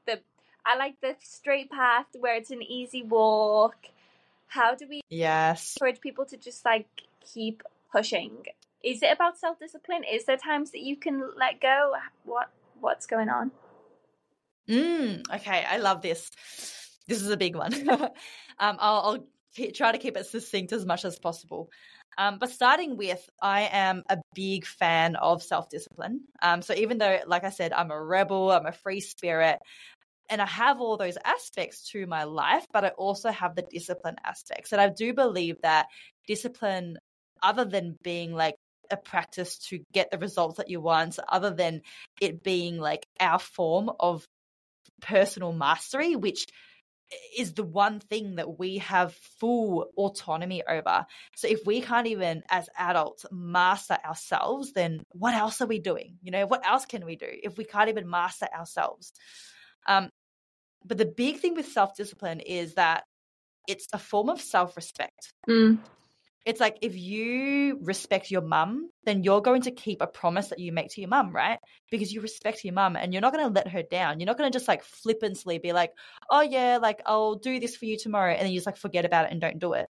the 0.08 0.20
I 0.66 0.78
like 0.78 1.02
the 1.02 1.16
straight 1.20 1.72
path 1.72 2.06
where 2.20 2.36
it's 2.36 2.52
an 2.52 2.62
easy 2.62 3.04
walk. 3.04 3.76
How 4.48 4.76
do 4.76 4.88
we 4.88 5.02
yes 5.10 5.76
encourage 5.78 6.02
people 6.02 6.26
to 6.26 6.38
just 6.38 6.66
like 6.66 6.88
keep 7.34 7.64
pushing? 7.92 8.46
Is 8.84 9.02
it 9.02 9.12
about 9.12 9.38
self 9.38 9.60
discipline? 9.60 10.04
Is 10.04 10.26
there 10.26 10.38
times 10.38 10.72
that 10.72 10.82
you 10.82 10.96
can 10.96 11.32
let 11.38 11.62
go? 11.62 11.94
What 12.26 12.52
what's 12.80 13.06
going 13.06 13.30
on? 13.30 13.52
Mm, 14.68 15.24
okay, 15.36 15.66
I 15.68 15.78
love 15.78 16.02
this. 16.02 16.30
This 17.12 17.22
is 17.22 17.30
a 17.30 17.36
big 17.36 17.58
one. 17.58 17.74
um, 17.90 18.10
I'll, 18.58 18.80
I'll 18.80 19.28
try 19.74 19.92
to 19.92 19.98
keep 19.98 20.16
it 20.16 20.26
succinct 20.28 20.72
as 20.72 20.86
much 20.86 21.04
as 21.04 21.20
possible. 21.20 21.70
Um, 22.18 22.38
but 22.40 22.52
starting 22.52 22.96
with, 22.96 23.30
I 23.42 23.64
am 23.70 24.04
a 24.08 24.18
big 24.34 24.66
fan 24.66 25.18
of 25.18 25.44
self 25.44 25.68
discipline. 25.68 26.22
Um, 26.42 26.62
so 26.62 26.74
even 26.74 27.00
though, 27.00 27.20
like 27.28 27.44
I 27.44 27.50
said, 27.50 27.74
I'm 27.74 27.92
a 27.92 28.02
rebel, 28.02 28.50
I'm 28.50 28.66
a 28.66 28.72
free 28.72 29.02
spirit, 29.02 29.60
and 30.30 30.42
I 30.42 30.46
have 30.46 30.80
all 30.80 30.96
those 30.96 31.18
aspects 31.26 31.90
to 31.90 32.08
my 32.08 32.24
life, 32.24 32.66
but 32.72 32.86
I 32.86 32.90
also 32.90 33.30
have 33.30 33.56
the 33.56 33.66
discipline 33.70 34.16
aspects. 34.24 34.72
And 34.72 34.80
I 34.80 34.88
do 34.88 35.14
believe 35.14 35.58
that 35.64 35.88
discipline, 36.28 36.98
other 37.44 37.66
than 37.66 37.98
being 38.04 38.32
like 38.32 38.56
a 38.90 38.96
practice 38.96 39.58
to 39.70 39.80
get 39.92 40.12
the 40.12 40.18
results 40.18 40.60
that 40.60 40.70
you 40.70 40.80
want, 40.80 41.20
other 41.28 41.52
than 41.52 41.82
it 42.22 42.42
being 42.42 42.78
like 42.78 43.06
our 43.20 43.40
form 43.40 43.92
of 44.00 44.26
personal 45.02 45.52
mastery, 45.52 46.16
which 46.16 46.46
is 47.38 47.54
the 47.54 47.64
one 47.64 48.00
thing 48.00 48.36
that 48.36 48.60
we 48.60 48.78
have 48.80 49.14
full 49.40 49.90
autonomy 49.98 50.64
over. 50.68 51.06
So 51.36 51.48
if 51.48 51.66
we 51.66 51.82
can't 51.82 52.08
even 52.08 52.44
as 52.50 52.70
adults 52.78 53.26
master 53.32 53.98
ourselves, 54.06 54.74
then 54.74 55.04
what 55.12 55.34
else 55.34 55.62
are 55.62 55.68
we 55.68 55.80
doing? 55.80 56.18
You 56.22 56.32
know, 56.32 56.46
what 56.46 56.66
else 56.66 56.86
can 56.86 57.06
we 57.06 57.16
do 57.16 57.28
if 57.30 57.58
we 57.58 57.64
can't 57.64 57.90
even 57.90 58.10
master 58.10 58.48
ourselves? 58.58 59.12
Um, 59.88 60.10
but 60.86 60.98
the 60.98 61.06
big 61.06 61.38
thing 61.38 61.56
with 61.56 61.68
self 61.68 61.96
discipline 61.96 62.40
is 62.40 62.76
that 62.76 63.04
it's 63.68 63.88
a 63.94 64.00
form 64.00 64.30
of 64.30 64.42
self 64.42 64.76
respect. 64.76 65.34
Mm. 65.50 65.80
It's 66.44 66.60
like 66.60 66.80
if 66.82 66.98
you 66.98 67.80
respect 67.82 68.32
your 68.32 68.42
mum, 68.42 68.90
then 69.04 69.24
you're 69.24 69.42
going 69.42 69.62
to 69.64 69.72
keep 69.72 70.02
a 70.02 70.08
promise 70.08 70.48
that 70.48 70.60
you 70.60 70.72
make 70.72 70.90
to 70.92 71.02
your 71.02 71.10
mum, 71.10 71.36
right? 71.36 71.60
Because 71.92 72.12
you 72.12 72.22
respect 72.22 72.66
your 72.66 72.74
mum 72.74 72.96
and 72.96 73.14
you're 73.14 73.22
not 73.22 73.34
going 73.34 73.46
to 73.46 73.54
let 73.54 73.68
her 73.68 73.84
down. 73.84 74.20
You're 74.20 74.26
not 74.26 74.40
going 74.40 74.52
to 74.52 74.58
just 74.58 74.68
like 74.68 74.84
flippantly 74.84 75.60
be 75.60 75.72
like, 75.72 75.92
oh, 76.32 76.42
yeah, 76.42 76.80
like 76.82 77.02
I'll 77.06 77.36
do 77.36 77.60
this 77.60 77.76
for 77.76 77.86
you 77.86 77.98
tomorrow. 77.98 78.32
And 78.32 78.42
then 78.42 78.52
you 78.52 78.58
just 78.58 78.66
like 78.66 78.78
forget 78.78 79.06
about 79.06 79.26
it 79.26 79.32
and 79.32 79.40
don't 79.40 79.60
do 79.60 79.74
it. 79.74 79.88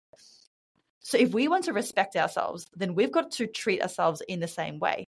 So 1.00 1.18
if 1.18 1.32
we 1.32 1.48
want 1.48 1.64
to 1.64 1.72
respect 1.72 2.14
ourselves, 2.16 2.66
then 2.76 2.94
we've 2.94 3.12
got 3.12 3.32
to 3.32 3.46
treat 3.46 3.82
ourselves 3.82 4.22
in 4.26 4.38
the 4.38 4.48
same 4.48 4.78
way. 4.78 5.04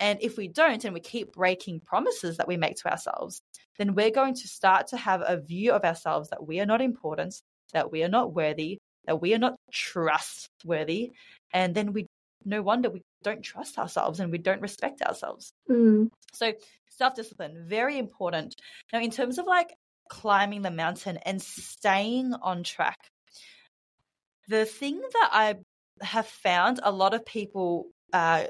And 0.00 0.18
if 0.22 0.36
we 0.36 0.48
don't 0.48 0.84
and 0.84 0.92
we 0.92 1.00
keep 1.00 1.32
breaking 1.32 1.80
promises 1.80 2.36
that 2.36 2.48
we 2.48 2.56
make 2.56 2.76
to 2.76 2.90
ourselves, 2.90 3.40
then 3.78 3.94
we're 3.94 4.10
going 4.10 4.34
to 4.34 4.48
start 4.48 4.88
to 4.88 4.96
have 4.96 5.22
a 5.24 5.40
view 5.40 5.72
of 5.72 5.84
ourselves 5.84 6.30
that 6.30 6.46
we 6.46 6.60
are 6.60 6.66
not 6.66 6.82
important, 6.82 7.40
that 7.72 7.92
we 7.92 8.02
are 8.02 8.08
not 8.08 8.34
worthy, 8.34 8.78
that 9.06 9.20
we 9.20 9.34
are 9.34 9.38
not 9.38 9.56
trustworthy. 9.72 11.12
And 11.52 11.74
then 11.74 11.92
we, 11.92 12.06
no 12.44 12.62
wonder 12.62 12.90
we 12.90 13.02
don't 13.22 13.42
trust 13.42 13.78
ourselves 13.78 14.20
and 14.20 14.30
we 14.30 14.38
don't 14.38 14.60
respect 14.60 15.02
ourselves. 15.02 15.52
Mm. 15.70 16.10
So, 16.32 16.52
self 16.90 17.14
discipline, 17.14 17.64
very 17.66 17.98
important. 17.98 18.54
Now, 18.92 19.00
in 19.00 19.10
terms 19.10 19.38
of 19.38 19.46
like 19.46 19.74
climbing 20.08 20.62
the 20.62 20.70
mountain 20.70 21.18
and 21.18 21.40
staying 21.40 22.34
on 22.34 22.62
track, 22.62 22.98
the 24.48 24.64
thing 24.64 25.00
that 25.00 25.30
I 25.32 25.56
have 26.00 26.26
found 26.26 26.80
a 26.82 26.92
lot 26.92 27.14
of 27.14 27.24
people 27.24 27.86
uh, 28.12 28.44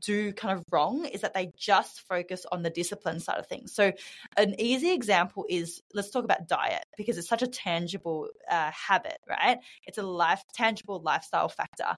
do 0.00 0.32
kind 0.32 0.58
of 0.58 0.64
wrong 0.70 1.04
is 1.06 1.20
that 1.20 1.34
they 1.34 1.52
just 1.56 2.00
focus 2.08 2.44
on 2.50 2.62
the 2.62 2.70
discipline 2.70 3.20
side 3.20 3.38
of 3.38 3.46
things. 3.46 3.74
So, 3.74 3.92
an 4.36 4.60
easy 4.60 4.92
example 4.92 5.46
is 5.48 5.82
let's 5.94 6.10
talk 6.10 6.24
about 6.24 6.48
diet 6.48 6.84
because 6.96 7.18
it's 7.18 7.28
such 7.28 7.42
a 7.42 7.46
tangible 7.46 8.28
uh, 8.50 8.70
habit, 8.70 9.18
right? 9.28 9.58
It's 9.86 9.98
a 9.98 10.02
life 10.02 10.42
tangible 10.54 11.00
lifestyle 11.00 11.48
factor. 11.48 11.94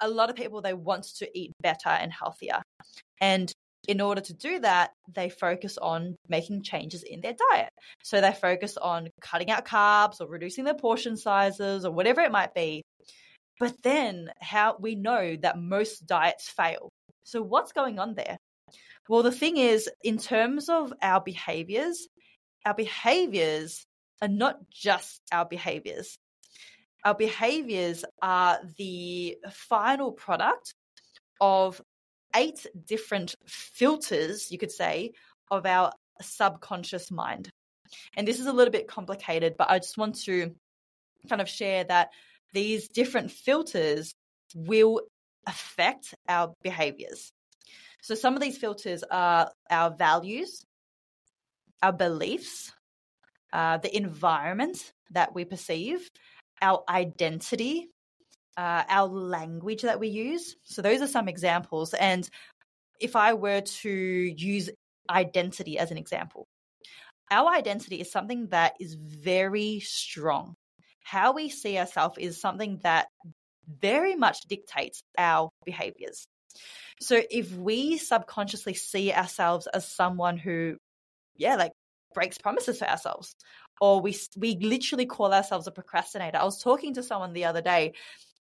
A 0.00 0.08
lot 0.08 0.30
of 0.30 0.36
people 0.36 0.60
they 0.60 0.74
want 0.74 1.04
to 1.18 1.38
eat 1.38 1.52
better 1.60 1.88
and 1.88 2.12
healthier, 2.12 2.62
and 3.20 3.52
in 3.86 4.00
order 4.00 4.20
to 4.20 4.34
do 4.34 4.60
that, 4.60 4.92
they 5.14 5.28
focus 5.28 5.78
on 5.78 6.16
making 6.28 6.62
changes 6.62 7.02
in 7.02 7.20
their 7.20 7.34
diet. 7.50 7.70
So 8.02 8.20
they 8.20 8.32
focus 8.32 8.76
on 8.76 9.08
cutting 9.20 9.50
out 9.50 9.66
carbs 9.66 10.20
or 10.20 10.26
reducing 10.26 10.64
their 10.64 10.74
portion 10.74 11.16
sizes 11.16 11.84
or 11.84 11.90
whatever 11.90 12.20
it 12.22 12.32
might 12.32 12.54
be. 12.54 12.82
But 13.60 13.82
then 13.82 14.30
how 14.40 14.76
we 14.78 14.94
know 14.94 15.36
that 15.36 15.58
most 15.58 16.06
diets 16.06 16.48
fail 16.48 16.90
so, 17.24 17.42
what's 17.42 17.72
going 17.72 17.98
on 17.98 18.14
there? 18.14 18.36
Well, 19.08 19.22
the 19.22 19.32
thing 19.32 19.56
is, 19.56 19.88
in 20.02 20.18
terms 20.18 20.68
of 20.68 20.92
our 21.02 21.20
behaviors, 21.20 22.06
our 22.64 22.74
behaviors 22.74 23.84
are 24.22 24.28
not 24.28 24.58
just 24.70 25.20
our 25.32 25.46
behaviors. 25.46 26.16
Our 27.02 27.14
behaviors 27.14 28.04
are 28.22 28.60
the 28.78 29.38
final 29.50 30.12
product 30.12 30.74
of 31.40 31.80
eight 32.36 32.66
different 32.86 33.34
filters, 33.46 34.50
you 34.50 34.58
could 34.58 34.72
say, 34.72 35.12
of 35.50 35.66
our 35.66 35.92
subconscious 36.20 37.10
mind. 37.10 37.50
And 38.16 38.28
this 38.28 38.40
is 38.40 38.46
a 38.46 38.52
little 38.52 38.72
bit 38.72 38.88
complicated, 38.88 39.56
but 39.58 39.70
I 39.70 39.78
just 39.78 39.98
want 39.98 40.16
to 40.24 40.54
kind 41.28 41.40
of 41.40 41.48
share 41.48 41.84
that 41.84 42.10
these 42.54 42.88
different 42.88 43.30
filters 43.30 44.14
will 44.54 45.02
affect 45.46 46.14
our 46.28 46.54
behaviors. 46.62 47.32
So 48.00 48.14
some 48.14 48.34
of 48.34 48.40
these 48.40 48.58
filters 48.58 49.04
are 49.10 49.50
our 49.70 49.94
values, 49.94 50.64
our 51.82 51.92
beliefs, 51.92 52.72
uh, 53.52 53.78
the 53.78 53.94
environment 53.94 54.92
that 55.10 55.34
we 55.34 55.44
perceive, 55.44 56.08
our 56.62 56.82
identity, 56.88 57.88
uh, 58.56 58.84
our 58.88 59.08
language 59.08 59.82
that 59.82 60.00
we 60.00 60.08
use. 60.08 60.56
So 60.64 60.82
those 60.82 61.02
are 61.02 61.06
some 61.06 61.28
examples. 61.28 61.94
And 61.94 62.28
if 63.00 63.16
I 63.16 63.34
were 63.34 63.60
to 63.60 63.90
use 63.90 64.70
identity 65.10 65.78
as 65.78 65.90
an 65.90 65.98
example, 65.98 66.46
our 67.30 67.50
identity 67.52 68.00
is 68.00 68.12
something 68.12 68.48
that 68.48 68.74
is 68.80 68.94
very 68.94 69.80
strong. 69.80 70.56
How 71.04 71.32
we 71.32 71.48
see 71.50 71.78
ourselves 71.78 72.18
is 72.18 72.40
something 72.40 72.80
that 72.82 73.06
very 73.68 74.16
much 74.16 74.40
dictates 74.48 75.02
our 75.16 75.50
behaviors. 75.64 76.26
So 77.00 77.22
if 77.30 77.52
we 77.52 77.98
subconsciously 77.98 78.74
see 78.74 79.12
ourselves 79.12 79.66
as 79.66 79.86
someone 79.86 80.38
who, 80.38 80.76
yeah, 81.36 81.56
like 81.56 81.72
breaks 82.14 82.38
promises 82.38 82.78
for 82.78 82.88
ourselves, 82.88 83.34
or 83.80 84.00
we 84.00 84.16
we 84.36 84.56
literally 84.56 85.06
call 85.06 85.32
ourselves 85.32 85.66
a 85.66 85.72
procrastinator. 85.72 86.38
I 86.38 86.44
was 86.44 86.62
talking 86.62 86.94
to 86.94 87.02
someone 87.02 87.32
the 87.32 87.44
other 87.44 87.62
day, 87.62 87.92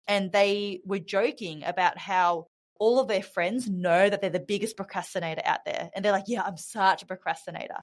and 0.07 0.31
they 0.31 0.81
were 0.85 0.99
joking 0.99 1.63
about 1.63 1.97
how 1.97 2.47
all 2.79 2.99
of 2.99 3.07
their 3.07 3.23
friends 3.23 3.69
know 3.69 4.09
that 4.09 4.21
they're 4.21 4.29
the 4.29 4.39
biggest 4.39 4.77
procrastinator 4.77 5.41
out 5.45 5.65
there, 5.65 5.89
and 5.93 6.03
they're 6.03 6.11
like, 6.11 6.25
"Yeah, 6.27 6.43
I'm 6.43 6.57
such 6.57 7.03
a 7.03 7.05
procrastinator." 7.05 7.81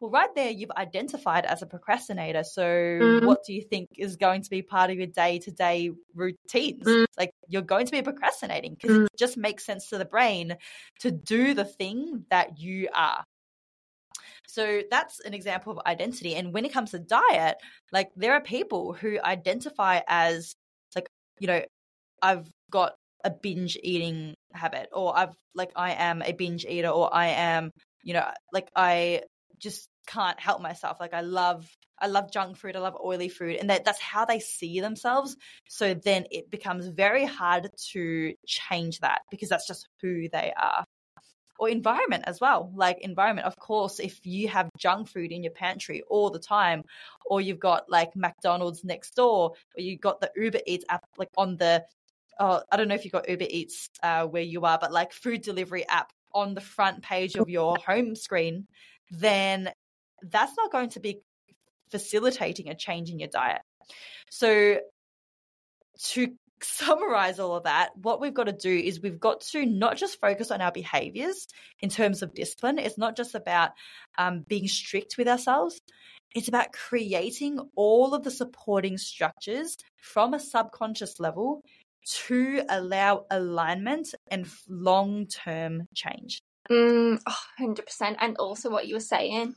Well, 0.00 0.10
right 0.10 0.34
there, 0.34 0.50
you've 0.50 0.70
identified 0.72 1.46
as 1.46 1.62
a 1.62 1.66
procrastinator. 1.66 2.44
So, 2.44 2.62
mm-hmm. 2.62 3.26
what 3.26 3.44
do 3.46 3.54
you 3.54 3.62
think 3.62 3.88
is 3.96 4.16
going 4.16 4.42
to 4.42 4.50
be 4.50 4.60
part 4.60 4.90
of 4.90 4.98
your 4.98 5.06
day 5.06 5.38
to 5.38 5.50
day 5.50 5.90
routines? 6.14 6.84
Mm-hmm. 6.84 7.04
Like, 7.16 7.30
you're 7.48 7.62
going 7.62 7.86
to 7.86 7.92
be 7.92 8.02
procrastinating 8.02 8.74
because 8.74 8.94
mm-hmm. 8.94 9.04
it 9.06 9.18
just 9.18 9.38
makes 9.38 9.64
sense 9.64 9.88
to 9.88 9.98
the 9.98 10.04
brain 10.04 10.56
to 11.00 11.10
do 11.10 11.54
the 11.54 11.64
thing 11.64 12.26
that 12.30 12.58
you 12.58 12.88
are. 12.94 13.24
So, 14.46 14.82
that's 14.90 15.20
an 15.20 15.32
example 15.32 15.72
of 15.72 15.86
identity. 15.86 16.34
And 16.34 16.52
when 16.52 16.66
it 16.66 16.74
comes 16.74 16.90
to 16.90 16.98
diet, 16.98 17.56
like, 17.90 18.10
there 18.16 18.34
are 18.34 18.42
people 18.42 18.92
who 18.92 19.18
identify 19.24 20.00
as, 20.08 20.54
like, 20.94 21.08
you 21.40 21.46
know, 21.46 21.62
I've 22.20 22.50
got 22.70 22.96
a 23.24 23.30
binge 23.30 23.78
eating 23.82 24.34
habit, 24.52 24.90
or 24.92 25.16
I've, 25.16 25.34
like, 25.54 25.70
I 25.74 25.92
am 25.92 26.20
a 26.20 26.32
binge 26.32 26.66
eater, 26.66 26.88
or 26.88 27.14
I 27.14 27.28
am, 27.28 27.70
you 28.02 28.12
know, 28.12 28.26
like, 28.52 28.68
I 28.76 29.22
just 29.58 29.88
can't 30.06 30.38
help 30.38 30.60
myself. 30.60 30.98
Like 31.00 31.14
I 31.14 31.20
love 31.20 31.68
I 31.98 32.08
love 32.08 32.30
junk 32.30 32.58
food, 32.58 32.76
I 32.76 32.80
love 32.80 32.96
oily 33.02 33.28
food, 33.28 33.56
and 33.56 33.70
that, 33.70 33.84
that's 33.84 34.00
how 34.00 34.24
they 34.26 34.38
see 34.38 34.80
themselves. 34.80 35.36
So 35.68 35.94
then 35.94 36.26
it 36.30 36.50
becomes 36.50 36.88
very 36.88 37.24
hard 37.24 37.70
to 37.92 38.34
change 38.46 39.00
that 39.00 39.22
because 39.30 39.48
that's 39.48 39.66
just 39.66 39.88
who 40.02 40.28
they 40.28 40.52
are. 40.60 40.84
Or 41.58 41.70
environment 41.70 42.24
as 42.26 42.38
well. 42.38 42.70
Like 42.74 42.98
environment, 43.00 43.46
of 43.46 43.56
course, 43.56 43.98
if 43.98 44.20
you 44.26 44.48
have 44.48 44.68
junk 44.76 45.08
food 45.08 45.32
in 45.32 45.42
your 45.42 45.52
pantry 45.52 46.02
all 46.10 46.28
the 46.28 46.38
time, 46.38 46.82
or 47.24 47.40
you've 47.40 47.60
got 47.60 47.88
like 47.88 48.14
McDonald's 48.14 48.84
next 48.84 49.14
door, 49.14 49.52
or 49.74 49.80
you've 49.80 50.02
got 50.02 50.20
the 50.20 50.30
Uber 50.36 50.60
Eats 50.66 50.84
app 50.90 51.06
like 51.16 51.30
on 51.38 51.56
the 51.56 51.82
oh, 52.38 52.62
I 52.70 52.76
don't 52.76 52.88
know 52.88 52.94
if 52.94 53.04
you've 53.04 53.12
got 53.12 53.28
Uber 53.28 53.46
Eats 53.48 53.88
uh, 54.02 54.26
where 54.26 54.42
you 54.42 54.66
are, 54.66 54.78
but 54.78 54.92
like 54.92 55.14
food 55.14 55.40
delivery 55.40 55.88
app 55.88 56.12
on 56.34 56.52
the 56.52 56.60
front 56.60 57.02
page 57.02 57.34
of 57.36 57.48
your 57.48 57.76
home 57.78 58.14
screen, 58.14 58.66
then 59.10 59.70
that's 60.22 60.56
not 60.56 60.72
going 60.72 60.90
to 60.90 61.00
be 61.00 61.20
facilitating 61.90 62.68
a 62.68 62.74
change 62.74 63.10
in 63.10 63.18
your 63.18 63.28
diet. 63.28 63.62
So, 64.30 64.78
to 66.04 66.34
summarize 66.62 67.38
all 67.38 67.56
of 67.56 67.64
that, 67.64 67.90
what 67.96 68.20
we've 68.20 68.34
got 68.34 68.44
to 68.44 68.52
do 68.52 68.74
is 68.74 69.00
we've 69.00 69.20
got 69.20 69.42
to 69.42 69.66
not 69.66 69.96
just 69.96 70.20
focus 70.20 70.50
on 70.50 70.60
our 70.60 70.72
behaviors 70.72 71.46
in 71.80 71.90
terms 71.90 72.22
of 72.22 72.34
discipline. 72.34 72.78
It's 72.78 72.98
not 72.98 73.16
just 73.16 73.34
about 73.34 73.72
um, 74.16 74.44
being 74.48 74.66
strict 74.68 75.16
with 75.18 75.28
ourselves. 75.28 75.80
It's 76.34 76.48
about 76.48 76.72
creating 76.72 77.60
all 77.76 78.14
of 78.14 78.22
the 78.22 78.30
supporting 78.30 78.98
structures 78.98 79.76
from 79.96 80.34
a 80.34 80.40
subconscious 80.40 81.20
level 81.20 81.62
to 82.06 82.62
allow 82.68 83.26
alignment 83.30 84.14
and 84.30 84.46
long 84.68 85.26
term 85.26 85.88
change. 85.94 86.40
Mm, 86.70 87.20
oh, 87.26 87.38
100%. 87.60 88.16
And 88.20 88.36
also, 88.38 88.70
what 88.70 88.86
you 88.88 88.94
were 88.94 89.00
saying, 89.00 89.54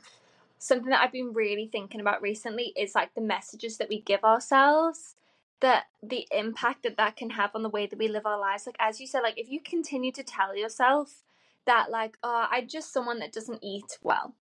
something 0.59 0.89
that 0.89 1.01
I've 1.01 1.11
been 1.11 1.33
really 1.33 1.67
thinking 1.71 2.01
about 2.01 2.21
recently 2.21 2.73
is 2.77 2.95
like 2.95 3.13
the 3.15 3.21
messages 3.21 3.77
that 3.77 3.89
we 3.89 4.01
give 4.01 4.23
ourselves, 4.23 5.15
that 5.61 5.85
the 6.03 6.27
impact 6.31 6.83
that 6.83 6.97
that 6.97 7.17
can 7.17 7.31
have 7.31 7.51
on 7.55 7.63
the 7.63 7.69
way 7.69 7.87
that 7.87 7.99
we 7.99 8.07
live 8.07 8.25
our 8.25 8.39
lives. 8.39 8.65
Like, 8.67 8.77
as 8.79 8.99
you 8.99 9.07
said, 9.07 9.21
like, 9.21 9.39
if 9.39 9.49
you 9.49 9.59
continue 9.61 10.11
to 10.13 10.23
tell 10.23 10.55
yourself 10.55 11.23
that, 11.65 11.89
like, 11.91 12.17
oh, 12.23 12.47
I'm 12.51 12.67
just 12.67 12.93
someone 12.93 13.19
that 13.19 13.33
doesn't 13.33 13.63
eat 13.63 13.97
well, 14.03 14.35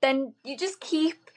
then 0.00 0.34
you 0.44 0.56
just 0.56 0.80
keep 0.80 1.30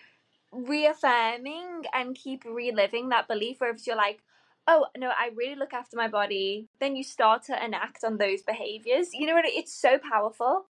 reaffirming 0.52 1.84
and 1.94 2.16
keep 2.16 2.46
reliving 2.46 3.10
that 3.10 3.28
belief. 3.28 3.62
Where 3.62 3.72
if 3.72 3.88
you're 3.88 3.96
like, 3.98 4.22
oh 4.68 4.86
no 4.98 5.10
i 5.10 5.30
really 5.36 5.56
look 5.56 5.74
after 5.74 5.98
my 5.98 6.08
body 6.08 6.68
then 6.80 6.96
you 6.96 7.04
start 7.04 7.44
to 7.44 7.66
enact 7.66 8.04
on 8.04 8.18
those 8.18 8.42
behaviors 8.42 9.14
you 9.14 9.26
know 9.28 9.34
what 9.36 9.46
it's 9.48 9.74
so 9.74 9.98
powerful 10.00 10.66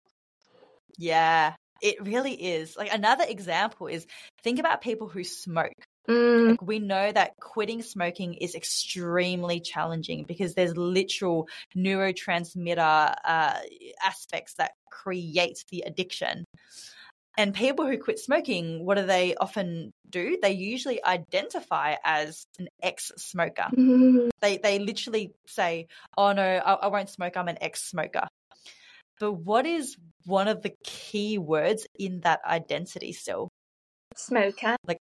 yeah, 0.98 1.54
it 1.82 2.04
really 2.04 2.32
is. 2.32 2.76
Like 2.76 2.92
another 2.92 3.24
example 3.26 3.86
is 3.86 4.06
think 4.42 4.58
about 4.58 4.80
people 4.80 5.08
who 5.08 5.24
smoke. 5.24 5.72
Mm. 6.08 6.50
Like 6.50 6.62
we 6.62 6.78
know 6.78 7.10
that 7.10 7.32
quitting 7.40 7.82
smoking 7.82 8.34
is 8.34 8.54
extremely 8.54 9.60
challenging 9.60 10.24
because 10.24 10.54
there's 10.54 10.76
literal 10.76 11.48
neurotransmitter 11.76 13.14
uh, 13.24 13.58
aspects 14.02 14.54
that 14.54 14.72
create 14.90 15.64
the 15.70 15.84
addiction. 15.86 16.44
And 17.36 17.52
people 17.52 17.86
who 17.86 17.98
quit 17.98 18.20
smoking, 18.20 18.84
what 18.84 18.96
do 18.96 19.06
they 19.06 19.34
often 19.34 19.92
do? 20.08 20.38
They 20.40 20.52
usually 20.52 21.04
identify 21.04 21.96
as 22.04 22.46
an 22.60 22.68
ex-smoker. 22.80 23.66
Mm. 23.76 24.30
They 24.40 24.58
they 24.58 24.78
literally 24.78 25.32
say, 25.46 25.88
"Oh 26.16 26.32
no, 26.32 26.42
I, 26.42 26.74
I 26.74 26.86
won't 26.86 27.10
smoke. 27.10 27.36
I'm 27.36 27.48
an 27.48 27.58
ex-smoker." 27.60 28.28
But 29.20 29.32
what 29.32 29.66
is 29.66 29.96
one 30.24 30.48
of 30.48 30.62
the 30.62 30.74
key 30.84 31.38
words 31.38 31.86
in 31.98 32.20
that 32.20 32.40
identity 32.44 33.12
still? 33.12 33.48
Smoker. 34.16 34.76
Like 34.86 34.98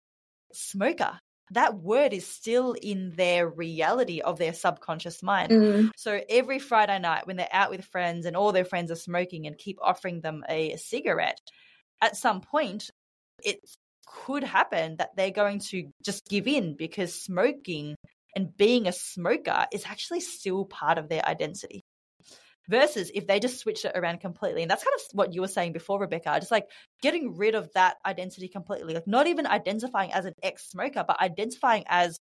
smoker. 0.53 1.19
That 1.53 1.79
word 1.79 2.13
is 2.13 2.27
still 2.27 2.73
in 2.73 3.13
their 3.17 3.49
reality 3.49 4.21
of 4.21 4.39
their 4.39 4.53
subconscious 4.53 5.23
mind. 5.23 5.51
Mm. 5.51 5.91
So 5.97 6.21
every 6.29 6.59
Friday 6.59 6.99
night 6.99 7.27
when 7.27 7.37
they're 7.37 7.49
out 7.51 7.71
with 7.71 7.87
friends 7.87 8.27
and 8.27 8.37
all 8.37 8.53
their 8.53 8.67
friends 8.67 8.91
are 8.91 8.97
smoking 8.97 9.47
and 9.47 9.57
keep 9.57 9.79
offering 9.81 10.21
them 10.21 10.45
a, 10.49 10.73
a 10.73 10.79
cigarette, 10.79 11.41
at 12.03 12.17
some 12.17 12.43
point 12.43 12.91
it 13.43 13.61
could 14.07 14.45
happen 14.45 14.97
that 14.97 15.17
they're 15.17 15.31
going 15.31 15.61
to 15.61 15.91
just 16.05 16.29
give 16.29 16.47
in 16.47 16.77
because 16.77 17.15
smoking 17.15 17.95
and 18.37 18.57
being 18.57 18.87
a 18.87 18.93
smoker 18.93 19.67
is 19.73 19.85
actually 19.87 20.21
still 20.21 20.65
part 20.65 20.99
of 20.99 21.09
their 21.09 21.27
identity 21.27 21.83
versus 22.69 23.11
if 23.15 23.27
they 23.27 23.41
just 23.41 23.59
switched 23.59 23.85
it 23.85 23.93
around 23.95 24.21
completely. 24.21 24.63
And 24.63 24.71
that's 24.71 24.85
kind 24.85 24.95
of 24.95 25.01
what 25.13 25.35
you 25.35 25.41
were 25.41 25.49
saying 25.49 25.73
before, 25.73 26.01
Rebecca, 26.01 26.37
just 26.39 26.51
like 26.51 26.67
getting 27.03 27.37
rid 27.37 27.55
of 27.55 27.71
that 27.75 27.97
identity 28.05 28.49
completely, 28.49 28.95
like 28.95 29.07
not 29.07 29.27
even 29.27 29.47
identifying 29.47 30.13
as 30.13 30.27
an 30.27 30.35
ex 30.43 30.69
smoker, 30.71 31.05
but 31.07 31.21
identifying 31.21 31.85
as 31.89 32.19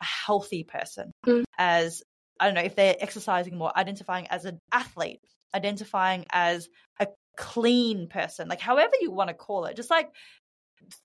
a 0.00 0.04
healthy 0.04 0.64
person, 0.64 1.10
mm. 1.26 1.44
as 1.58 2.02
I 2.40 2.46
don't 2.46 2.54
know, 2.54 2.62
if 2.62 2.76
they're 2.76 2.96
exercising 3.00 3.58
more, 3.58 3.76
identifying 3.76 4.28
as 4.28 4.44
an 4.44 4.60
athlete, 4.72 5.20
identifying 5.54 6.24
as 6.30 6.68
a 7.00 7.08
clean 7.36 8.08
person, 8.08 8.48
like 8.48 8.60
however 8.60 8.92
you 9.00 9.10
want 9.10 9.28
to 9.28 9.34
call 9.34 9.64
it, 9.64 9.76
just 9.76 9.90
like 9.90 10.08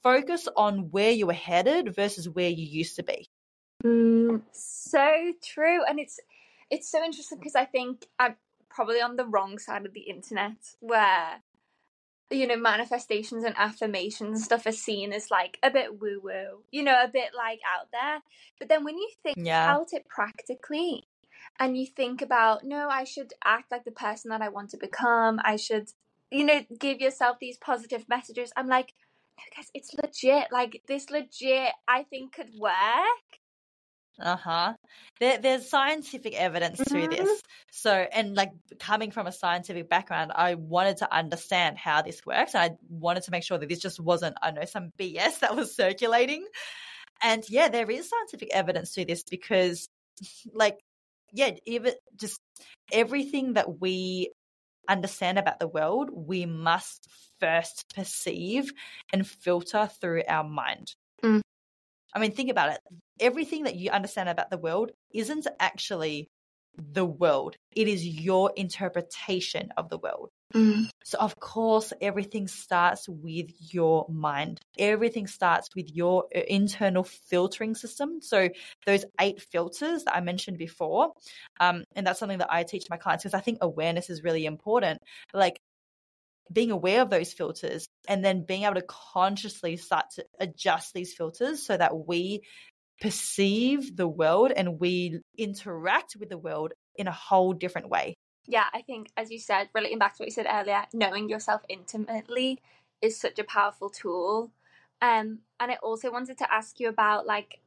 focus 0.04 0.48
on 0.56 0.91
where 0.91 1.12
you 1.12 1.26
were 1.26 1.34
headed 1.34 1.96
versus 1.96 2.30
where 2.30 2.50
you 2.50 2.66
used 2.66 2.98
to 2.98 3.04
be. 3.04 3.28
Mm, 3.84 4.44
so 4.52 5.34
true. 5.44 5.84
And 5.84 6.00
it's, 6.00 6.20
it's 6.70 6.89
so 6.89 7.04
interesting 7.04 7.39
because 7.39 7.56
I 7.56 7.66
think 7.66 8.06
I, 8.20 8.36
probably 8.74 9.01
on 9.01 9.15
the 9.15 9.26
wrong 9.26 9.57
side 9.57 9.86
of 9.86 9.93
the 9.93 10.01
internet 10.01 10.57
where 10.80 11.41
you 12.30 12.47
know 12.47 12.57
manifestations 12.57 13.43
and 13.43 13.55
affirmations 13.57 14.38
and 14.38 14.41
stuff 14.41 14.65
are 14.65 14.71
seen 14.71 15.13
as 15.13 15.30
like 15.30 15.59
a 15.61 15.69
bit 15.69 16.01
woo 16.01 16.19
woo 16.24 16.63
you 16.71 16.82
know 16.84 17.03
a 17.03 17.07
bit 17.07 17.32
like 17.36 17.59
out 17.71 17.88
there. 17.91 18.21
But 18.59 18.69
then 18.69 18.84
when 18.84 18.97
you 18.97 19.09
think 19.21 19.38
yeah. 19.39 19.71
about 19.71 19.93
it 19.93 20.07
practically 20.07 21.07
and 21.59 21.78
you 21.78 21.86
think 21.86 22.21
about 22.21 22.63
no 22.63 22.88
i 22.89 23.03
should 23.03 23.34
act 23.43 23.71
like 23.71 23.84
the 23.84 23.91
person 23.91 24.30
that 24.30 24.41
i 24.41 24.49
want 24.49 24.69
to 24.71 24.78
become. 24.78 25.39
I 25.43 25.55
should 25.55 25.89
you 26.32 26.43
know 26.43 26.61
give 26.80 26.99
yourself 26.99 27.38
these 27.39 27.57
positive 27.57 28.09
messages 28.09 28.51
i'm 28.57 28.67
like 28.67 28.93
no 29.38 29.43
guys 29.55 29.69
it's 29.74 29.93
legit. 29.93 30.51
Like 30.51 30.82
this 30.88 31.09
legit 31.09 31.74
i 31.88 32.03
think 32.03 32.34
could 32.34 32.49
work 32.57 33.39
uh 34.20 34.36
huh. 34.38 34.74
There, 35.20 35.38
there's 35.39 35.70
scientific 35.70 36.36
evidence 36.36 36.80
to 36.89 36.93
Mhm. 36.93 37.09
this. 37.09 37.41
So, 37.72 37.91
and 37.91 38.36
like 38.36 38.51
coming 38.80 39.11
from 39.11 39.28
a 39.28 39.32
scientific 39.32 39.89
background, 39.89 40.32
I 40.36 40.55
wanted 40.55 40.97
to 40.97 41.14
understand 41.14 41.78
how 41.78 42.01
this 42.01 42.26
works. 42.26 42.55
I 42.55 42.72
wanted 42.89 43.24
to 43.24 43.32
make 43.32 43.43
sure 43.43 43.57
that 43.57 43.70
this 43.70 43.80
just 43.80 43.99
wasn't, 43.99 44.36
I 44.41 44.51
know, 44.51 44.66
some 44.66 44.91
BS 44.97 45.39
that 45.39 45.55
was 45.55 45.76
circulating. 45.76 46.45
And 47.22 47.43
yeah, 47.49 47.70
there 47.70 47.89
is 47.89 48.09
scientific 48.09 48.49
evidence 48.53 48.93
to 48.95 49.05
this 49.05 49.24
because, 49.24 49.88
like, 50.53 50.80
yeah, 51.32 51.51
even 51.66 51.93
just 52.16 52.39
everything 52.91 53.53
that 53.53 53.80
we 53.82 54.32
understand 54.89 55.39
about 55.39 55.59
the 55.59 55.68
world, 55.68 56.09
we 56.14 56.45
must 56.45 57.07
first 57.39 57.86
perceive 57.95 58.72
and 59.14 59.28
filter 59.28 59.89
through 60.01 60.24
our 60.28 60.43
mind. 60.43 60.93
I 62.14 62.20
mean, 62.20 62.32
think 62.32 62.51
about 62.51 62.74
it. 62.74 62.80
Everything 63.20 63.64
that 63.64 63.76
you 63.76 63.91
understand 63.91 64.30
about 64.30 64.49
the 64.49 64.57
world 64.57 64.91
isn't 65.14 65.47
actually 65.59 66.30
the 66.78 67.05
world, 67.05 67.55
it 67.76 67.88
is 67.88 68.05
your 68.05 68.51
interpretation 68.55 69.70
of 69.78 69.89
the 69.89 69.97
world. 69.97 70.30
Mm. 70.53 70.89
So, 71.03 71.18
of 71.18 71.39
course, 71.39 71.93
everything 71.99 72.47
starts 72.47 73.09
with 73.09 73.49
your 73.74 74.05
mind. 74.09 74.59
Everything 74.78 75.28
starts 75.28 75.70
with 75.76 75.89
your 75.93 76.26
uh, 76.36 76.41
internal 76.47 77.03
filtering 77.03 77.76
system. 77.76 78.22
So, 78.22 78.49
those 78.86 79.05
eight 79.20 79.41
filters 79.51 80.03
that 80.03 80.16
I 80.16 80.22
mentioned 80.22 80.57
before, 80.57 81.14
um, 81.59 81.84
and 81.95 82.05
that's 82.05 82.20
something 82.20 82.38
that 82.38 82.53
I 82.53 82.64
teach 82.64 82.86
my 82.89 82.97
clients 82.97 83.24
because 83.24 83.34
I 83.34 83.41
think 83.41 83.59
awareness 83.61 84.09
is 84.09 84.24
really 84.24 84.45
important. 84.45 84.99
Like, 85.34 85.59
being 86.52 86.72
aware 86.72 87.02
of 87.02 87.10
those 87.10 87.34
filters 87.34 87.88
and 88.08 88.24
then 88.24 88.46
being 88.46 88.64
able 88.64 88.76
to 88.76 88.86
consciously 88.88 89.78
start 89.78 90.06
to 90.16 90.26
adjust 90.39 90.94
these 90.94 91.14
filters 91.14 91.66
so 91.66 91.76
that 91.76 92.08
we 92.08 92.41
perceive 93.02 93.96
the 93.96 94.08
world 94.08 94.52
and 94.56 94.80
we 94.80 95.20
interact 95.38 96.16
with 96.20 96.30
the 96.30 96.38
world 96.38 96.74
in 96.96 97.08
a 97.08 97.12
whole 97.12 97.54
different 97.54 97.89
way. 97.89 98.16
Yeah, 98.46 98.66
I 98.74 98.82
think, 98.82 99.10
as 99.16 99.32
you 99.32 99.39
said, 99.39 99.70
relating 99.74 100.00
back 100.00 100.16
to 100.16 100.22
what 100.22 100.28
you 100.28 100.32
said 100.32 100.48
earlier, 100.50 100.86
knowing 100.94 101.30
yourself 101.30 101.64
intimately 101.70 102.60
is 103.02 103.18
such 103.18 103.39
a 103.39 103.44
powerful 103.44 103.89
tool. 103.89 104.52
Um, 105.02 105.39
and 105.60 105.72
I 105.72 105.76
also 105.82 106.12
wanted 106.12 106.38
to 106.39 106.54
ask 106.54 106.80
you 106.80 106.89
about 106.89 107.26
like 107.26 107.60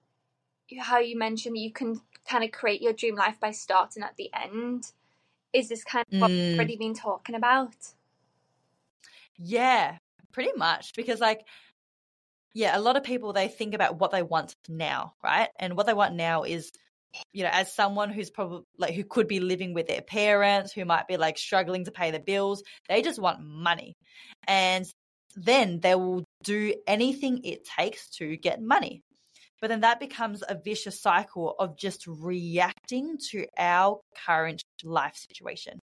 how 0.78 0.98
you 0.98 1.18
mentioned 1.18 1.58
you 1.58 1.72
can 1.72 2.02
kind 2.28 2.44
of 2.44 2.52
create 2.52 2.82
your 2.82 2.92
dream 2.92 3.16
life 3.16 3.40
by 3.40 3.52
starting 3.52 4.02
at 4.02 4.16
the 4.16 4.30
end. 4.34 4.92
Is 5.52 5.68
this 5.68 5.84
kind 5.84 6.02
of 6.06 6.14
what 6.18 6.32
we've 6.32 6.54
Mm. 6.54 6.58
already 6.58 6.76
been 6.76 6.94
talking 6.94 7.34
about? 7.34 7.94
Yeah, 9.38 9.96
pretty 10.32 10.52
much. 10.56 10.92
Because, 10.96 11.20
like, 11.20 11.46
yeah, 12.54 12.76
a 12.76 12.80
lot 12.80 12.96
of 12.96 13.04
people 13.04 13.32
they 13.32 13.48
think 13.48 13.74
about 13.74 13.98
what 14.00 14.12
they 14.12 14.22
want 14.22 14.54
now, 14.68 15.12
right? 15.22 15.50
And 15.58 15.76
what 15.76 15.86
they 15.86 15.92
want 15.92 16.14
now 16.14 16.44
is, 16.44 16.70
you 17.32 17.44
know, 17.44 17.50
as 17.52 17.74
someone 17.74 18.10
who's 18.10 18.30
probably 18.30 18.62
like 18.78 18.94
who 18.94 19.04
could 19.04 19.28
be 19.28 19.40
living 19.40 19.74
with 19.74 19.86
their 19.86 20.00
parents, 20.00 20.72
who 20.72 20.84
might 20.84 21.06
be 21.06 21.16
like 21.16 21.38
struggling 21.38 21.84
to 21.84 21.90
pay 21.90 22.10
the 22.10 22.18
bills, 22.18 22.62
they 22.88 23.02
just 23.02 23.20
want 23.20 23.42
money. 23.42 23.94
And 24.48 24.86
then 25.34 25.80
they 25.80 25.94
will 25.94 26.24
do 26.44 26.74
anything 26.86 27.44
it 27.44 27.66
takes 27.66 28.08
to 28.16 28.36
get 28.36 28.60
money. 28.62 29.02
But 29.60 29.68
then 29.68 29.80
that 29.80 30.00
becomes 30.00 30.42
a 30.46 30.58
vicious 30.62 31.00
cycle 31.00 31.54
of 31.58 31.76
just 31.78 32.06
reacting 32.06 33.18
to 33.30 33.46
our 33.58 34.00
current 34.26 34.62
life 34.82 35.16
situation. 35.30 35.78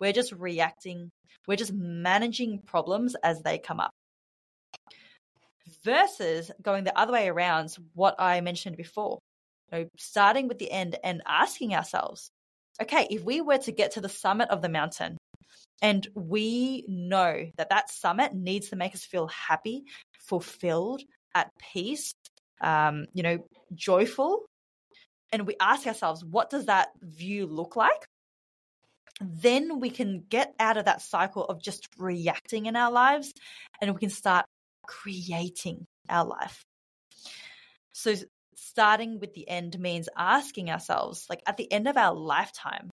We're 0.00 0.12
just 0.12 0.32
reacting, 0.32 1.10
we're 1.46 1.56
just 1.56 1.72
managing 1.72 2.60
problems 2.60 3.14
as 3.22 3.42
they 3.42 3.58
come 3.58 3.80
up. 3.80 3.90
Versus 5.84 6.50
going 6.62 6.84
the 6.84 6.98
other 6.98 7.12
way 7.12 7.28
around, 7.28 7.76
what 7.94 8.16
I 8.18 8.40
mentioned 8.40 8.76
before, 8.76 9.18
you 9.70 9.78
know, 9.78 9.88
starting 9.96 10.48
with 10.48 10.58
the 10.58 10.70
end 10.70 10.96
and 11.04 11.22
asking 11.26 11.74
ourselves, 11.74 12.30
okay, 12.80 13.06
if 13.10 13.22
we 13.22 13.40
were 13.40 13.58
to 13.58 13.72
get 13.72 13.92
to 13.92 14.00
the 14.00 14.08
summit 14.08 14.50
of 14.50 14.62
the 14.62 14.68
mountain 14.68 15.18
and 15.82 16.06
we 16.14 16.84
know 16.88 17.46
that 17.56 17.70
that 17.70 17.90
summit 17.90 18.34
needs 18.34 18.70
to 18.70 18.76
make 18.76 18.94
us 18.94 19.04
feel 19.04 19.28
happy, 19.28 19.84
fulfilled, 20.26 21.02
at 21.34 21.50
peace, 21.72 22.12
um, 22.60 23.06
you 23.14 23.22
know, 23.22 23.38
joyful, 23.74 24.44
and 25.32 25.46
we 25.46 25.56
ask 25.60 25.86
ourselves, 25.86 26.24
what 26.24 26.50
does 26.50 26.66
that 26.66 26.88
view 27.02 27.46
look 27.46 27.76
like? 27.76 28.06
Then 29.20 29.80
we 29.80 29.90
can 29.90 30.24
get 30.28 30.54
out 30.58 30.76
of 30.76 30.84
that 30.84 31.02
cycle 31.02 31.44
of 31.44 31.62
just 31.62 31.88
reacting 31.98 32.66
in 32.66 32.76
our 32.76 32.90
lives 32.90 33.32
and 33.80 33.92
we 33.92 34.00
can 34.00 34.10
start 34.10 34.46
creating 34.86 35.84
our 36.08 36.24
life. 36.24 36.62
So, 37.92 38.14
starting 38.54 39.18
with 39.18 39.34
the 39.34 39.48
end 39.48 39.78
means 39.78 40.08
asking 40.16 40.70
ourselves, 40.70 41.26
like 41.28 41.42
at 41.46 41.56
the 41.56 41.70
end 41.70 41.88
of 41.88 41.96
our 41.96 42.14
lifetime, 42.14 42.90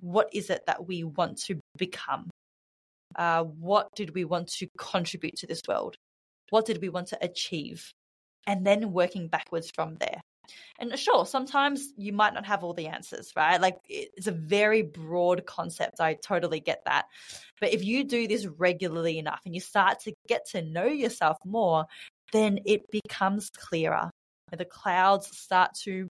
what 0.00 0.28
is 0.32 0.50
it 0.50 0.62
that 0.66 0.86
we 0.86 1.04
want 1.04 1.38
to 1.44 1.58
become? 1.76 2.28
Uh, 3.14 3.44
what 3.44 3.88
did 3.94 4.14
we 4.14 4.24
want 4.24 4.48
to 4.48 4.68
contribute 4.76 5.36
to 5.36 5.46
this 5.46 5.62
world? 5.66 5.96
What 6.50 6.66
did 6.66 6.82
we 6.82 6.90
want 6.90 7.08
to 7.08 7.18
achieve? 7.22 7.90
And 8.46 8.66
then 8.66 8.92
working 8.92 9.28
backwards 9.28 9.70
from 9.74 9.96
there. 9.96 10.20
And 10.78 10.92
uh, 10.92 10.96
sure, 10.96 11.26
sometimes 11.26 11.92
you 11.96 12.12
might 12.12 12.34
not 12.34 12.46
have 12.46 12.64
all 12.64 12.74
the 12.74 12.88
answers, 12.88 13.32
right? 13.36 13.60
Like 13.60 13.76
it's 13.88 14.26
a 14.26 14.32
very 14.32 14.82
broad 14.82 15.46
concept. 15.46 16.00
I 16.00 16.14
totally 16.14 16.60
get 16.60 16.82
that. 16.86 17.06
But 17.60 17.72
if 17.72 17.84
you 17.84 18.04
do 18.04 18.26
this 18.26 18.46
regularly 18.46 19.18
enough 19.18 19.40
and 19.44 19.54
you 19.54 19.60
start 19.60 20.00
to 20.00 20.12
get 20.28 20.46
to 20.50 20.62
know 20.62 20.86
yourself 20.86 21.38
more, 21.44 21.86
then 22.32 22.60
it 22.66 22.90
becomes 22.90 23.50
clearer. 23.50 24.10
The 24.56 24.64
clouds 24.64 25.36
start 25.36 25.70
to 25.84 26.08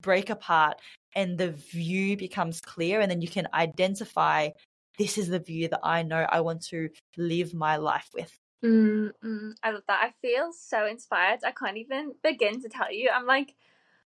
break 0.00 0.30
apart 0.30 0.80
and 1.14 1.38
the 1.38 1.50
view 1.50 2.16
becomes 2.16 2.60
clear. 2.60 3.00
And 3.00 3.10
then 3.10 3.22
you 3.22 3.28
can 3.28 3.48
identify 3.54 4.50
this 4.98 5.18
is 5.18 5.28
the 5.28 5.38
view 5.38 5.68
that 5.68 5.80
I 5.82 6.02
know 6.02 6.26
I 6.28 6.40
want 6.40 6.62
to 6.66 6.88
live 7.16 7.54
my 7.54 7.76
life 7.76 8.08
with. 8.14 8.32
Mm, 8.64 9.12
mm, 9.24 9.52
I 9.62 9.70
love 9.70 9.82
that. 9.88 10.00
I 10.02 10.14
feel 10.22 10.52
so 10.52 10.86
inspired. 10.86 11.40
I 11.44 11.52
can't 11.52 11.76
even 11.76 12.14
begin 12.22 12.60
to 12.62 12.68
tell 12.68 12.92
you. 12.92 13.10
I'm 13.10 13.26
like, 13.26 13.54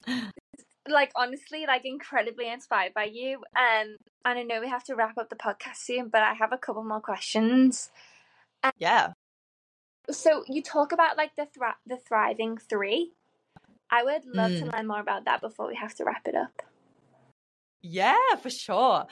like 0.88 1.12
honestly, 1.16 1.66
like 1.68 1.86
incredibly 1.86 2.50
inspired 2.50 2.94
by 2.94 3.06
you. 3.06 3.38
Um, 3.56 3.98
and 4.24 4.40
I 4.40 4.44
know 4.44 4.62
we 4.62 4.70
have 4.70 4.84
to 4.86 4.96
wrap 4.96 5.18
up 5.18 5.30
the 5.30 5.36
podcast 5.36 5.78
soon, 5.78 6.10
but 6.10 6.22
I 6.24 6.34
have 6.34 6.54
a 6.54 6.58
couple 6.58 6.84
more 6.84 7.02
questions. 7.02 7.90
Yeah. 8.78 9.14
So 10.12 10.44
you 10.48 10.62
talk 10.62 10.92
about 10.92 11.18
like 11.18 11.36
the 11.36 11.46
thri- 11.48 11.82
the 11.86 11.98
thriving 11.98 12.58
three. 12.58 13.14
I 13.90 14.04
would 14.04 14.26
love 14.26 14.56
to 14.56 14.66
Mm. 14.66 14.74
learn 14.74 14.88
more 14.88 15.00
about 15.00 15.26
that 15.26 15.42
before 15.42 15.68
we 15.68 15.76
have 15.76 15.96
to 15.96 16.06
wrap 16.06 16.28
it 16.28 16.36
up. 16.36 16.62
Yeah, 17.82 18.36
for 18.42 18.50
sure. 18.50 19.06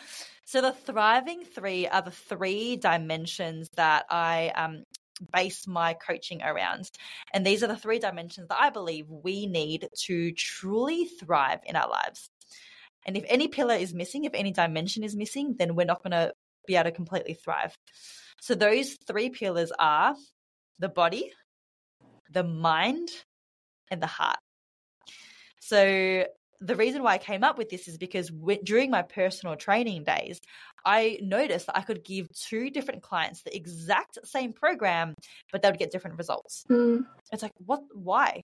So 0.45 0.61
the 0.61 0.71
thriving 0.71 1.43
three 1.45 1.87
are 1.87 2.01
the 2.01 2.11
three 2.11 2.75
dimensions 2.75 3.69
that 3.75 4.05
I 4.09 4.49
um, 4.55 4.83
base 5.31 5.67
my 5.67 5.93
coaching 5.93 6.41
around. 6.41 6.89
And 7.33 7.45
these 7.45 7.63
are 7.63 7.67
the 7.67 7.77
three 7.77 7.99
dimensions 7.99 8.47
that 8.49 8.57
I 8.59 8.69
believe 8.69 9.05
we 9.09 9.47
need 9.47 9.87
to 10.05 10.31
truly 10.31 11.05
thrive 11.05 11.59
in 11.65 11.75
our 11.75 11.89
lives. 11.89 12.29
And 13.05 13.17
if 13.17 13.23
any 13.27 13.47
pillar 13.47 13.75
is 13.75 13.93
missing, 13.93 14.23
if 14.23 14.33
any 14.33 14.51
dimension 14.51 15.03
is 15.03 15.15
missing, 15.15 15.55
then 15.57 15.75
we're 15.75 15.85
not 15.85 16.03
going 16.03 16.11
to 16.11 16.33
be 16.65 16.75
able 16.75 16.85
to 16.85 16.91
completely 16.91 17.33
thrive. 17.33 17.77
So 18.41 18.55
those 18.55 18.97
three 19.07 19.29
pillars 19.29 19.71
are 19.77 20.15
the 20.79 20.89
body, 20.89 21.31
the 22.31 22.43
mind, 22.43 23.09
and 23.91 24.01
the 24.01 24.07
heart. 24.07 24.39
So 25.59 26.25
the 26.63 26.75
reason 26.75 27.03
why 27.03 27.13
I 27.13 27.17
came 27.17 27.43
up 27.43 27.57
with 27.57 27.69
this 27.69 27.87
is 27.87 27.97
because 27.97 28.29
w- 28.29 28.59
during 28.63 28.89
my 28.89 29.01
personal 29.01 29.55
training 29.55 30.03
days, 30.03 30.39
I 30.85 31.19
noticed 31.21 31.67
that 31.67 31.77
I 31.77 31.81
could 31.81 32.03
give 32.03 32.27
two 32.33 32.69
different 32.69 33.03
clients 33.03 33.41
the 33.41 33.55
exact 33.55 34.19
same 34.23 34.53
program, 34.53 35.13
but 35.51 35.61
they 35.61 35.69
would 35.69 35.79
get 35.79 35.91
different 35.91 36.17
results. 36.17 36.63
Mm. 36.69 37.05
It's 37.31 37.43
like, 37.43 37.51
what? 37.65 37.81
Why? 37.93 38.41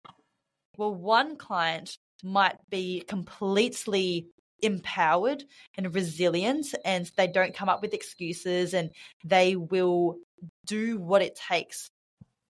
Well, 0.77 0.93
one 0.93 1.37
client 1.37 1.97
might 2.23 2.57
be 2.69 3.01
completely 3.07 4.27
empowered 4.61 5.43
and 5.77 5.95
resilient, 5.95 6.67
and 6.83 7.09
they 7.15 7.27
don't 7.27 7.53
come 7.53 7.69
up 7.69 7.81
with 7.81 7.93
excuses, 7.93 8.73
and 8.73 8.91
they 9.23 9.55
will 9.55 10.17
do 10.65 10.97
what 10.97 11.21
it 11.21 11.39
takes 11.49 11.89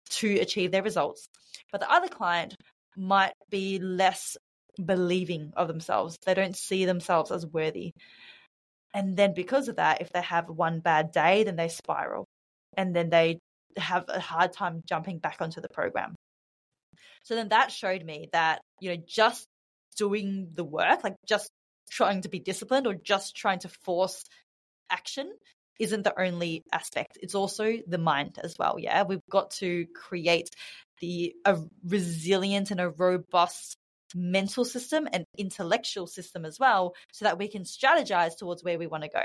to 0.09 0.39
achieve 0.39 0.71
their 0.71 0.83
results. 0.83 1.27
But 1.71 1.81
the 1.81 1.91
other 1.91 2.07
client 2.07 2.55
might 2.97 3.33
be 3.49 3.79
less 3.79 4.35
believing 4.83 5.53
of 5.55 5.67
themselves. 5.67 6.17
They 6.25 6.33
don't 6.33 6.55
see 6.55 6.85
themselves 6.85 7.31
as 7.31 7.45
worthy. 7.45 7.93
And 8.93 9.15
then 9.15 9.33
because 9.33 9.67
of 9.67 9.75
that, 9.75 10.01
if 10.01 10.11
they 10.11 10.21
have 10.21 10.49
one 10.49 10.79
bad 10.79 11.11
day, 11.11 11.43
then 11.43 11.55
they 11.55 11.67
spiral 11.69 12.25
and 12.75 12.95
then 12.95 13.09
they 13.09 13.39
have 13.77 14.05
a 14.07 14.19
hard 14.19 14.53
time 14.53 14.81
jumping 14.87 15.19
back 15.19 15.37
onto 15.41 15.61
the 15.61 15.69
program. 15.69 16.15
So 17.23 17.35
then 17.35 17.49
that 17.49 17.71
showed 17.71 18.03
me 18.03 18.29
that, 18.33 18.61
you 18.79 18.89
know, 18.89 19.01
just 19.07 19.45
doing 19.97 20.49
the 20.53 20.63
work, 20.63 21.03
like 21.03 21.15
just 21.27 21.49
trying 21.91 22.21
to 22.21 22.29
be 22.29 22.39
disciplined 22.39 22.87
or 22.87 22.93
just 22.93 23.35
trying 23.35 23.59
to 23.59 23.69
force 23.83 24.23
action 24.89 25.31
isn't 25.79 26.03
the 26.03 26.19
only 26.19 26.63
aspect. 26.71 27.17
It's 27.21 27.35
also 27.35 27.77
the 27.87 27.97
mind 27.97 28.39
as 28.43 28.55
well. 28.59 28.75
Yeah. 28.79 29.03
We've 29.03 29.19
got 29.29 29.51
to 29.51 29.85
create 29.95 30.49
the 30.99 31.33
a 31.45 31.57
resilient 31.85 32.71
and 32.71 32.81
a 32.81 32.89
robust 32.89 33.77
mental 34.15 34.65
system 34.65 35.07
and 35.13 35.25
intellectual 35.37 36.07
system 36.07 36.45
as 36.45 36.59
well 36.59 36.93
so 37.11 37.25
that 37.25 37.37
we 37.37 37.47
can 37.47 37.63
strategize 37.63 38.37
towards 38.37 38.63
where 38.63 38.79
we 38.79 38.87
want 38.87 39.03
to 39.03 39.09
go. 39.09 39.21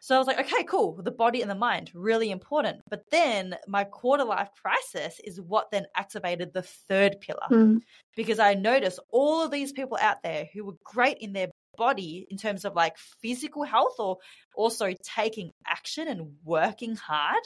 So 0.00 0.16
I 0.16 0.18
was 0.18 0.26
like, 0.26 0.40
okay, 0.40 0.64
cool. 0.64 1.00
The 1.00 1.12
body 1.12 1.42
and 1.42 1.50
the 1.50 1.54
mind, 1.54 1.92
really 1.94 2.32
important. 2.32 2.80
But 2.90 3.04
then 3.12 3.56
my 3.68 3.84
quarter 3.84 4.24
life 4.24 4.48
crisis 4.60 5.20
is 5.22 5.40
what 5.40 5.70
then 5.70 5.86
activated 5.96 6.52
the 6.52 6.62
third 6.62 7.20
pillar 7.20 7.46
Mm. 7.50 7.82
because 8.16 8.40
I 8.40 8.54
noticed 8.54 8.98
all 9.10 9.44
of 9.44 9.52
these 9.52 9.70
people 9.72 9.96
out 10.00 10.24
there 10.24 10.48
who 10.52 10.64
were 10.64 10.76
great 10.82 11.18
in 11.18 11.32
their 11.32 11.48
body 11.76 12.26
in 12.28 12.36
terms 12.36 12.64
of 12.64 12.74
like 12.74 12.98
physical 12.98 13.62
health 13.62 13.94
or 14.00 14.18
also 14.56 14.92
taking 15.04 15.52
action 15.64 16.08
and 16.08 16.32
working 16.44 16.96
hard. 16.96 17.42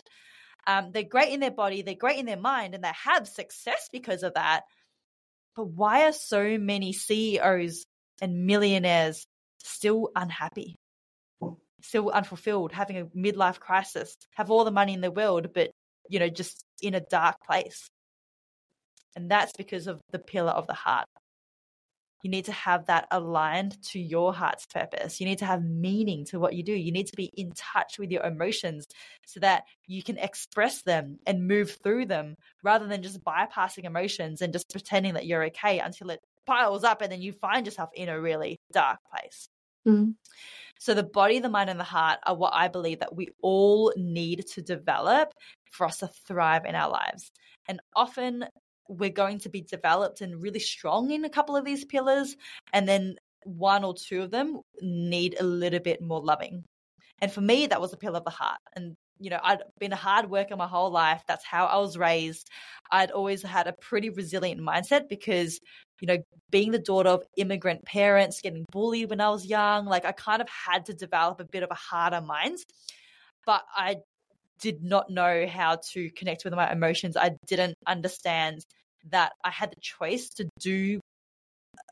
Um, 0.67 0.93
they're 0.93 1.03
great 1.03 1.33
in 1.35 1.41
their 1.41 1.51
body, 1.51 1.83
they're 1.83 1.95
great 1.95 2.19
in 2.19 2.27
their 2.27 2.39
mind, 2.39 2.75
and 2.75 2.83
they 2.83 2.91
have 3.05 3.29
success 3.29 3.91
because 3.93 4.23
of 4.23 4.33
that. 4.33 4.63
But 5.57 5.69
why 5.69 6.07
are 6.07 6.13
so 6.13 6.59
many 6.59 6.93
CEOs 6.93 7.85
and 8.21 8.47
millionaires 8.47 9.25
still 9.59 10.11
unhappy? 10.15 10.77
Still 11.83 12.11
unfulfilled, 12.11 12.73
having 12.73 12.99
a 12.99 13.07
midlife 13.07 13.59
crisis, 13.59 14.15
have 14.35 14.51
all 14.51 14.65
the 14.65 14.71
money 14.71 14.93
in 14.93 15.01
the 15.01 15.11
world, 15.11 15.53
but 15.55 15.71
you 16.09 16.19
know, 16.19 16.29
just 16.29 16.63
in 16.83 16.95
a 16.95 17.01
dark 17.01 17.37
place. 17.45 17.89
And 19.15 19.31
that's 19.31 19.53
because 19.57 19.87
of 19.87 20.01
the 20.11 20.19
pillar 20.19 20.53
of 20.53 20.67
the 20.67 20.75
heart. 20.75 21.07
You 22.23 22.31
need 22.31 22.47
to 22.47 22.53
have 22.53 22.87
that 22.87 23.07
aligned 23.11 23.81
to 23.91 24.01
your 24.01 24.33
heart's 24.33 24.67
purpose. 24.67 25.21
You 25.21 25.27
need 25.27 25.39
to 25.39 25.45
have 25.47 25.63
meaning 25.63 26.25
to 26.27 26.41
what 26.41 26.55
you 26.55 26.63
do. 26.63 26.73
You 26.73 26.93
need 26.93 27.09
to 27.09 27.17
be 27.17 27.31
in 27.37 27.53
touch 27.53 27.99
with 27.99 28.11
your 28.11 28.25
emotions 28.25 28.87
so 29.27 29.41
that 29.41 29.65
you 29.87 30.03
can 30.03 30.19
express 30.19 30.83
them 30.83 31.19
and 31.27 31.47
move 31.47 31.79
through 31.83 32.07
them 32.07 32.37
rather 32.63 32.87
than 32.87 33.03
just 33.03 33.23
bypassing 33.23 33.85
emotions 33.85 34.43
and 34.43 34.53
just 34.53 34.71
pretending 34.71 35.15
that 35.15 35.27
you're 35.27 35.45
okay 35.45 35.79
until 35.79 36.11
it 36.11 36.21
piles 36.47 36.85
up 36.85 37.03
and 37.03 37.13
then 37.13 37.23
you 37.23 37.33
find 37.33 37.67
yourself 37.67 37.91
in 37.95 38.09
a 38.09 38.21
really 38.21 38.61
dark 38.73 38.99
place. 39.11 39.49
Mm. 39.87 40.15
So 40.79 40.95
the 40.95 41.03
body, 41.03 41.39
the 41.39 41.49
mind, 41.49 41.71
and 41.71 41.81
the 41.81 41.85
heart 41.85 42.19
are 42.25 42.35
what 42.35 42.55
I 42.55 42.69
believe 42.69 43.01
that 43.01 43.15
we 43.15 43.29
all 43.43 43.93
need 43.97 44.47
to 44.55 44.63
develop 44.63 45.33
for 45.71 45.87
us 45.87 45.99
to 45.99 46.11
thrive 46.27 46.65
in 46.65 46.75
our 46.75 46.91
lives. 46.91 47.31
And 47.69 47.81
often 47.95 48.45
we're 48.89 49.11
going 49.11 49.39
to 49.41 49.49
be 49.49 49.63
developed 49.63 50.21
and 50.21 50.41
really 50.41 50.61
strong 50.61 51.11
in 51.11 51.25
a 51.25 51.31
couple 51.31 51.57
of 51.57 51.65
these 51.65 51.85
pillars, 51.85 52.37
and 52.73 52.89
then 52.89 53.17
one 53.45 53.85
or 53.85 53.95
two 53.95 54.23
of 54.23 54.31
them 54.31 54.61
need 54.81 55.37
a 55.39 55.45
little 55.45 55.81
bit 55.81 56.01
more 56.01 56.21
loving. 56.21 56.65
And 57.21 57.33
for 57.33 57.41
me, 57.41 57.67
that 57.67 57.81
was 57.81 57.93
the 57.93 57.97
pillar 57.97 58.19
of 58.19 58.25
the 58.25 58.31
heart. 58.31 58.59
And 58.75 58.95
you 59.19 59.31
know, 59.31 59.41
I'd 59.43 59.63
been 59.79 59.93
a 59.93 59.97
hard 59.97 60.31
worker 60.31 60.57
my 60.57 60.67
whole 60.67 60.91
life. 60.91 61.23
That's 61.27 61.45
how 61.45 61.67
I 61.67 61.79
was 61.79 61.97
raised. 61.97 62.51
I'd 62.91 63.11
always 63.11 63.43
had 63.43 63.67
a 63.67 63.73
pretty 63.73 64.11
resilient 64.11 64.61
mindset 64.61 65.09
because, 65.09 65.59
you 66.01 66.07
know, 66.07 66.19
being 66.51 66.71
the 66.71 66.79
daughter 66.79 67.11
of 67.11 67.25
immigrant 67.37 67.85
parents, 67.85 68.41
getting 68.41 68.67
bullied 68.71 69.11
when 69.11 69.21
I 69.21 69.31
was 69.31 69.47
young, 69.47 69.87
like 69.87 70.05
I 70.05 70.13
kind 70.13 70.43
of 70.43 70.49
had 70.49 70.87
to 70.87 70.95
develop 70.95 71.41
a 71.41 71.45
bit 71.45 71.63
of 71.63 71.71
a 71.71 71.75
harder 71.75 72.21
mind. 72.21 72.59
But 73.47 73.63
I 73.75 73.97
did 74.61 74.83
not 74.83 75.11
know 75.11 75.47
how 75.47 75.79
to 75.93 76.11
connect 76.11 76.45
with 76.45 76.55
my 76.55 76.71
emotions. 76.71 77.17
I 77.17 77.37
didn't 77.47 77.75
understand 77.87 78.65
that 79.11 79.33
I 79.45 79.51
had 79.51 79.71
the 79.71 79.81
choice 79.81 80.31
to 80.31 80.49
do 80.61 81.01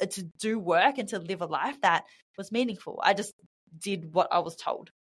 uh, 0.01 0.07
to 0.07 0.25
do 0.41 0.59
work 0.59 0.99
and 0.99 1.09
to 1.11 1.19
live 1.19 1.43
a 1.43 1.47
life 1.47 1.81
that 1.83 2.05
was 2.37 2.51
meaningful. 2.51 3.01
I 3.03 3.15
just 3.15 3.33
did 3.79 4.13
what 4.13 4.29
I 4.33 4.39
was 4.41 4.57
told. 4.57 4.91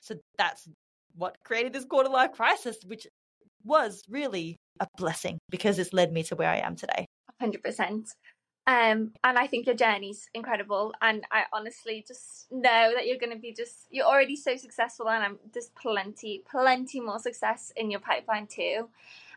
So 0.00 0.16
that's 0.38 0.68
what 1.14 1.36
created 1.44 1.72
this 1.72 1.84
quarter 1.84 2.10
life 2.10 2.32
crisis, 2.32 2.76
which 2.84 3.06
was 3.64 4.02
really 4.08 4.56
a 4.80 4.86
blessing 4.96 5.38
because 5.50 5.78
it's 5.78 5.92
led 5.92 6.12
me 6.12 6.22
to 6.24 6.36
where 6.36 6.50
I 6.50 6.58
am 6.58 6.76
today. 6.76 7.06
100%. 7.42 8.08
Um, 8.68 9.12
and 9.22 9.38
I 9.38 9.46
think 9.46 9.66
your 9.66 9.76
journey's 9.76 10.28
incredible. 10.34 10.92
And 11.00 11.24
I 11.30 11.44
honestly 11.52 12.04
just 12.06 12.50
know 12.50 12.92
that 12.94 13.06
you're 13.06 13.18
going 13.18 13.32
to 13.32 13.38
be 13.38 13.52
just, 13.52 13.86
you're 13.90 14.06
already 14.06 14.34
so 14.34 14.56
successful, 14.56 15.08
and 15.08 15.22
I'm 15.22 15.38
there's 15.52 15.70
plenty, 15.80 16.42
plenty 16.50 17.00
more 17.00 17.20
success 17.20 17.72
in 17.76 17.90
your 17.90 18.00
pipeline 18.00 18.48
too. 18.48 18.88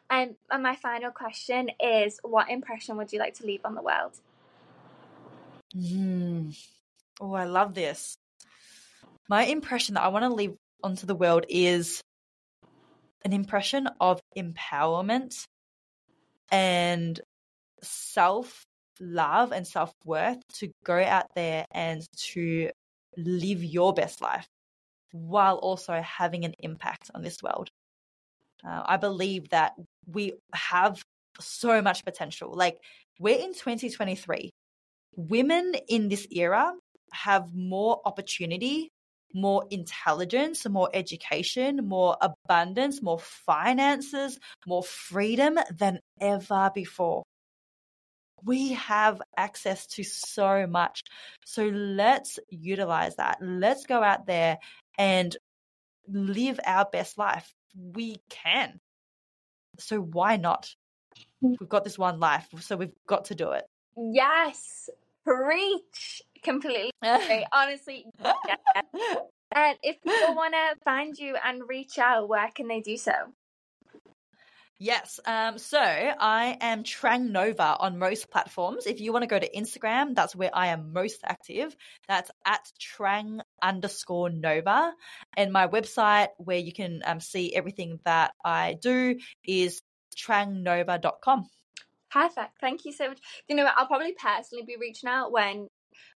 Um, 0.10 0.36
and 0.50 0.64
my 0.64 0.76
final 0.76 1.12
question 1.12 1.70
is 1.80 2.20
what 2.24 2.50
impression 2.50 2.98
would 2.98 3.14
you 3.14 3.20
like 3.20 3.36
to 3.36 3.46
leave 3.46 3.62
on 3.64 3.76
the 3.76 3.84
world? 3.84 4.14
Mm. 5.76 6.58
Oh, 7.22 7.34
I 7.34 7.44
love 7.44 7.76
this. 7.76 8.18
My 9.28 9.44
impression 9.44 9.94
that 9.94 10.04
I 10.04 10.08
want 10.08 10.24
to 10.24 10.34
leave 10.34 10.56
onto 10.84 11.06
the 11.06 11.14
world 11.14 11.46
is 11.48 12.02
an 13.24 13.34
impression 13.34 13.88
of 14.00 14.20
empowerment 14.36 15.46
and 16.50 17.20
self 17.84 18.66
love 19.00 19.52
and 19.52 19.68
self 19.68 19.94
worth 20.06 20.40
to 20.56 20.72
go 20.84 21.02
out 21.02 21.28
there 21.36 21.66
and 21.72 22.06
to 22.34 22.70
live 23.18 23.64
your 23.64 23.94
best 23.94 24.22
life 24.22 24.48
while 25.12 25.56
also 25.56 26.02
having 26.02 26.46
an 26.46 26.54
impact 26.60 27.10
on 27.16 27.22
this 27.22 27.42
world. 27.42 27.70
Uh, 28.66 28.84
I 28.86 28.98
believe 28.98 29.50
that 29.50 29.74
we 30.06 30.34
have 30.54 31.02
so 31.40 31.82
much 31.82 32.04
potential. 32.04 32.54
Like, 32.54 32.80
we're 33.20 33.40
in 33.40 33.54
2023. 33.54 34.50
Women 35.16 35.74
in 35.88 36.10
this 36.10 36.28
era 36.32 36.74
have 37.12 37.54
more 37.54 38.02
opportunity, 38.06 38.92
more 39.34 39.66
intelligence, 39.70 40.68
more 40.68 40.90
education, 40.94 41.88
more 41.88 42.18
abundance, 42.22 43.02
more 43.02 43.20
finances, 43.20 44.40
more 44.66 44.84
freedom 44.84 45.58
than 45.78 46.00
ever 46.20 46.72
before. 46.74 47.24
We 48.44 48.74
have 48.74 49.22
access 49.38 49.86
to 49.88 50.04
so 50.04 50.68
much. 50.68 51.04
So 51.46 51.66
let's 51.66 52.40
utilize 52.50 53.16
that. 53.18 53.38
Let's 53.42 53.86
go 53.86 54.04
out 54.04 54.26
there 54.26 54.58
and 54.98 55.36
live 56.08 56.60
our 56.66 56.86
best 56.92 57.18
life. 57.18 57.54
We 57.76 58.18
can. 58.30 58.80
So 59.80 60.00
why 60.00 60.38
not? 60.38 60.74
Mm. 61.44 61.56
We've 61.60 61.70
got 61.70 61.84
this 61.84 61.98
one 61.98 62.20
life, 62.20 62.48
so 62.60 62.76
we've 62.76 62.94
got 63.08 63.26
to 63.26 63.36
do 63.36 63.52
it. 63.52 63.66
Yes, 63.96 64.90
preach. 65.24 66.22
Completely. 66.44 66.92
Honestly, 67.52 68.06
yeah. 68.24 68.82
And 69.52 69.78
if 69.82 70.02
people 70.04 70.36
want 70.36 70.54
to 70.54 70.80
find 70.84 71.18
you 71.18 71.36
and 71.44 71.68
reach 71.68 71.98
out, 71.98 72.30
where 72.30 72.50
can 72.54 72.68
they 72.68 72.82
do 72.82 72.98
so? 72.98 73.14
Yes. 74.82 75.20
Um, 75.26 75.58
so 75.58 75.78
I 75.78 76.58
am 76.62 76.84
Trang 76.84 77.32
Nova 77.32 77.76
on 77.78 78.00
most 78.00 78.32
platforms. 78.32 78.88
If 78.88 79.02
you 79.02 79.12
want 79.12 79.24
to 79.24 79.28
go 79.28 79.38
to 79.38 79.50
Instagram, 79.52 80.16
that's 80.16 80.34
where 80.34 80.52
I 80.54 80.68
am 80.68 80.94
most 80.94 81.20
active. 81.26 81.76
That's 82.08 82.32
at 82.46 82.72
Trang 82.80 83.42
underscore 83.62 84.30
Nova. 84.30 84.94
And 85.36 85.52
my 85.52 85.68
website 85.68 86.30
where 86.38 86.58
you 86.58 86.72
can 86.72 87.02
um, 87.06 87.20
see 87.20 87.54
everything 87.54 88.00
that 88.06 88.32
I 88.46 88.78
do 88.82 89.20
is 89.44 89.82
trangnova.com. 90.16 91.50
Perfect. 92.10 92.62
Thank 92.62 92.86
you 92.86 92.94
so 92.94 93.10
much. 93.10 93.20
You 93.50 93.58
know? 93.58 93.70
I'll 93.76 93.86
probably 93.86 94.14
personally 94.14 94.64
be 94.64 94.78
reaching 94.80 95.10
out 95.10 95.34
when 95.34 95.68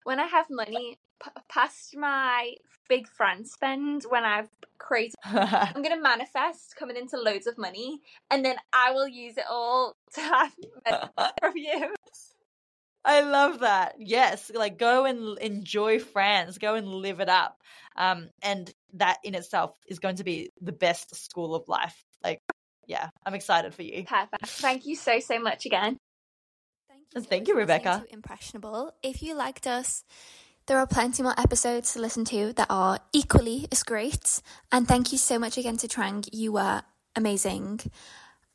when 0.05 0.21
I 0.21 0.25
have 0.25 0.45
money 0.49 0.97
p- 1.23 1.41
past 1.49 1.95
my 1.95 2.53
big 2.89 3.07
friend 3.07 3.47
spend 3.47 4.03
when 4.09 4.23
I've 4.23 4.49
created. 4.77 5.15
I'm 5.25 5.81
gonna 5.81 6.01
manifest 6.01 6.75
coming 6.77 6.97
into 6.97 7.17
loads 7.17 7.47
of 7.47 7.57
money, 7.57 8.01
and 8.29 8.43
then 8.43 8.57
I 8.73 8.91
will 8.91 9.07
use 9.07 9.37
it 9.37 9.45
all 9.49 9.95
to 10.15 10.21
have 10.21 10.51
money 10.85 10.97
from 11.39 11.53
you. 11.55 11.93
I 13.05 13.21
love 13.21 13.59
that. 13.59 13.95
Yes, 13.99 14.51
like 14.53 14.77
go 14.77 15.05
and 15.05 15.37
enjoy 15.39 15.99
France, 15.99 16.57
go 16.57 16.75
and 16.75 16.87
live 16.87 17.19
it 17.19 17.29
up. 17.29 17.57
Um, 17.97 18.29
and 18.41 18.71
that 18.93 19.17
in 19.23 19.35
itself 19.35 19.75
is 19.87 19.99
going 19.99 20.15
to 20.17 20.23
be 20.23 20.51
the 20.61 20.71
best 20.71 21.13
school 21.15 21.53
of 21.53 21.67
life. 21.67 22.01
Like, 22.23 22.39
yeah, 22.87 23.09
I'm 23.25 23.33
excited 23.33 23.73
for 23.73 23.83
you. 23.83 24.05
Perfect. 24.05 24.45
Thank 24.45 24.85
you 24.85 24.95
so 24.95 25.19
so 25.19 25.39
much 25.39 25.65
again. 25.65 25.97
Thank 27.13 27.27
Thank 27.27 27.47
so 27.47 27.51
you, 27.51 27.55
much 27.55 27.67
for 27.67 27.73
listening 27.73 27.93
Rebecca. 27.93 28.05
Impressionable. 28.11 28.93
If 29.03 29.21
you 29.21 29.35
liked 29.35 29.67
us, 29.67 30.03
there 30.65 30.77
are 30.77 30.87
plenty 30.87 31.23
more 31.23 31.37
episodes 31.37 31.93
to 31.93 31.99
listen 31.99 32.25
to 32.25 32.53
that 32.53 32.67
are 32.69 32.99
equally 33.11 33.67
as 33.71 33.83
great. 33.83 34.41
And 34.71 34.87
thank 34.87 35.11
you 35.11 35.17
so 35.17 35.37
much 35.37 35.57
again 35.57 35.77
to 35.77 35.87
Trang. 35.87 36.27
You 36.31 36.53
were 36.53 36.83
amazing. 37.15 37.81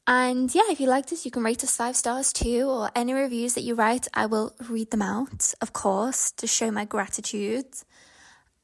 And 0.06 0.54
yeah, 0.54 0.70
if 0.70 0.80
you 0.80 0.88
liked 0.88 1.12
us, 1.12 1.26
you 1.26 1.30
can 1.30 1.44
rate 1.44 1.62
us 1.62 1.76
five 1.76 1.94
stars 1.94 2.32
too, 2.32 2.66
or 2.66 2.90
any 2.96 3.12
reviews 3.12 3.52
that 3.54 3.62
you 3.62 3.74
write, 3.74 4.08
I 4.14 4.24
will 4.24 4.54
read 4.68 4.90
them 4.90 5.02
out, 5.02 5.52
of 5.60 5.74
course, 5.74 6.30
to 6.38 6.46
show 6.46 6.70
my 6.70 6.86
gratitude. 6.86 7.66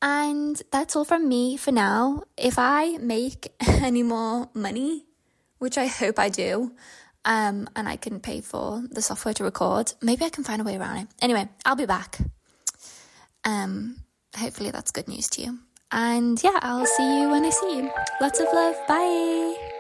And 0.01 0.61
that's 0.73 0.97
all 0.97 1.05
from 1.05 1.29
me 1.29 1.59
for 1.59 1.71
now. 1.71 2.23
If 2.39 2.59
I 2.59 2.97
make 2.97 3.53
any 3.69 4.03
more 4.03 4.49
money, 4.55 5.05
which 5.59 5.77
I 5.77 5.87
hope 5.87 6.19
I 6.19 6.31
do, 6.31 6.73
um, 7.27 7.69
and 7.77 7.89
I 7.89 7.97
can 7.97 8.21
pay 8.21 8.41
for 8.41 8.83
the 8.91 9.03
software 9.03 9.35
to 9.35 9.45
record, 9.45 9.93
maybe 10.01 10.25
I 10.25 10.31
can 10.31 10.45
find 10.45 10.63
a 10.63 10.65
way 10.65 10.77
around 10.77 10.97
it. 10.97 11.09
Anyway, 11.21 11.47
I'll 11.67 11.77
be 11.77 11.87
back. 11.87 12.21
Um, 13.45 13.97
hopefully 14.37 14.71
that's 14.71 14.91
good 14.91 15.09
news 15.09 15.29
to 15.31 15.43
you. 15.43 15.59
And 15.93 16.43
yeah, 16.43 16.59
I'll 16.63 16.87
see 16.87 17.21
you 17.21 17.29
when 17.29 17.45
I 17.45 17.51
see 17.51 17.77
you. 17.79 17.91
Lots 18.21 18.41
of 18.41 18.47
love. 18.53 18.77
Bye. 18.89 19.74